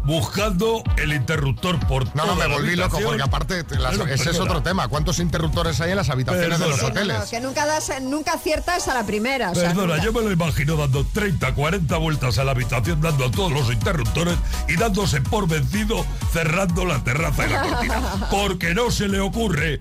buscando 0.09 0.82
el 0.96 1.12
interruptor 1.12 1.78
por 1.86 2.06
No, 2.16 2.24
no, 2.24 2.34
me 2.34 2.48
la 2.48 2.54
volví 2.54 2.74
loco 2.74 2.98
porque 3.04 3.22
aparte 3.22 3.62
las- 3.78 3.94
ese 4.09 4.30
es 4.30 4.40
otro 4.40 4.62
tema. 4.62 4.88
¿Cuántos 4.88 5.18
interruptores 5.20 5.80
hay 5.82 5.90
en 5.90 5.96
las 5.98 6.09
habitaciones 6.09 6.59
de 6.59 6.66
los 6.68 6.82
hoteles? 6.82 7.18
No, 7.18 7.26
que 7.28 7.40
nunca, 7.40 7.66
das, 7.66 7.92
nunca 8.00 8.32
aciertas 8.32 8.88
a 8.88 8.94
la 8.94 9.04
primera. 9.04 9.50
o 9.50 9.54
sea, 9.54 9.68
Perdona, 9.68 10.02
yo 10.02 10.12
me 10.14 10.22
lo 10.22 10.32
imagino 10.32 10.76
dando 10.76 11.04
30, 11.04 11.54
40 11.54 11.96
vueltas 11.98 12.38
a 12.38 12.44
la 12.44 12.52
habitación, 12.52 13.02
dando 13.02 13.26
a 13.26 13.30
todos 13.30 13.52
los 13.52 13.70
interruptores 13.70 14.36
y 14.66 14.76
dándose 14.76 15.20
por 15.20 15.46
vencido, 15.46 16.06
cerrando 16.32 16.86
la 16.86 17.04
terraza 17.04 17.46
y 17.46 17.50
la 17.50 17.61
cortina. 17.62 18.02
Porque 18.30 18.74
no 18.74 18.90
se 18.90 19.09
le 19.09 19.20
ocurre 19.20 19.78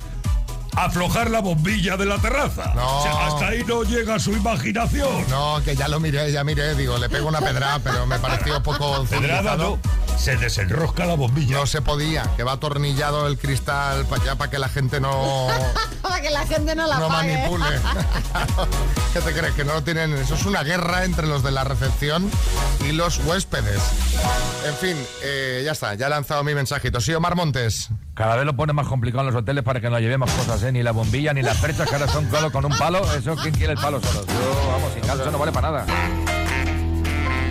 aflojar 0.77 1.29
la 1.29 1.41
bombilla 1.41 1.97
de 1.97 2.05
la 2.05 2.17
terraza. 2.19 2.73
No. 2.75 2.99
O 2.99 3.03
sea, 3.03 3.27
hasta 3.27 3.47
ahí 3.47 3.63
no 3.65 3.83
llega 3.83 4.19
su 4.19 4.31
imaginación. 4.33 5.25
No, 5.29 5.61
que 5.63 5.75
ya 5.75 5.87
lo 5.87 5.99
miré, 5.99 6.31
ya 6.31 6.43
miré, 6.43 6.75
digo, 6.75 6.97
le 6.97 7.09
pego 7.09 7.27
una 7.27 7.39
pedrada, 7.39 7.79
pero 7.79 8.05
me 8.05 8.19
pareció 8.19 8.61
poco 8.61 9.03
Pedrada 9.09 9.57
no, 9.57 9.79
se 10.17 10.37
desenrosca 10.37 11.05
la 11.05 11.15
bombilla. 11.15 11.57
No 11.57 11.65
se 11.65 11.81
podía, 11.81 12.23
que 12.37 12.43
va 12.43 12.53
atornillado 12.53 13.27
el 13.27 13.37
cristal 13.37 14.05
para 14.05 14.21
allá 14.21 14.35
para 14.35 14.51
que 14.51 14.59
la 14.59 14.69
gente 14.69 14.99
no, 14.99 15.47
Para 16.01 16.21
que 16.21 16.29
la 16.29 16.45
gente 16.45 16.75
no 16.75 16.87
la 16.87 16.99
no 16.99 17.07
pague. 17.07 17.33
manipule. 17.37 17.65
¿Qué 19.13 19.21
te 19.21 19.33
crees? 19.33 19.53
Que 19.55 19.63
no 19.65 19.73
lo 19.73 19.83
tienen. 19.83 20.13
Eso 20.13 20.35
es 20.35 20.45
una 20.45 20.63
guerra 20.63 21.05
entre 21.05 21.27
los 21.27 21.43
de 21.43 21.51
la 21.51 21.63
recepción 21.63 22.29
y 22.87 22.91
los 22.91 23.17
huéspedes. 23.19 23.81
En 24.65 24.75
fin, 24.75 24.97
eh, 25.23 25.61
ya 25.65 25.71
está, 25.71 25.95
ya 25.95 26.07
he 26.07 26.09
lanzado 26.09 26.43
mi 26.43 26.53
mensajito. 26.53 27.01
Sí, 27.01 27.13
Omar 27.13 27.35
Montes. 27.35 27.89
Cada 28.17 28.35
vez 28.35 28.45
lo 28.45 28.55
pone 28.55 28.73
más 28.73 28.87
complicado 28.87 29.21
en 29.21 29.27
los 29.27 29.35
hoteles 29.35 29.63
para 29.63 29.79
que 29.79 29.91
nos 29.91 30.01
llevemos 30.01 30.31
cosas, 30.31 30.63
¿eh? 30.63 30.71
Ni 30.71 30.81
la 30.81 30.91
bombilla, 30.91 31.33
ni 31.33 31.43
las 31.43 31.57
perchas, 31.57 31.87
que 31.87 31.93
ahora 31.93 32.07
son 32.07 32.27
solo 32.31 32.51
con 32.51 32.65
un 32.65 32.75
palo. 32.75 32.99
Eso, 33.13 33.35
¿quién 33.35 33.53
quiere 33.53 33.73
el 33.73 33.79
palo 33.79 34.01
solo? 34.01 34.25
Yo, 34.25 34.71
vamos, 34.71 34.91
sin 34.93 35.03
caso, 35.03 35.21
eso 35.21 35.29
no 35.29 35.37
vale 35.37 35.51
para 35.51 35.71
nada. 35.71 35.85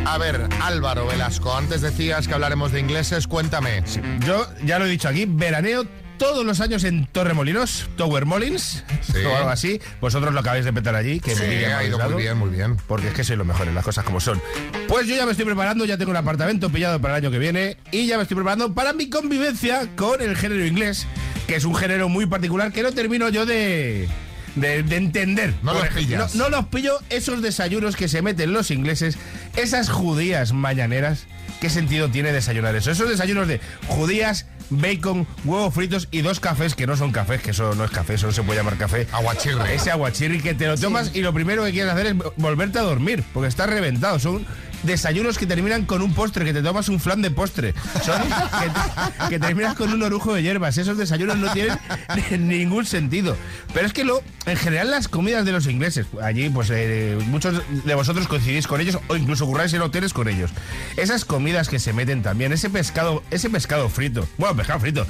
A 0.06 0.18
ver, 0.18 0.48
Álvaro 0.60 1.06
Velasco, 1.06 1.56
antes 1.56 1.82
decías 1.82 2.26
que 2.26 2.34
hablaremos 2.34 2.72
de 2.72 2.80
ingleses, 2.80 3.28
cuéntame. 3.28 3.84
Yo 4.26 4.44
ya 4.64 4.80
lo 4.80 4.86
he 4.86 4.88
dicho 4.88 5.08
aquí, 5.08 5.24
veraneo 5.24 5.84
todos 6.18 6.44
los 6.44 6.60
años 6.60 6.84
en 6.84 7.06
Torremolinos, 7.06 7.88
Tower 7.96 8.26
Molins, 8.26 8.84
o 9.24 9.36
algo 9.36 9.50
así. 9.50 9.80
Vosotros 10.00 10.32
lo 10.32 10.40
acabáis 10.40 10.64
de 10.64 10.72
petar 10.72 10.94
allí, 10.94 11.20
que 11.20 11.34
Sí, 11.34 11.42
me 11.42 11.66
ha 11.66 11.84
ido 11.84 11.98
muy 11.98 12.22
bien, 12.22 12.36
muy 12.38 12.50
bien. 12.50 12.76
Porque 12.86 13.08
es 13.08 13.14
que 13.14 13.24
sois 13.24 13.38
los 13.38 13.46
mejores, 13.46 13.74
las 13.74 13.84
cosas 13.84 14.04
como 14.04 14.20
son. 14.20 14.40
Pues 14.88 15.06
yo 15.06 15.16
ya 15.16 15.24
me 15.24 15.32
estoy 15.32 15.46
preparando, 15.46 15.84
ya 15.84 15.96
tengo 15.98 16.10
un 16.10 16.16
apartamento 16.16 16.70
pillado 16.70 17.00
para 17.00 17.16
el 17.16 17.24
año 17.24 17.30
que 17.30 17.38
viene 17.38 17.76
y 17.90 18.06
ya 18.06 18.16
me 18.16 18.22
estoy 18.22 18.34
preparando 18.36 18.74
para 18.74 18.92
mi 18.92 19.08
convivencia 19.10 19.88
con 19.96 20.20
el 20.20 20.36
género 20.36 20.64
inglés, 20.64 21.06
que 21.46 21.56
es 21.56 21.64
un 21.64 21.74
género 21.74 22.08
muy 22.08 22.26
particular 22.26 22.72
que 22.72 22.82
no 22.82 22.92
termino 22.92 23.28
yo 23.28 23.46
de... 23.46 24.08
De, 24.54 24.82
de 24.82 24.96
entender. 24.96 25.52
No 25.62 25.74
los 25.74 25.86
pillas. 25.88 26.34
No, 26.34 26.44
no 26.44 26.56
los 26.56 26.66
pillo 26.68 26.98
esos 27.10 27.42
desayunos 27.42 27.94
que 27.94 28.08
se 28.08 28.22
meten 28.22 28.54
los 28.54 28.70
ingleses, 28.70 29.18
esas 29.54 29.90
judías 29.90 30.54
mañaneras. 30.54 31.26
¿Qué 31.60 31.68
sentido 31.68 32.08
tiene 32.08 32.32
desayunar 32.32 32.74
eso? 32.74 32.90
Esos 32.90 33.10
desayunos 33.10 33.48
de 33.48 33.60
judías, 33.86 34.46
bacon, 34.70 35.26
huevos 35.44 35.74
fritos 35.74 36.08
y 36.10 36.22
dos 36.22 36.40
cafés 36.40 36.74
que 36.74 36.86
no 36.86 36.96
son 36.96 37.12
cafés, 37.12 37.42
que 37.42 37.50
eso 37.50 37.74
no 37.74 37.84
es 37.84 37.90
café, 37.90 38.14
eso 38.14 38.26
no 38.26 38.32
se 38.32 38.42
puede 38.42 38.58
llamar 38.58 38.76
café. 38.76 39.06
Aguachirri. 39.12 39.72
Ese 39.72 39.90
aguachirri 39.90 40.40
que 40.40 40.54
te 40.54 40.66
lo 40.66 40.76
tomas 40.76 41.14
y 41.14 41.20
lo 41.20 41.32
primero 41.32 41.64
que 41.64 41.72
quieres 41.72 41.92
hacer 41.92 42.06
es 42.06 42.14
volverte 42.36 42.78
a 42.78 42.82
dormir, 42.82 43.24
porque 43.32 43.48
estás 43.48 43.68
reventado. 43.68 44.18
Son 44.18 44.46
desayunos 44.82 45.38
que 45.38 45.46
terminan 45.46 45.84
con 45.84 46.02
un 46.02 46.12
postre, 46.14 46.44
que 46.44 46.52
te 46.52 46.62
tomas 46.62 46.88
un 46.88 47.00
flan 47.00 47.22
de 47.22 47.30
postre. 47.30 47.74
Son 48.04 48.20
que, 49.28 49.28
que 49.30 49.38
terminas 49.38 49.74
con 49.74 49.92
un 49.92 50.02
orujo 50.02 50.34
de 50.34 50.42
hierbas. 50.42 50.78
Esos 50.78 50.96
desayunos 50.98 51.36
no 51.36 51.52
tienen 51.52 51.78
ningún 52.48 52.86
sentido. 52.86 53.36
Pero 53.74 53.86
es 53.86 53.92
que 53.92 54.04
lo, 54.04 54.22
en 54.46 54.56
general 54.56 54.90
las 54.90 55.08
comidas 55.08 55.44
de 55.44 55.52
los 55.52 55.66
ingleses, 55.66 56.06
allí 56.22 56.48
pues 56.48 56.68
eh, 56.70 57.18
muchos 57.26 57.62
de 57.84 57.94
vosotros 57.94 58.26
coincidís 58.28 58.66
con 58.66 58.80
ellos 58.80 58.98
o 59.08 59.16
incluso 59.16 59.46
curráis 59.46 59.72
en 59.72 59.82
hoteles 59.82 60.12
con 60.12 60.28
ellos. 60.28 60.50
Esas 60.96 61.24
comidas 61.24 61.68
que 61.68 61.78
se 61.78 61.92
meten 61.92 62.22
también, 62.22 62.52
ese 62.52 62.70
pescado, 62.70 63.22
ese 63.30 63.50
pescado 63.50 63.88
frito, 63.88 64.28
bueno, 64.38 64.56
pescado 64.56 64.80
frito, 64.80 65.06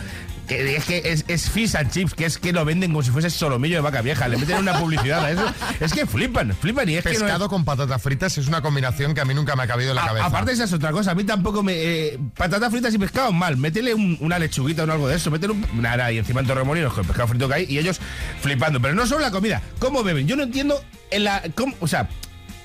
que 0.49 0.77
es 0.77 0.85
que 0.85 1.03
es, 1.05 1.25
es 1.27 1.51
fish 1.51 1.75
and 1.77 1.91
chips, 1.91 2.15
que 2.15 2.25
es 2.25 2.39
que 2.39 2.53
lo 2.53 2.65
venden 2.65 2.93
como 2.93 3.03
si 3.03 3.11
fuese 3.11 3.31
solomillo 3.31 3.75
de 3.77 3.81
vaca 3.83 4.01
vieja, 4.03 4.29
le 4.29 4.37
meten 4.37 4.59
una 4.59 4.79
publicidad 4.79 5.25
a 5.25 5.31
eso. 5.33 5.45
Es 5.81 5.93
que 5.93 6.07
flipan, 6.07 6.55
flipan 6.55 6.89
y 6.89 6.95
es 6.97 7.03
que 7.03 7.11
no 7.11 7.15
es- 7.17 7.23
Pescado 7.23 7.49
con 7.49 7.65
patatas 7.65 8.01
fritas 8.01 8.39
es 8.39 8.47
una 8.47 8.63
combinación 8.63 9.13
que 9.15 9.21
a 9.21 9.25
mí 9.25 9.35
nunca 9.35 9.56
me 9.57 9.63
ha 9.65 9.67
cabido 9.67 9.91
en 9.91 9.97
la 9.97 10.05
a- 10.05 10.07
cabeza. 10.07 10.27
Aparte 10.27 10.53
esa 10.53 10.65
es 10.65 10.73
otra 10.73 10.93
cosa, 10.93 11.11
a 11.11 11.15
mí 11.15 11.25
tampoco 11.25 11.63
me... 11.63 11.73
eh, 11.75 12.19
patatas 12.37 12.71
fritas 12.71 12.95
y 12.95 12.99
pescado, 12.99 13.33
mal. 13.33 13.57
Métele 13.57 13.95
un- 13.95 14.17
una 14.21 14.39
lechuguita 14.39 14.85
o 14.85 14.93
algo 14.93 15.09
de 15.09 15.17
eso, 15.17 15.31
métele 15.31 15.55
un... 15.55 15.67
Nada, 15.83 16.13
y 16.13 16.19
encima 16.19 16.41
en 16.41 16.47
Torremolinos 16.47 16.93
con 16.93 17.03
el 17.03 17.07
pescado 17.09 17.29
frito 17.29 17.49
que 17.49 17.55
hay 17.55 17.65
y 17.69 17.79
ellos 17.79 18.01
flipando. 18.41 18.81
Pero 18.81 18.95
no 18.95 19.07
solo 19.07 19.21
la 19.23 19.31
comida, 19.31 19.61
¿cómo 19.79 20.05
beben? 20.05 20.27
Yo 20.29 20.37
no 20.37 20.45
entiendo 20.45 20.81
en 21.11 21.25
la... 21.25 21.43
cómo- 21.55 21.75
o 21.81 21.89
sea, 21.89 22.09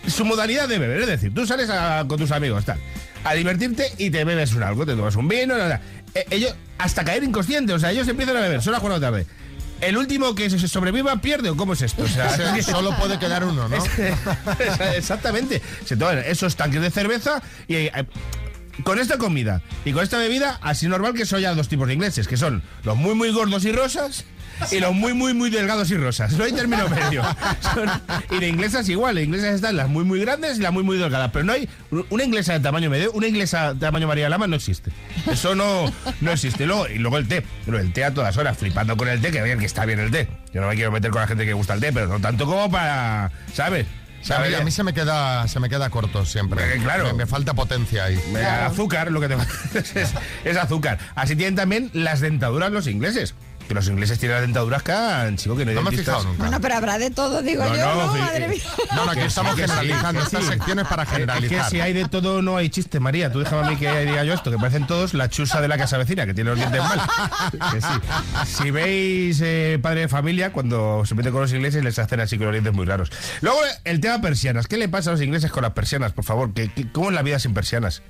su 0.07 0.25
modalidad 0.25 0.67
de 0.67 0.77
beber. 0.79 1.01
Es 1.01 1.07
decir, 1.07 1.33
tú 1.33 1.45
sales 1.47 1.69
a- 1.69 2.05
con 2.07 2.19
tus 2.19 2.31
amigos, 2.31 2.65
tal, 2.65 2.79
a 3.23 3.33
divertirte 3.33 3.85
y 3.97 4.09
te 4.09 4.23
bebes 4.23 4.53
un 4.53 4.63
algo, 4.63 4.85
te 4.85 4.95
tomas 4.95 5.15
un 5.15 5.27
vino, 5.27 5.57
nada. 5.57 5.81
Eh, 6.13 6.25
ellos, 6.31 6.55
hasta 6.77 7.05
caer 7.05 7.23
inconsciente, 7.23 7.71
o 7.73 7.79
sea, 7.79 7.91
ellos 7.91 8.07
empiezan 8.07 8.35
a 8.35 8.41
beber, 8.41 8.61
son 8.61 8.73
las 8.73 8.81
4 8.81 8.99
de 8.99 9.05
la 9.05 9.11
tarde. 9.11 9.27
¿El 9.81 9.97
último 9.97 10.35
que 10.35 10.49
se 10.49 10.67
sobreviva 10.67 11.17
pierde 11.17 11.49
o 11.49 11.57
cómo 11.57 11.73
es 11.73 11.81
esto? 11.81 12.03
O 12.03 12.07
sea, 12.07 12.61
solo 12.63 12.95
puede 12.97 13.17
quedar 13.17 13.43
uno, 13.43 13.67
¿no? 13.67 13.77
Exactamente. 14.95 15.61
Se 15.85 15.97
toman 15.97 16.19
esos 16.19 16.55
tanques 16.55 16.81
de 16.81 16.91
cerveza 16.91 17.41
y 17.67 17.75
eh, 17.75 17.91
con 18.83 18.99
esta 18.99 19.17
comida 19.17 19.61
y 19.83 19.91
con 19.91 20.03
esta 20.03 20.17
bebida, 20.17 20.59
así 20.61 20.87
normal 20.87 21.13
que 21.13 21.25
son 21.25 21.41
ya 21.41 21.53
dos 21.55 21.67
tipos 21.67 21.87
de 21.87 21.95
ingleses, 21.95 22.27
que 22.27 22.37
son 22.37 22.61
los 22.83 22.95
muy 22.95 23.15
muy 23.15 23.31
gordos 23.31 23.65
y 23.65 23.71
rosas 23.71 24.25
y 24.71 24.79
los 24.79 24.93
muy 24.93 25.13
muy 25.13 25.33
muy 25.33 25.49
delgados 25.49 25.89
y 25.91 25.97
rosas. 25.97 26.33
No 26.33 26.43
hay 26.43 26.51
término 26.51 26.87
medio. 26.89 27.23
Son- 27.61 27.89
y 28.29 28.39
de 28.39 28.47
inglesas 28.47 28.87
igual, 28.89 29.15
de 29.15 29.23
inglesas 29.23 29.55
están 29.55 29.75
las 29.77 29.89
muy 29.89 30.03
muy 30.03 30.19
grandes 30.19 30.57
y 30.57 30.61
las 30.61 30.71
muy 30.73 30.83
muy 30.83 30.97
delgadas, 30.97 31.31
pero 31.31 31.45
no 31.45 31.53
hay 31.53 31.67
una 32.09 32.23
inglesa 32.23 32.53
de 32.53 32.59
tamaño 32.59 32.89
medio, 32.89 33.11
una 33.13 33.27
inglesa 33.27 33.73
de 33.73 33.79
tamaño 33.79 34.07
María 34.07 34.29
Lama 34.29 34.47
no 34.47 34.55
existe. 34.55 34.91
Eso 35.31 35.55
no, 35.55 35.91
no 36.21 36.31
existe. 36.31 36.65
Luego, 36.65 36.87
y 36.87 36.97
luego 36.99 37.17
el 37.17 37.27
té, 37.27 37.43
pero 37.65 37.79
el 37.79 37.91
té 37.93 38.03
a 38.05 38.13
todas 38.13 38.35
horas, 38.37 38.57
flipando 38.57 38.95
con 38.97 39.07
el 39.07 39.21
té, 39.21 39.31
que 39.31 39.41
vean 39.41 39.59
que 39.59 39.65
está 39.65 39.85
bien 39.85 39.99
el 39.99 40.11
té. 40.11 40.27
Yo 40.53 40.61
no 40.61 40.67
me 40.67 40.75
quiero 40.75 40.91
meter 40.91 41.11
con 41.11 41.21
la 41.21 41.27
gente 41.27 41.45
que 41.45 41.53
gusta 41.53 41.73
el 41.73 41.79
té, 41.79 41.91
pero 41.93 42.07
no 42.07 42.19
tanto 42.19 42.45
como 42.45 42.69
para, 42.69 43.31
¿sabes? 43.53 43.85
Sea, 44.21 44.37
a, 44.37 44.47
mí, 44.47 44.53
a 44.53 44.63
mí 44.63 44.69
se 44.69 44.83
me 44.83 44.93
queda 44.93 45.47
se 45.47 45.59
me 45.59 45.67
queda 45.67 45.89
corto 45.89 46.25
siempre. 46.27 46.75
Eh, 46.75 46.79
claro. 46.83 47.05
Me, 47.07 47.13
me 47.13 47.25
falta 47.25 47.55
potencia 47.55 48.03
ahí. 48.05 48.19
Azúcar, 48.63 49.11
lo 49.11 49.19
que 49.19 49.27
te 49.29 49.35
es, 49.99 50.13
es 50.45 50.57
azúcar. 50.57 50.99
Así 51.15 51.35
tienen 51.35 51.55
también 51.55 51.89
las 51.93 52.19
dentaduras 52.19 52.71
los 52.71 52.85
ingleses. 52.85 53.33
Que 53.71 53.75
los 53.75 53.87
ingleses 53.87 54.19
tienen 54.19 54.35
las 54.35 54.41
dentaduras 54.41 54.83
chico, 55.37 55.55
que 55.55 55.63
no 55.63 55.71
hay 55.71 55.75
No 55.75 55.81
me 55.83 55.87
he 55.87 55.91
dentistas. 55.91 56.15
fijado 56.17 56.23
nunca. 56.25 56.43
Bueno, 56.43 56.59
pero 56.59 56.75
habrá 56.75 56.97
de 56.97 57.09
todo, 57.09 57.41
digo 57.41 57.63
No, 57.63 57.73
yo, 57.73 57.85
no, 57.85 58.07
¿no? 58.07 58.13
Madre 58.19 58.43
eh, 58.43 58.47
mía. 58.49 58.61
No, 58.93 59.05
no, 59.05 59.11
aquí 59.11 59.21
Que 59.21 59.25
estamos 59.27 59.55
que 59.55 59.61
sí, 59.61 59.69
generalizando. 59.69 60.19
que 60.19 60.25
Esta 60.25 60.41
sí. 60.41 60.45
sección 60.47 60.79
es 60.79 60.87
para 60.89 61.03
Es 61.03 61.07
que 61.09 61.15
generalizar. 61.15 61.69
si 61.69 61.79
hay 61.79 61.93
de 61.93 62.05
todo 62.09 62.41
no 62.41 62.57
hay 62.57 62.69
chiste, 62.69 62.99
María. 62.99 63.31
Tú 63.31 63.39
déjame 63.39 63.65
a 63.65 63.69
mí 63.69 63.77
que 63.77 64.05
diga 64.05 64.25
yo 64.25 64.33
esto, 64.33 64.51
que 64.51 64.57
parecen 64.57 64.87
todos 64.87 65.13
la 65.13 65.29
chusa 65.29 65.61
de 65.61 65.69
la 65.69 65.77
casa 65.77 65.97
vecina, 65.97 66.25
que 66.25 66.33
tiene 66.33 66.49
los 66.49 66.59
dientes 66.59 66.81
mal. 66.83 66.99
Que 67.71 67.79
sí. 67.79 67.87
Si 68.61 68.71
veis 68.71 69.39
eh, 69.41 69.79
padre 69.81 70.01
de 70.01 70.07
familia, 70.09 70.51
cuando 70.51 71.05
se 71.05 71.15
mete 71.15 71.31
con 71.31 71.39
los 71.39 71.53
ingleses 71.53 71.81
les 71.81 71.97
hacen 71.97 72.19
así 72.19 72.35
con 72.37 72.47
los 72.47 72.53
dientes 72.53 72.73
muy 72.73 72.85
raros. 72.85 73.09
Luego, 73.39 73.57
el 73.85 74.01
tema 74.01 74.19
persianas. 74.19 74.67
¿Qué 74.67 74.75
le 74.75 74.89
pasa 74.89 75.11
a 75.11 75.13
los 75.13 75.21
ingleses 75.21 75.49
con 75.49 75.63
las 75.63 75.71
persianas, 75.71 76.11
por 76.11 76.25
favor? 76.25 76.53
¿Qué, 76.53 76.69
qué- 76.75 76.91
cómo 76.91 77.07
es 77.07 77.15
la 77.15 77.21
vida 77.21 77.39
sin 77.39 77.53
persianas? 77.53 78.01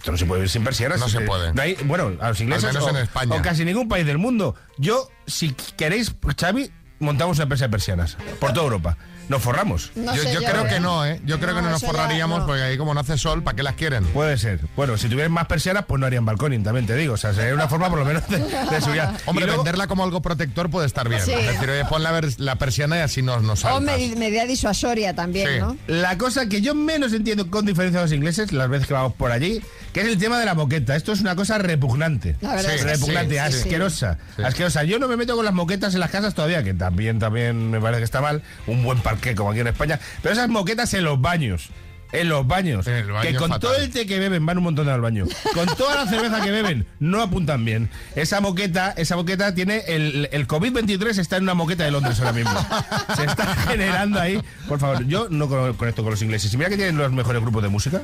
Esto 0.00 0.12
no 0.12 0.16
se 0.16 0.24
puede 0.24 0.40
vivir 0.40 0.50
sin 0.50 0.64
persianas. 0.64 0.98
No 0.98 1.10
se 1.10 1.20
puede. 1.20 1.52
bueno, 1.84 2.12
a 2.22 2.30
los 2.30 2.40
ingleses 2.40 2.64
Al 2.64 2.72
menos 2.72 2.86
o, 2.86 2.90
en 2.90 2.96
España. 3.02 3.36
o 3.36 3.42
casi 3.42 3.66
ningún 3.66 3.86
país 3.86 4.06
del 4.06 4.16
mundo. 4.16 4.54
Yo, 4.78 5.10
si 5.26 5.50
queréis, 5.76 6.14
Xavi, 6.38 6.72
montamos 7.00 7.36
una 7.36 7.42
empresa 7.42 7.66
de 7.66 7.68
persianas 7.68 8.16
por 8.38 8.54
toda 8.54 8.64
Europa. 8.64 8.96
Nos 9.30 9.40
forramos. 9.42 9.92
No 9.94 10.14
yo 10.14 10.22
sé 10.22 10.34
yo 10.34 10.40
yo, 10.42 10.48
creo 10.50 10.66
¿eh? 10.66 10.68
que 10.68 10.80
no, 10.80 11.06
¿eh? 11.06 11.20
Yo 11.24 11.38
creo 11.38 11.54
que 11.54 11.62
no 11.62 11.68
No, 11.68 11.70
nos 11.70 11.82
forraríamos 11.82 12.40
no. 12.40 12.46
porque 12.46 12.62
ahí 12.62 12.76
como 12.76 12.92
no 12.92 13.00
hace 13.00 13.16
sol, 13.16 13.42
¿para 13.42 13.56
qué 13.56 13.62
las 13.62 13.76
quieren? 13.76 14.04
Puede 14.06 14.36
ser. 14.36 14.60
Bueno, 14.76 14.98
si 14.98 15.08
tuvieran 15.08 15.30
más 15.32 15.46
persianas, 15.46 15.84
pues 15.86 15.98
no 16.00 16.06
harían 16.06 16.24
balconing, 16.24 16.62
también 16.64 16.86
te 16.86 16.96
digo. 16.96 17.14
O 17.14 17.16
sea, 17.16 17.32
sería 17.32 17.54
una 17.54 17.68
forma 17.68 17.88
por 17.88 18.00
lo 18.00 18.04
menos 18.04 18.26
de, 18.28 18.38
de 18.40 18.80
seguridad. 18.80 19.14
Hombre, 19.26 19.46
luego- 19.46 19.62
venderla 19.62 19.86
como 19.86 20.02
algo 20.04 20.20
protector 20.20 20.68
puede 20.68 20.86
estar 20.86 21.08
bien. 21.08 21.22
Sí. 21.22 21.32
Es 21.32 21.46
decir, 21.46 21.70
oye, 21.70 21.84
pon 21.84 22.02
la, 22.02 22.20
la 22.38 22.56
persiana 22.56 22.96
y 22.98 23.00
así 23.00 23.22
nos, 23.22 23.42
nos 23.42 23.60
O 23.64 23.68
saltas. 23.68 23.98
med- 23.98 24.16
medida 24.16 24.44
disuasoria 24.46 25.14
también, 25.14 25.48
Sí. 25.48 25.58
¿no? 25.60 25.76
La 25.86 26.18
cosa 26.18 26.46
que 26.48 26.60
yo 26.60 26.74
menos 26.74 27.12
entiendo 27.12 27.48
con 27.50 27.64
diferencia 27.64 28.00
de 28.00 28.06
los 28.06 28.12
ingleses, 28.12 28.52
las 28.52 28.68
veces 28.68 28.88
que 28.88 28.94
vamos 28.94 29.12
por 29.14 29.30
allí, 29.30 29.62
que 29.92 30.00
es 30.00 30.06
el 30.08 30.18
tema 30.18 30.40
de 30.40 30.44
la 30.46 30.54
moqueta. 30.54 30.96
Esto 30.96 31.12
es 31.12 31.20
una 31.20 31.36
cosa 31.36 31.56
repugnante. 31.58 32.34
La 32.40 32.54
verdad 32.56 32.74
es 32.74 32.82
que 32.84 32.90
repugnante, 32.94 33.36
sí, 33.38 33.44
sí, 33.46 33.52
sí. 33.52 33.58
asquerosa. 33.60 34.18
Sí. 34.36 34.42
Asquerosa. 34.42 34.82
Yo 34.82 34.98
no 34.98 35.06
me 35.06 35.16
meto 35.16 35.36
con 35.36 35.44
las 35.44 35.54
moquetas 35.54 35.94
en 35.94 36.00
las 36.00 36.10
casas 36.10 36.34
todavía, 36.34 36.64
que 36.64 36.74
también, 36.74 37.18
también 37.20 37.70
me 37.70 37.80
parece 37.80 38.00
que 38.00 38.04
está 38.04 38.20
mal. 38.20 38.42
Un 38.66 38.82
buen 38.82 38.98
parqué 39.20 39.34
como 39.34 39.50
aquí 39.50 39.60
en 39.60 39.66
España. 39.68 40.00
Pero 40.22 40.32
esas 40.32 40.48
moquetas 40.48 40.92
en 40.94 41.04
los 41.04 41.20
baños. 41.20 41.68
En 42.12 42.28
los 42.28 42.44
baños. 42.44 42.86
baño 42.86 43.20
que 43.22 43.34
con 43.36 43.50
fatal. 43.50 43.60
todo 43.60 43.76
el 43.76 43.90
té 43.90 44.04
que 44.04 44.18
beben 44.18 44.44
van 44.44 44.58
un 44.58 44.64
montón 44.64 44.88
al 44.88 45.00
baño. 45.00 45.26
Con 45.54 45.66
toda 45.76 45.94
la 45.94 46.10
cerveza 46.10 46.40
que 46.42 46.50
beben 46.50 46.86
no 46.98 47.22
apuntan 47.22 47.64
bien. 47.64 47.88
Esa 48.16 48.40
moqueta, 48.40 48.92
esa 48.96 49.14
moqueta 49.14 49.54
tiene 49.54 49.84
el, 49.86 50.28
el 50.32 50.48
COVID-23 50.48 51.18
está 51.18 51.36
en 51.36 51.44
una 51.44 51.54
moqueta 51.54 51.84
de 51.84 51.92
Londres 51.92 52.18
ahora 52.18 52.32
mismo. 52.32 52.66
Se 53.14 53.24
está 53.24 53.46
generando 53.68 54.18
ahí. 54.20 54.42
Por 54.66 54.80
favor, 54.80 55.06
yo 55.06 55.28
no 55.30 55.48
co- 55.48 55.74
conecto 55.76 56.02
con 56.02 56.10
los 56.10 56.22
ingleses. 56.22 56.52
Y 56.52 56.56
mira 56.56 56.68
que 56.68 56.76
tienen 56.76 56.96
los 56.98 57.12
mejores 57.12 57.40
grupos 57.42 57.62
de 57.62 57.68
música. 57.68 58.00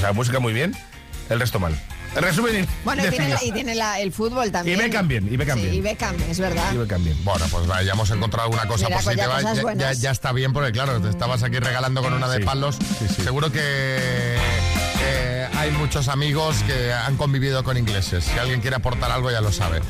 Sea, 0.00 0.14
música 0.14 0.38
muy 0.40 0.54
bien. 0.54 0.74
El 1.28 1.38
resto 1.38 1.60
mal. 1.60 1.78
Resumen 2.14 2.66
Bueno, 2.84 3.06
y 3.06 3.10
tiene, 3.10 3.28
la- 3.28 3.44
y 3.44 3.52
tiene 3.52 3.74
la- 3.74 4.00
el 4.00 4.12
fútbol 4.12 4.50
también. 4.50 4.78
Y 4.78 4.82
Beckham 4.82 5.08
bien, 5.08 5.28
y 5.32 5.36
Beckham 5.36 5.56
Sí, 5.58 5.62
bien. 5.64 5.74
y 5.74 5.80
Beckham, 5.80 6.16
es 6.28 6.38
verdad. 6.40 6.72
Bueno, 7.22 7.46
pues 7.50 7.66
ya 7.86 7.92
hemos 7.92 8.10
encontrado 8.10 8.44
alguna 8.46 8.66
cosa 8.66 8.86
Mira, 8.86 9.00
pues 9.02 9.16
ya 9.16 9.24
positiva. 9.28 9.52
cosas 9.52 9.78
Ya, 9.78 9.92
ya- 9.92 10.00
ya 10.00 10.10
está 10.10 10.32
bien, 10.32 10.52
porque 10.52 10.72
claro, 10.72 11.00
te 11.00 11.08
estabas 11.08 11.42
aquí 11.42 11.58
regalando 11.58 12.02
con 12.02 12.12
una 12.12 12.28
de 12.28 12.40
palos. 12.40 12.76
Seguro 13.22 13.52
que 13.52 13.60
eh, 15.02 15.48
hay 15.56 15.70
muchos 15.70 16.08
amigos 16.08 16.56
que 16.66 16.92
han 16.92 17.16
convivido 17.16 17.62
con 17.64 17.76
ingleses. 17.76 18.24
Si 18.24 18.38
alguien 18.38 18.60
quiere 18.60 18.76
aportar 18.76 19.10
algo, 19.10 19.30
ya 19.30 19.40
lo 19.40 19.52
sabe. 19.52 19.80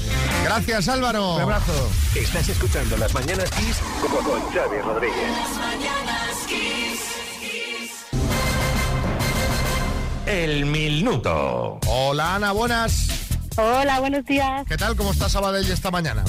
Gracias, 0.45 0.89
Álvaro. 0.89 1.37
Un 1.37 1.43
abrazo. 1.43 1.91
Estás 2.15 2.49
escuchando 2.49 2.97
Las 2.97 3.13
Mañanas 3.15 3.51
Kiss 3.51 3.77
con, 4.01 4.25
con 4.25 4.41
Xavi 4.53 4.79
Rodríguez. 4.83 5.31
El 10.31 10.65
minuto. 10.67 11.81
Hola, 11.89 12.37
Ana, 12.37 12.53
buenas. 12.53 13.09
Hola, 13.57 13.99
buenos 13.99 14.25
días. 14.27 14.65
¿Qué 14.69 14.77
tal? 14.77 14.95
¿Cómo 14.95 15.11
está 15.11 15.29
Sabadell 15.29 15.69
esta 15.69 15.91
mañana? 15.91 16.23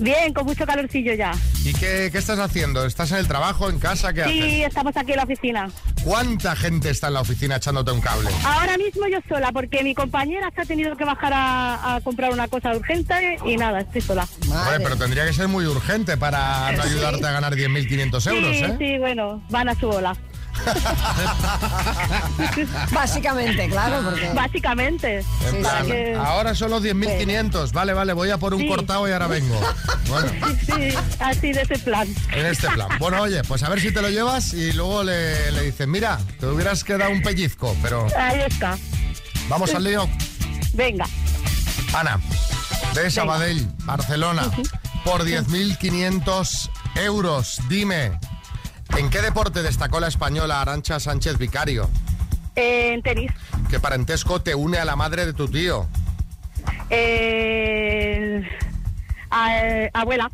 Bien, 0.00 0.34
con 0.34 0.44
mucho 0.46 0.66
calorcillo 0.66 1.14
ya. 1.14 1.32
¿Y 1.64 1.72
qué, 1.72 2.08
qué 2.10 2.18
estás 2.18 2.40
haciendo? 2.40 2.84
¿Estás 2.84 3.12
en 3.12 3.18
el 3.18 3.28
trabajo, 3.28 3.70
en 3.70 3.78
casa? 3.78 4.12
¿Qué 4.12 4.24
Sí, 4.24 4.40
haces? 4.40 4.66
estamos 4.66 4.96
aquí 4.96 5.12
en 5.12 5.16
la 5.18 5.22
oficina. 5.22 5.70
¿Cuánta 6.02 6.56
gente 6.56 6.90
está 6.90 7.06
en 7.06 7.14
la 7.14 7.20
oficina 7.20 7.56
echándote 7.56 7.92
un 7.92 8.00
cable? 8.00 8.28
Ahora 8.44 8.76
mismo 8.78 9.06
yo 9.06 9.18
sola, 9.28 9.52
porque 9.52 9.82
mi 9.84 9.94
compañera 9.94 10.50
se 10.54 10.62
ha 10.62 10.64
tenido 10.64 10.96
que 10.96 11.04
bajar 11.04 11.32
a, 11.32 11.94
a 11.96 12.00
comprar 12.00 12.32
una 12.32 12.48
cosa 12.48 12.74
urgente 12.74 13.38
y 13.46 13.56
nada, 13.56 13.80
estoy 13.80 14.00
sola. 14.00 14.26
Hombre, 14.50 14.80
pero 14.82 14.96
tendría 14.96 15.24
que 15.24 15.32
ser 15.32 15.46
muy 15.46 15.64
urgente 15.66 16.16
para 16.16 16.72
no 16.72 16.82
Sí. 16.82 16.88
ayudarte 16.90 17.24
a 17.26 17.30
ganar 17.30 17.54
10.500 17.54 18.26
euros, 18.34 18.56
sí, 18.56 18.64
¿eh? 18.64 18.76
sí, 18.78 18.98
bueno, 18.98 19.40
van 19.50 19.68
a 19.68 19.74
su 19.78 19.88
ola. 19.88 20.14
Básicamente, 22.92 23.68
claro, 23.68 24.02
porque... 24.04 24.30
Básicamente. 24.34 25.24
Plan, 25.60 25.86
ahora 26.18 26.54
son 26.54 26.70
los 26.70 26.82
10.500. 26.82 27.72
Vale, 27.72 27.92
vale, 27.92 28.12
voy 28.12 28.30
a 28.30 28.38
por 28.38 28.54
un 28.54 28.60
Sí. 28.60 28.68
cortado 28.68 29.08
y 29.08 29.12
ahora 29.12 29.26
vengo. 29.26 29.58
Bueno, 30.08 30.30
Sí, 30.66 30.94
así 31.20 31.52
de 31.52 31.62
ese 31.62 31.78
plan. 31.78 32.08
en 32.32 32.46
este 32.46 32.68
plan. 32.68 32.88
Bueno, 32.98 33.22
oye, 33.22 33.42
pues 33.44 33.62
a 33.62 33.68
ver 33.68 33.80
si 33.80 33.92
te 33.92 34.02
lo 34.02 34.08
llevas 34.10 34.52
y 34.54 34.72
luego 34.72 35.04
le, 35.04 35.52
le 35.52 35.62
dices, 35.62 35.86
mira, 35.86 36.18
te 36.40 36.46
hubieras 36.46 36.84
quedado 36.84 37.10
un 37.10 37.22
pellizco, 37.22 37.76
pero 37.82 38.06
Ahí 38.16 38.40
está. 38.46 38.76
vamos 39.48 39.74
al 39.74 39.84
lío. 39.84 40.08
Venga. 40.74 41.06
Ana, 41.94 42.20
de 42.94 43.10
Sabadell, 43.10 43.66
Barcelona, 43.84 44.50
por 45.04 45.24
10.500 45.24 46.70
euros. 46.96 47.60
Dime, 47.68 48.18
¿en 48.96 49.10
qué 49.10 49.22
deporte 49.22 49.62
destacó 49.62 50.00
la 50.00 50.08
española 50.08 50.60
Arancha 50.60 50.98
Sánchez 51.00 51.38
Vicario? 51.38 51.88
Eh, 52.54 52.92
en 52.94 53.02
tenis. 53.02 53.30
¿Qué 53.70 53.78
parentesco 53.80 54.40
te 54.40 54.54
une 54.54 54.78
a 54.78 54.84
la 54.84 54.96
madre 54.96 55.26
de 55.26 55.32
tu 55.32 55.48
tío? 55.48 55.86
Eh, 56.90 58.42
a- 59.30 59.88
abuela. 59.92 60.30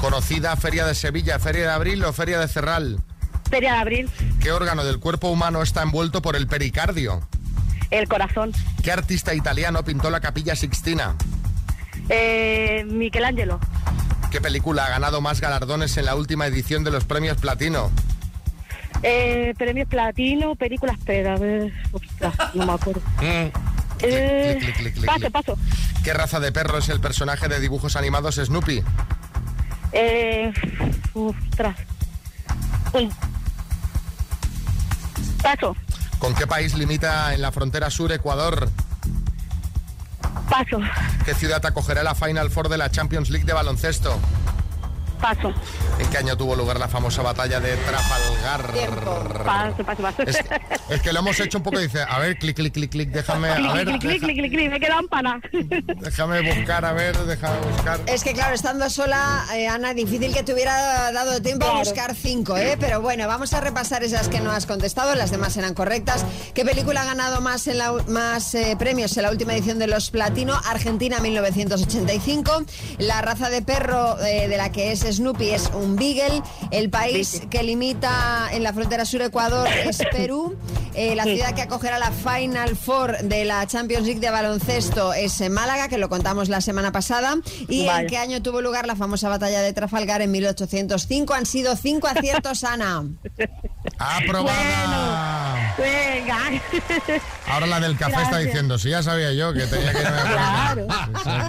Conocida 0.00 0.56
Feria 0.56 0.84
de 0.86 0.94
Sevilla, 0.94 1.38
Feria 1.38 1.62
de 1.62 1.70
Abril 1.72 2.04
o 2.04 2.12
Feria 2.12 2.40
de 2.40 2.48
Cerral. 2.48 2.98
Feria 3.48 3.74
de 3.74 3.78
abril. 3.78 4.10
¿Qué 4.40 4.50
órgano 4.50 4.82
del 4.84 4.98
cuerpo 4.98 5.28
humano 5.28 5.62
está 5.62 5.82
envuelto 5.82 6.22
por 6.22 6.34
el 6.36 6.46
pericardio? 6.46 7.20
El 7.90 8.08
corazón. 8.08 8.52
¿Qué 8.82 8.90
artista 8.90 9.34
italiano 9.34 9.84
pintó 9.84 10.10
la 10.10 10.20
capilla 10.20 10.56
Sixtina? 10.56 11.14
Eh, 12.08 12.84
Michelangelo. 12.88 13.60
¿Qué 14.32 14.40
película 14.40 14.86
ha 14.86 14.88
ganado 14.88 15.20
más 15.20 15.42
galardones 15.42 15.94
en 15.98 16.06
la 16.06 16.14
última 16.14 16.46
edición 16.46 16.84
de 16.84 16.90
los 16.90 17.04
premios 17.04 17.36
Platino? 17.36 17.90
Eh, 19.02 19.52
premios 19.58 19.88
platino, 19.88 20.54
películas, 20.54 20.96
espera, 20.98 21.34
a 21.34 21.38
ver, 21.38 21.72
ostras, 21.92 22.32
no 22.54 22.66
me 22.66 22.72
acuerdo. 22.72 23.02
Eh, 24.04 24.56
Mm. 24.56 24.58
clic, 24.64 24.76
clic, 24.76 24.94
clic, 24.94 25.06
paso, 25.06 25.30
paso. 25.30 25.58
¿Qué 26.02 26.12
raza 26.12 26.40
de 26.40 26.50
perro 26.50 26.78
es 26.78 26.88
el 26.88 26.98
personaje 26.98 27.46
de 27.46 27.60
dibujos 27.60 27.94
animados 27.94 28.34
Snoopy? 28.34 28.82
Eh, 29.92 30.52
ostras. 31.14 31.76
Uy. 32.94 33.08
Paso, 35.40 35.76
¿Con 36.18 36.34
qué 36.34 36.48
país 36.48 36.74
limita 36.74 37.32
en 37.32 37.42
la 37.42 37.52
frontera 37.52 37.90
sur 37.90 38.10
Ecuador? 38.10 38.68
Paso, 40.48 40.80
¿Qué 41.24 41.34
ciudad 41.34 41.64
acogerá 41.64 42.02
la 42.02 42.14
Final 42.14 42.50
Four 42.50 42.68
de 42.68 42.78
la 42.78 42.90
Champions 42.90 43.30
League 43.30 43.46
de 43.46 43.52
baloncesto? 43.52 44.18
Paso, 45.22 45.54
¿En 45.98 46.10
qué 46.10 46.18
año 46.18 46.36
tuvo 46.36 46.56
lugar 46.56 46.80
la 46.80 46.88
famosa 46.88 47.22
batalla 47.22 47.60
de 47.60 47.76
Trafalgar? 47.76 48.72
paso, 49.44 49.84
paso, 49.84 50.02
paso. 50.02 50.22
Es, 50.22 50.38
es 50.90 51.00
que 51.00 51.12
lo 51.12 51.20
hemos 51.20 51.38
hecho 51.38 51.58
un 51.58 51.64
poco, 51.64 51.78
dice, 51.78 52.02
a 52.02 52.18
ver, 52.18 52.36
clic, 52.38 52.56
clic, 52.56 52.72
clic, 52.72 52.90
clic, 52.90 53.08
déjame, 53.10 53.50
a 53.50 53.56
clic, 53.56 53.72
ver, 53.72 53.86
clic, 53.86 54.00
clic, 54.00 54.20
clic, 54.20 54.36
clic, 54.36 54.52
clic, 54.52 54.70
me 54.70 54.98
en 54.98 55.08
pana. 55.08 55.40
déjame 56.00 56.40
buscar, 56.40 56.84
a 56.84 56.92
ver, 56.92 57.16
déjame 57.18 57.56
buscar. 57.70 58.00
Es 58.06 58.24
que 58.24 58.32
claro, 58.32 58.54
estando 58.54 58.90
sola, 58.90 59.44
eh, 59.54 59.68
Ana, 59.68 59.94
difícil 59.94 60.34
que 60.34 60.42
te 60.42 60.54
hubiera 60.54 61.12
dado 61.12 61.40
tiempo 61.40 61.66
a 61.66 61.78
buscar 61.78 62.16
cinco, 62.16 62.56
¿eh? 62.56 62.76
Pero 62.80 63.00
bueno, 63.00 63.28
vamos 63.28 63.52
a 63.52 63.60
repasar 63.60 64.02
esas 64.02 64.28
que 64.28 64.40
no 64.40 64.50
has 64.50 64.66
contestado, 64.66 65.14
las 65.14 65.30
demás 65.30 65.56
eran 65.56 65.74
correctas. 65.74 66.24
¿Qué 66.52 66.64
película 66.64 67.02
ha 67.02 67.04
ganado 67.04 67.40
más, 67.40 67.68
en 67.68 67.78
la, 67.78 67.92
más 68.08 68.54
eh, 68.54 68.74
premios 68.76 69.16
en 69.16 69.22
la 69.22 69.30
última 69.30 69.54
edición 69.54 69.78
de 69.78 69.86
los 69.86 70.10
Platino? 70.10 70.58
Argentina 70.66 71.20
1985. 71.20 72.64
La 72.98 73.22
raza 73.22 73.50
de 73.50 73.62
perro 73.62 74.18
eh, 74.20 74.48
de 74.48 74.56
la 74.56 74.72
que 74.72 74.90
es 74.90 75.11
Snoopy 75.12 75.50
es 75.50 75.70
un 75.74 75.96
Beagle. 75.96 76.42
El 76.70 76.90
país 76.90 77.42
que 77.50 77.62
limita 77.62 78.48
en 78.52 78.62
la 78.62 78.72
frontera 78.72 79.04
sur 79.04 79.22
Ecuador 79.22 79.68
es 79.84 79.98
Perú. 80.12 80.56
Eh, 80.94 81.14
la 81.14 81.24
ciudad 81.24 81.54
que 81.54 81.62
acogerá 81.62 81.98
la 81.98 82.10
Final 82.12 82.76
Four 82.76 83.18
de 83.22 83.44
la 83.44 83.66
Champions 83.66 84.04
League 84.06 84.20
de 84.20 84.30
baloncesto 84.30 85.12
es 85.14 85.40
en 85.40 85.52
Málaga, 85.52 85.88
que 85.88 85.98
lo 85.98 86.08
contamos 86.08 86.48
la 86.48 86.60
semana 86.60 86.92
pasada. 86.92 87.36
¿Y 87.68 87.86
Vale. 87.86 88.02
en 88.02 88.06
qué 88.08 88.18
año 88.18 88.42
tuvo 88.42 88.60
lugar 88.60 88.86
la 88.86 88.94
famosa 88.96 89.28
batalla 89.28 89.60
de 89.62 89.72
Trafalgar 89.72 90.20
en 90.22 90.30
1805? 90.30 91.34
Han 91.34 91.46
sido 91.46 91.76
cinco 91.76 92.06
aciertos, 92.08 92.62
Ana. 92.64 93.04
¡Aprobada! 93.98 95.74
Venga. 95.78 96.38
Ahora 97.48 97.66
la 97.66 97.80
del 97.80 97.96
café 97.96 98.12
está 98.12 98.22
Gracias. 98.28 98.44
diciendo, 98.46 98.78
sí, 98.78 98.90
ya 98.90 99.02
sabía 99.02 99.32
yo 99.32 99.52
que 99.52 99.66
tenía 99.66 99.92
que 99.92 99.98
Claro, 100.00 100.86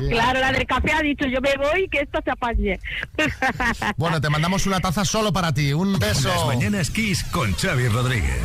claro, 0.10 0.40
la 0.40 0.52
del 0.52 0.66
café 0.66 0.92
ha 0.94 1.02
dicho 1.02 1.26
yo 1.26 1.40
me 1.42 1.56
voy 1.58 1.88
que 1.90 2.00
esto 2.00 2.20
se 2.24 2.32
apañe. 2.32 2.80
Bueno, 3.98 4.20
te 4.22 4.30
mandamos 4.30 4.66
una 4.66 4.80
taza 4.80 5.06
solo 5.06 5.32
para 5.34 5.54
ti. 5.54 5.74
Un 5.74 5.98
beso. 6.00 6.30
Las 6.30 6.46
Mañanas 6.46 6.90
Kiss 6.90 7.24
con 7.26 7.54
Xavi 7.54 7.88
Rodríguez. 7.90 8.42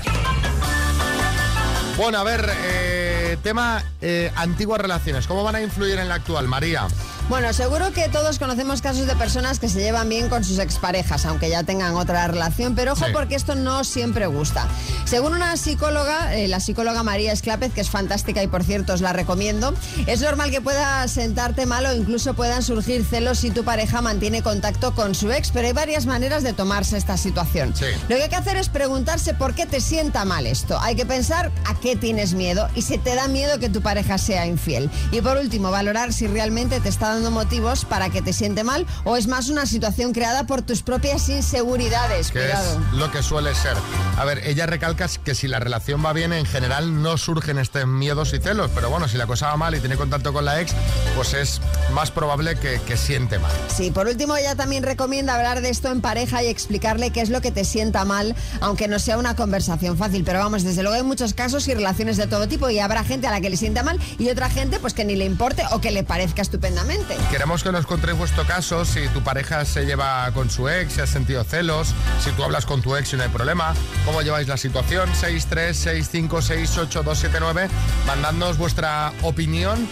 Bueno, 1.99 2.19
a 2.19 2.23
ver, 2.23 2.49
eh, 2.65 3.39
tema 3.43 3.83
eh, 4.01 4.31
antiguas 4.37 4.81
relaciones. 4.81 5.27
¿Cómo 5.27 5.43
van 5.43 5.57
a 5.57 5.61
influir 5.61 5.99
en 5.99 6.09
la 6.09 6.15
actual, 6.15 6.47
María? 6.47 6.87
Bueno, 7.29 7.53
seguro 7.53 7.93
que 7.93 8.09
todos 8.09 8.39
conocemos 8.39 8.81
casos 8.81 9.07
de 9.07 9.15
personas 9.15 9.59
que 9.59 9.69
se 9.69 9.81
llevan 9.81 10.09
bien 10.09 10.31
con 10.31 10.45
sus 10.45 10.59
exparejas, 10.59 11.27
aunque 11.27 11.51
ya 11.51 11.63
tengan 11.63 11.95
otra 11.95 12.27
relación, 12.27 12.75
pero 12.75 12.93
ojo 12.95 13.05
Sí. 13.05 13.11
porque 13.13 13.35
esto 13.35 13.55
no 13.55 13.85
siempre 13.85 14.27
gusta. 14.27 14.67
Según 15.05 15.35
una 15.35 15.55
psicóloga, 15.59 16.35
eh, 16.35 16.49
la 16.49 16.59
psicóloga 16.59 17.03
María 17.03 17.33
Esclápez, 17.33 17.75
que 17.75 17.83
es 17.83 17.91
fantástica 17.91 18.43
y 18.43 18.47
por 18.47 18.65
cierto 18.65 18.95
os 18.95 19.03
la 19.03 19.13
recomiendo, 19.13 19.75
es 20.07 20.23
normal 20.23 20.51
que 20.51 20.63
pueda 20.63 21.07
sentarte 21.07 21.67
mal 21.67 21.85
o 21.85 21.95
incluso 21.95 22.33
puedan 22.33 22.63
surgir 22.63 23.05
celos 23.05 23.41
si 23.41 23.51
tu 23.51 23.63
pareja 23.63 24.01
mantiene 24.01 24.41
contacto 24.43 24.95
con 24.95 25.15
su 25.15 25.31
ex, 25.31 25.51
pero 25.51 25.67
hay 25.67 25.75
varias 25.75 26.07
maneras 26.07 26.43
de 26.43 26.55
tomarse 26.55 26.97
esta 26.97 27.19
situación. 27.19 27.75
Lo 28.09 28.17
que 28.17 28.23
hay 28.23 28.29
que 28.31 28.37
hacer 28.37 28.57
es 28.57 28.71
preguntarse 28.71 29.35
por 29.35 29.55
qué 29.55 29.67
te 29.67 29.83
sienta 29.83 30.25
mal 30.25 30.47
esto. 30.47 30.81
Hay 30.81 30.97
que 30.97 31.05
pensar 31.05 31.53
a 31.67 31.75
qué 31.79 31.95
tienes 31.95 32.33
miedo 32.33 32.69
y 32.75 32.81
si 32.83 32.97
te 32.97 33.15
da 33.15 33.29
miedo 33.29 33.59
que 33.59 33.69
tu 33.69 33.83
pareja 33.83 34.17
sea 34.17 34.47
infiel. 34.47 34.89
Y 35.13 35.21
por 35.21 35.37
último, 35.37 35.71
valorar 35.71 36.15
si 36.15 36.27
realmente 36.27 36.81
te 36.81 36.89
está 36.89 37.09
dando 37.09 37.18
motivos 37.31 37.85
para 37.85 38.11
que 38.11 38.23
te 38.23 38.33
siente 38.33 38.65
mal 38.65 38.87
o 39.05 39.17
es 39.17 39.27
más 39.27 39.49
una 39.49 39.67
situación 39.67 40.13
creada 40.13 40.47
por 40.47 40.63
tus 40.63 40.83
propias 40.83 41.29
inseguridades. 41.29 42.31
Que 42.31 42.41
Cuidado. 42.41 42.81
es 42.93 42.99
lo 42.99 43.11
que 43.11 43.23
suele 43.23 43.55
ser. 43.55 43.77
A 44.17 44.25
ver, 44.25 44.47
ella 44.47 44.67
recalca 44.67 45.07
que 45.25 45.35
si 45.35 45.49
la 45.49 45.59
relación 45.59 46.05
va 46.05 46.13
bien, 46.13 46.33
en 46.33 46.47
general 46.47 47.03
no 47.03 47.19
surgen 47.19 47.59
estos 47.59 47.87
miedos 47.87 48.33
y 48.33 48.39
celos, 48.39 48.71
pero 48.75 48.91
bueno, 48.91 49.09
si 49.09 49.17
la 49.17 49.27
cosa 49.27 49.49
va 49.49 49.57
mal 49.57 49.75
y 49.75 49.81
tiene 49.81 49.97
contacto 49.97 50.33
con 50.33 50.45
la 50.45 50.61
ex, 50.61 50.73
pues 51.15 51.35
es 51.35 51.61
más 51.93 52.11
probable 52.11 52.57
que, 52.57 52.81
que 52.87 52.97
siente 52.97 53.39
mal. 53.39 53.53
Sí, 53.75 53.91
por 53.91 54.07
último 54.07 54.37
ella 54.37 54.55
también 54.55 54.83
recomienda 54.83 55.35
hablar 55.35 55.61
de 55.61 55.71
esto 55.71 55.91
en 55.91 56.01
pareja 56.01 56.43
y 56.43 56.47
explicarle 56.47 57.11
qué 57.11 57.21
es 57.21 57.31
lo 57.31 57.41
que 57.41 57.51
te 57.51 57.65
sienta 57.65 58.05
mal, 58.05 58.35
aunque 58.61 58.89
no 58.89 58.99
sea 58.99 59.19
una 59.19 59.37
conversación 59.37 59.97
fácil. 59.97 60.25
Pero 60.25 60.41
vamos, 60.41 60.63
desde 60.63 60.83
luego 60.83 60.97
hay 60.97 61.03
muchos 61.03 61.35
casos 61.35 61.69
y 61.69 61.75
relaciones 61.75 62.17
de 62.17 62.27
todo 62.27 62.49
tipo 62.49 62.69
y 62.71 62.79
habrá 62.79 63.05
gente 63.05 63.27
a 63.27 63.31
la 63.31 63.41
que 63.41 63.51
le 63.51 63.57
sienta 63.57 63.83
mal 63.83 63.99
y 64.19 64.29
otra 64.31 64.51
gente 64.51 64.79
pues 64.81 64.95
que 64.95 65.05
ni 65.05 65.17
le 65.17 65.25
importe 65.25 65.63
o 65.73 65.81
que 65.81 65.91
le 65.91 66.03
parezca 66.05 66.43
estupendamente. 66.43 67.08
Queremos 67.31 67.63
que 67.63 67.71
nos 67.73 67.87
contéis 67.87 68.19
vuestro 68.19 68.45
caso, 68.45 68.85
si 68.85 69.07
tu 69.09 69.23
pareja 69.23 69.65
se 69.65 69.87
lleva 69.87 70.31
con 70.33 70.51
su 70.51 70.69
ex, 70.69 70.93
si 70.95 71.01
has 71.01 71.09
sentido 71.09 71.43
celos, 71.45 71.95
si 72.23 72.31
tú 72.33 72.43
hablas 72.45 72.67
con 72.67 72.83
tu 72.83 72.97
ex 72.97 73.13
y 73.13 73.17
no 73.17 73.23
hay 73.23 73.29
problema, 73.29 73.75
cómo 74.05 74.23
lleváis 74.23 74.49
la 74.49 74.57
situación, 74.57 75.09
636568279, 75.13 77.69
mandadnos 78.07 78.59
vuestra 78.59 79.13
opinión 79.23 79.89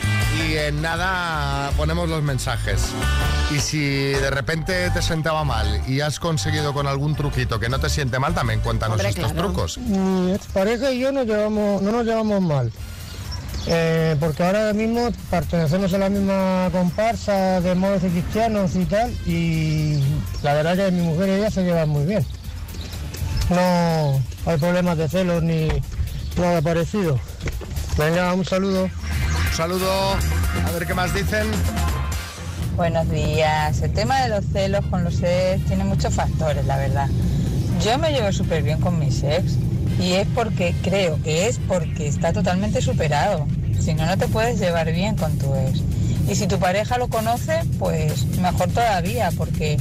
y 0.46 0.56
en 0.56 0.82
nada 0.82 1.70
ponemos 1.76 2.08
los 2.08 2.22
mensajes. 2.22 2.80
Y 3.54 3.60
si 3.60 3.78
de 3.80 4.30
repente 4.30 4.90
te 4.90 5.02
sentaba 5.02 5.44
mal 5.44 5.82
y 5.86 6.00
has 6.00 6.18
conseguido 6.18 6.74
con 6.74 6.86
algún 6.86 7.14
truquito 7.14 7.60
que 7.60 7.68
no 7.68 7.78
te 7.78 7.88
siente 7.88 8.18
mal, 8.18 8.34
también 8.34 8.60
cuéntanos 8.60 8.96
Hombre, 8.96 9.10
estos 9.10 9.32
claro. 9.32 9.48
trucos. 9.48 9.78
Mi 9.78 10.32
expareja 10.32 10.90
y 10.90 10.98
yo 11.00 11.12
nos 11.12 11.26
llevamos, 11.26 11.82
no 11.82 11.92
nos 11.92 12.04
llevamos 12.04 12.42
mal. 12.42 12.72
Eh, 13.68 14.16
porque 14.20 14.44
ahora 14.44 14.72
mismo 14.72 15.10
pertenecemos 15.28 15.92
a 15.92 15.98
la 15.98 16.08
misma 16.08 16.68
comparsa 16.70 17.60
de 17.60 17.74
modos 17.74 18.04
y 18.04 18.08
cristianos 18.08 18.76
y 18.76 18.84
tal, 18.84 19.10
y 19.26 20.00
la 20.42 20.54
verdad 20.54 20.76
que 20.76 20.92
mi 20.92 21.02
mujer 21.02 21.28
y 21.28 21.32
ella 21.32 21.50
se 21.50 21.64
llevan 21.64 21.88
muy 21.88 22.06
bien. 22.06 22.24
No 23.50 24.20
hay 24.46 24.58
problemas 24.58 24.98
de 24.98 25.08
celos 25.08 25.42
ni 25.42 25.68
nada 26.36 26.62
parecido. 26.62 27.18
Venga, 27.98 28.32
un 28.34 28.44
saludo. 28.44 28.84
Un 28.84 29.56
saludo. 29.56 30.12
A 30.64 30.70
ver 30.72 30.86
qué 30.86 30.94
más 30.94 31.12
dicen. 31.12 31.46
Buenos 32.76 33.08
días. 33.08 33.80
El 33.80 33.92
tema 33.92 34.20
de 34.22 34.28
los 34.28 34.44
celos 34.52 34.84
con 34.90 35.02
los 35.02 35.22
ex 35.22 35.64
tiene 35.66 35.84
muchos 35.84 36.14
factores, 36.14 36.64
la 36.66 36.76
verdad. 36.76 37.08
Yo 37.82 37.98
me 37.98 38.12
llevo 38.12 38.30
súper 38.32 38.62
bien 38.62 38.80
con 38.80 38.98
mis 38.98 39.22
ex 39.22 39.54
y 39.98 40.12
es 40.12 40.26
porque 40.34 40.74
creo 40.82 41.20
que 41.22 41.48
es 41.48 41.58
porque 41.66 42.06
está 42.06 42.32
totalmente 42.32 42.80
superado. 42.80 43.46
Si 43.80 43.94
no, 43.94 44.06
no 44.06 44.16
te 44.18 44.28
puedes 44.28 44.58
llevar 44.58 44.92
bien 44.92 45.16
con 45.16 45.36
tu 45.38 45.54
ex. 45.54 45.82
Y 46.28 46.34
si 46.34 46.46
tu 46.46 46.58
pareja 46.58 46.98
lo 46.98 47.08
conoce, 47.08 47.62
pues 47.78 48.26
mejor 48.38 48.68
todavía, 48.70 49.30
porque 49.36 49.78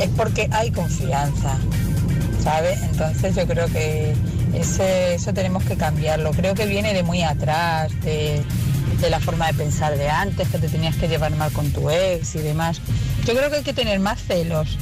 es 0.00 0.08
porque 0.16 0.48
hay 0.50 0.70
confianza, 0.72 1.56
¿sabes? 2.42 2.82
Entonces 2.82 3.34
yo 3.34 3.46
creo 3.46 3.66
que 3.68 4.14
eso 4.54 5.32
tenemos 5.32 5.64
que 5.64 5.76
cambiarlo. 5.76 6.32
Creo 6.32 6.54
que 6.54 6.66
viene 6.66 6.92
de 6.92 7.02
muy 7.02 7.22
atrás, 7.22 7.92
de, 8.02 8.42
de 9.00 9.10
la 9.10 9.20
forma 9.20 9.46
de 9.46 9.54
pensar 9.54 9.96
de 9.96 10.08
antes, 10.08 10.48
que 10.48 10.58
te 10.58 10.68
tenías 10.68 10.96
que 10.96 11.08
llevar 11.08 11.34
mal 11.36 11.52
con 11.52 11.70
tu 11.70 11.88
ex 11.88 12.34
y 12.34 12.40
demás. 12.40 12.80
Yo 13.24 13.34
creo 13.34 13.50
que 13.50 13.56
hay 13.56 13.62
que 13.62 13.74
tener 13.74 14.00
más 14.00 14.20
celos 14.22 14.76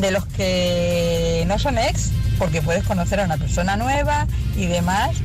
de 0.00 0.10
los 0.10 0.26
que 0.26 1.44
no 1.46 1.58
son 1.58 1.78
ex, 1.78 2.10
porque 2.38 2.62
puedes 2.62 2.84
conocer 2.84 3.20
a 3.20 3.24
una 3.24 3.36
persona 3.36 3.76
nueva 3.76 4.26
y 4.56 4.66
demás, 4.66 5.16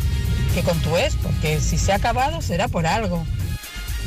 que 0.54 0.62
con 0.62 0.78
tu 0.80 0.98
ex, 0.98 1.16
porque 1.16 1.60
si 1.60 1.78
se 1.78 1.92
ha 1.92 1.96
acabado 1.96 2.42
será 2.42 2.68
por 2.68 2.86
algo. 2.86 3.26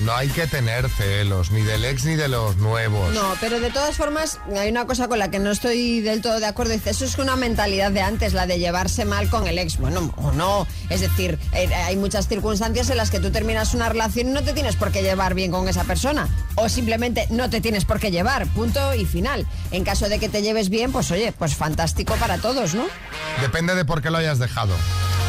No 0.02 0.14
hay 0.14 0.28
que 0.28 0.46
tener 0.46 0.88
celos, 0.88 1.50
ni 1.50 1.60
del 1.62 1.84
ex 1.84 2.04
ni 2.04 2.16
de 2.16 2.28
los 2.28 2.56
nuevos. 2.56 3.12
No, 3.12 3.34
pero 3.40 3.60
de 3.60 3.70
todas 3.70 3.96
formas, 3.96 4.38
hay 4.56 4.70
una 4.70 4.86
cosa 4.86 5.08
con 5.08 5.18
la 5.18 5.30
que 5.30 5.38
no 5.38 5.50
estoy 5.50 6.00
del 6.00 6.22
todo 6.22 6.40
de 6.40 6.46
acuerdo. 6.46 6.72
Dice, 6.72 6.90
eso 6.90 7.04
es 7.04 7.18
una 7.18 7.36
mentalidad 7.36 7.90
de 7.90 8.00
antes, 8.00 8.32
la 8.32 8.46
de 8.46 8.58
llevarse 8.58 9.04
mal 9.04 9.28
con 9.28 9.46
el 9.46 9.58
ex. 9.58 9.76
Bueno, 9.76 10.12
o 10.16 10.32
no. 10.32 10.66
Es 10.88 11.02
decir, 11.02 11.38
eh, 11.52 11.72
hay 11.74 11.96
muchas 11.96 12.28
circunstancias 12.28 12.88
en 12.88 12.96
las 12.96 13.10
que 13.10 13.20
tú 13.20 13.30
terminas 13.30 13.74
una 13.74 13.88
relación 13.88 14.28
y 14.28 14.32
no 14.32 14.42
te 14.42 14.54
tienes 14.54 14.76
por 14.76 14.90
qué 14.90 15.02
llevar 15.02 15.34
bien 15.34 15.50
con 15.50 15.68
esa 15.68 15.84
persona. 15.84 16.28
O 16.54 16.68
simplemente 16.68 17.26
no 17.30 17.50
te 17.50 17.60
tienes 17.60 17.84
por 17.84 18.00
qué 18.00 18.10
llevar. 18.10 18.46
Punto 18.48 18.94
y 18.94 19.04
final. 19.04 19.46
En 19.70 19.84
caso 19.84 20.08
de 20.08 20.18
que 20.18 20.28
te 20.28 20.40
lleves 20.40 20.70
bien, 20.70 20.92
pues 20.92 21.10
oye, 21.10 21.32
pues 21.32 21.54
fantástico 21.54 22.14
para 22.16 22.38
todos, 22.38 22.74
¿no? 22.74 22.86
Depende 23.42 23.74
de 23.74 23.84
por 23.84 24.00
qué 24.00 24.10
lo 24.10 24.18
hayas 24.18 24.38
dejado. 24.38 24.74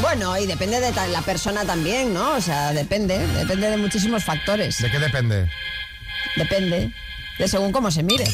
Bueno, 0.02 0.38
y 0.38 0.48
depende 0.48 0.80
de 0.80 0.92
la 0.92 1.22
persona 1.22 1.64
también, 1.64 2.14
¿no? 2.14 2.32
O 2.34 2.42
sea, 2.42 2.74
depende, 2.74 3.20
depende 3.28 3.70
de 3.70 3.78
muchísimos 3.78 4.24
factores. 4.24 4.78
¿De 4.80 4.90
qué 4.90 5.00
depende? 5.00 5.48
Depende, 6.36 6.92
de 7.38 7.48
según 7.48 7.72
cómo 7.72 7.92
se 7.92 8.02
mire. 8.04 8.26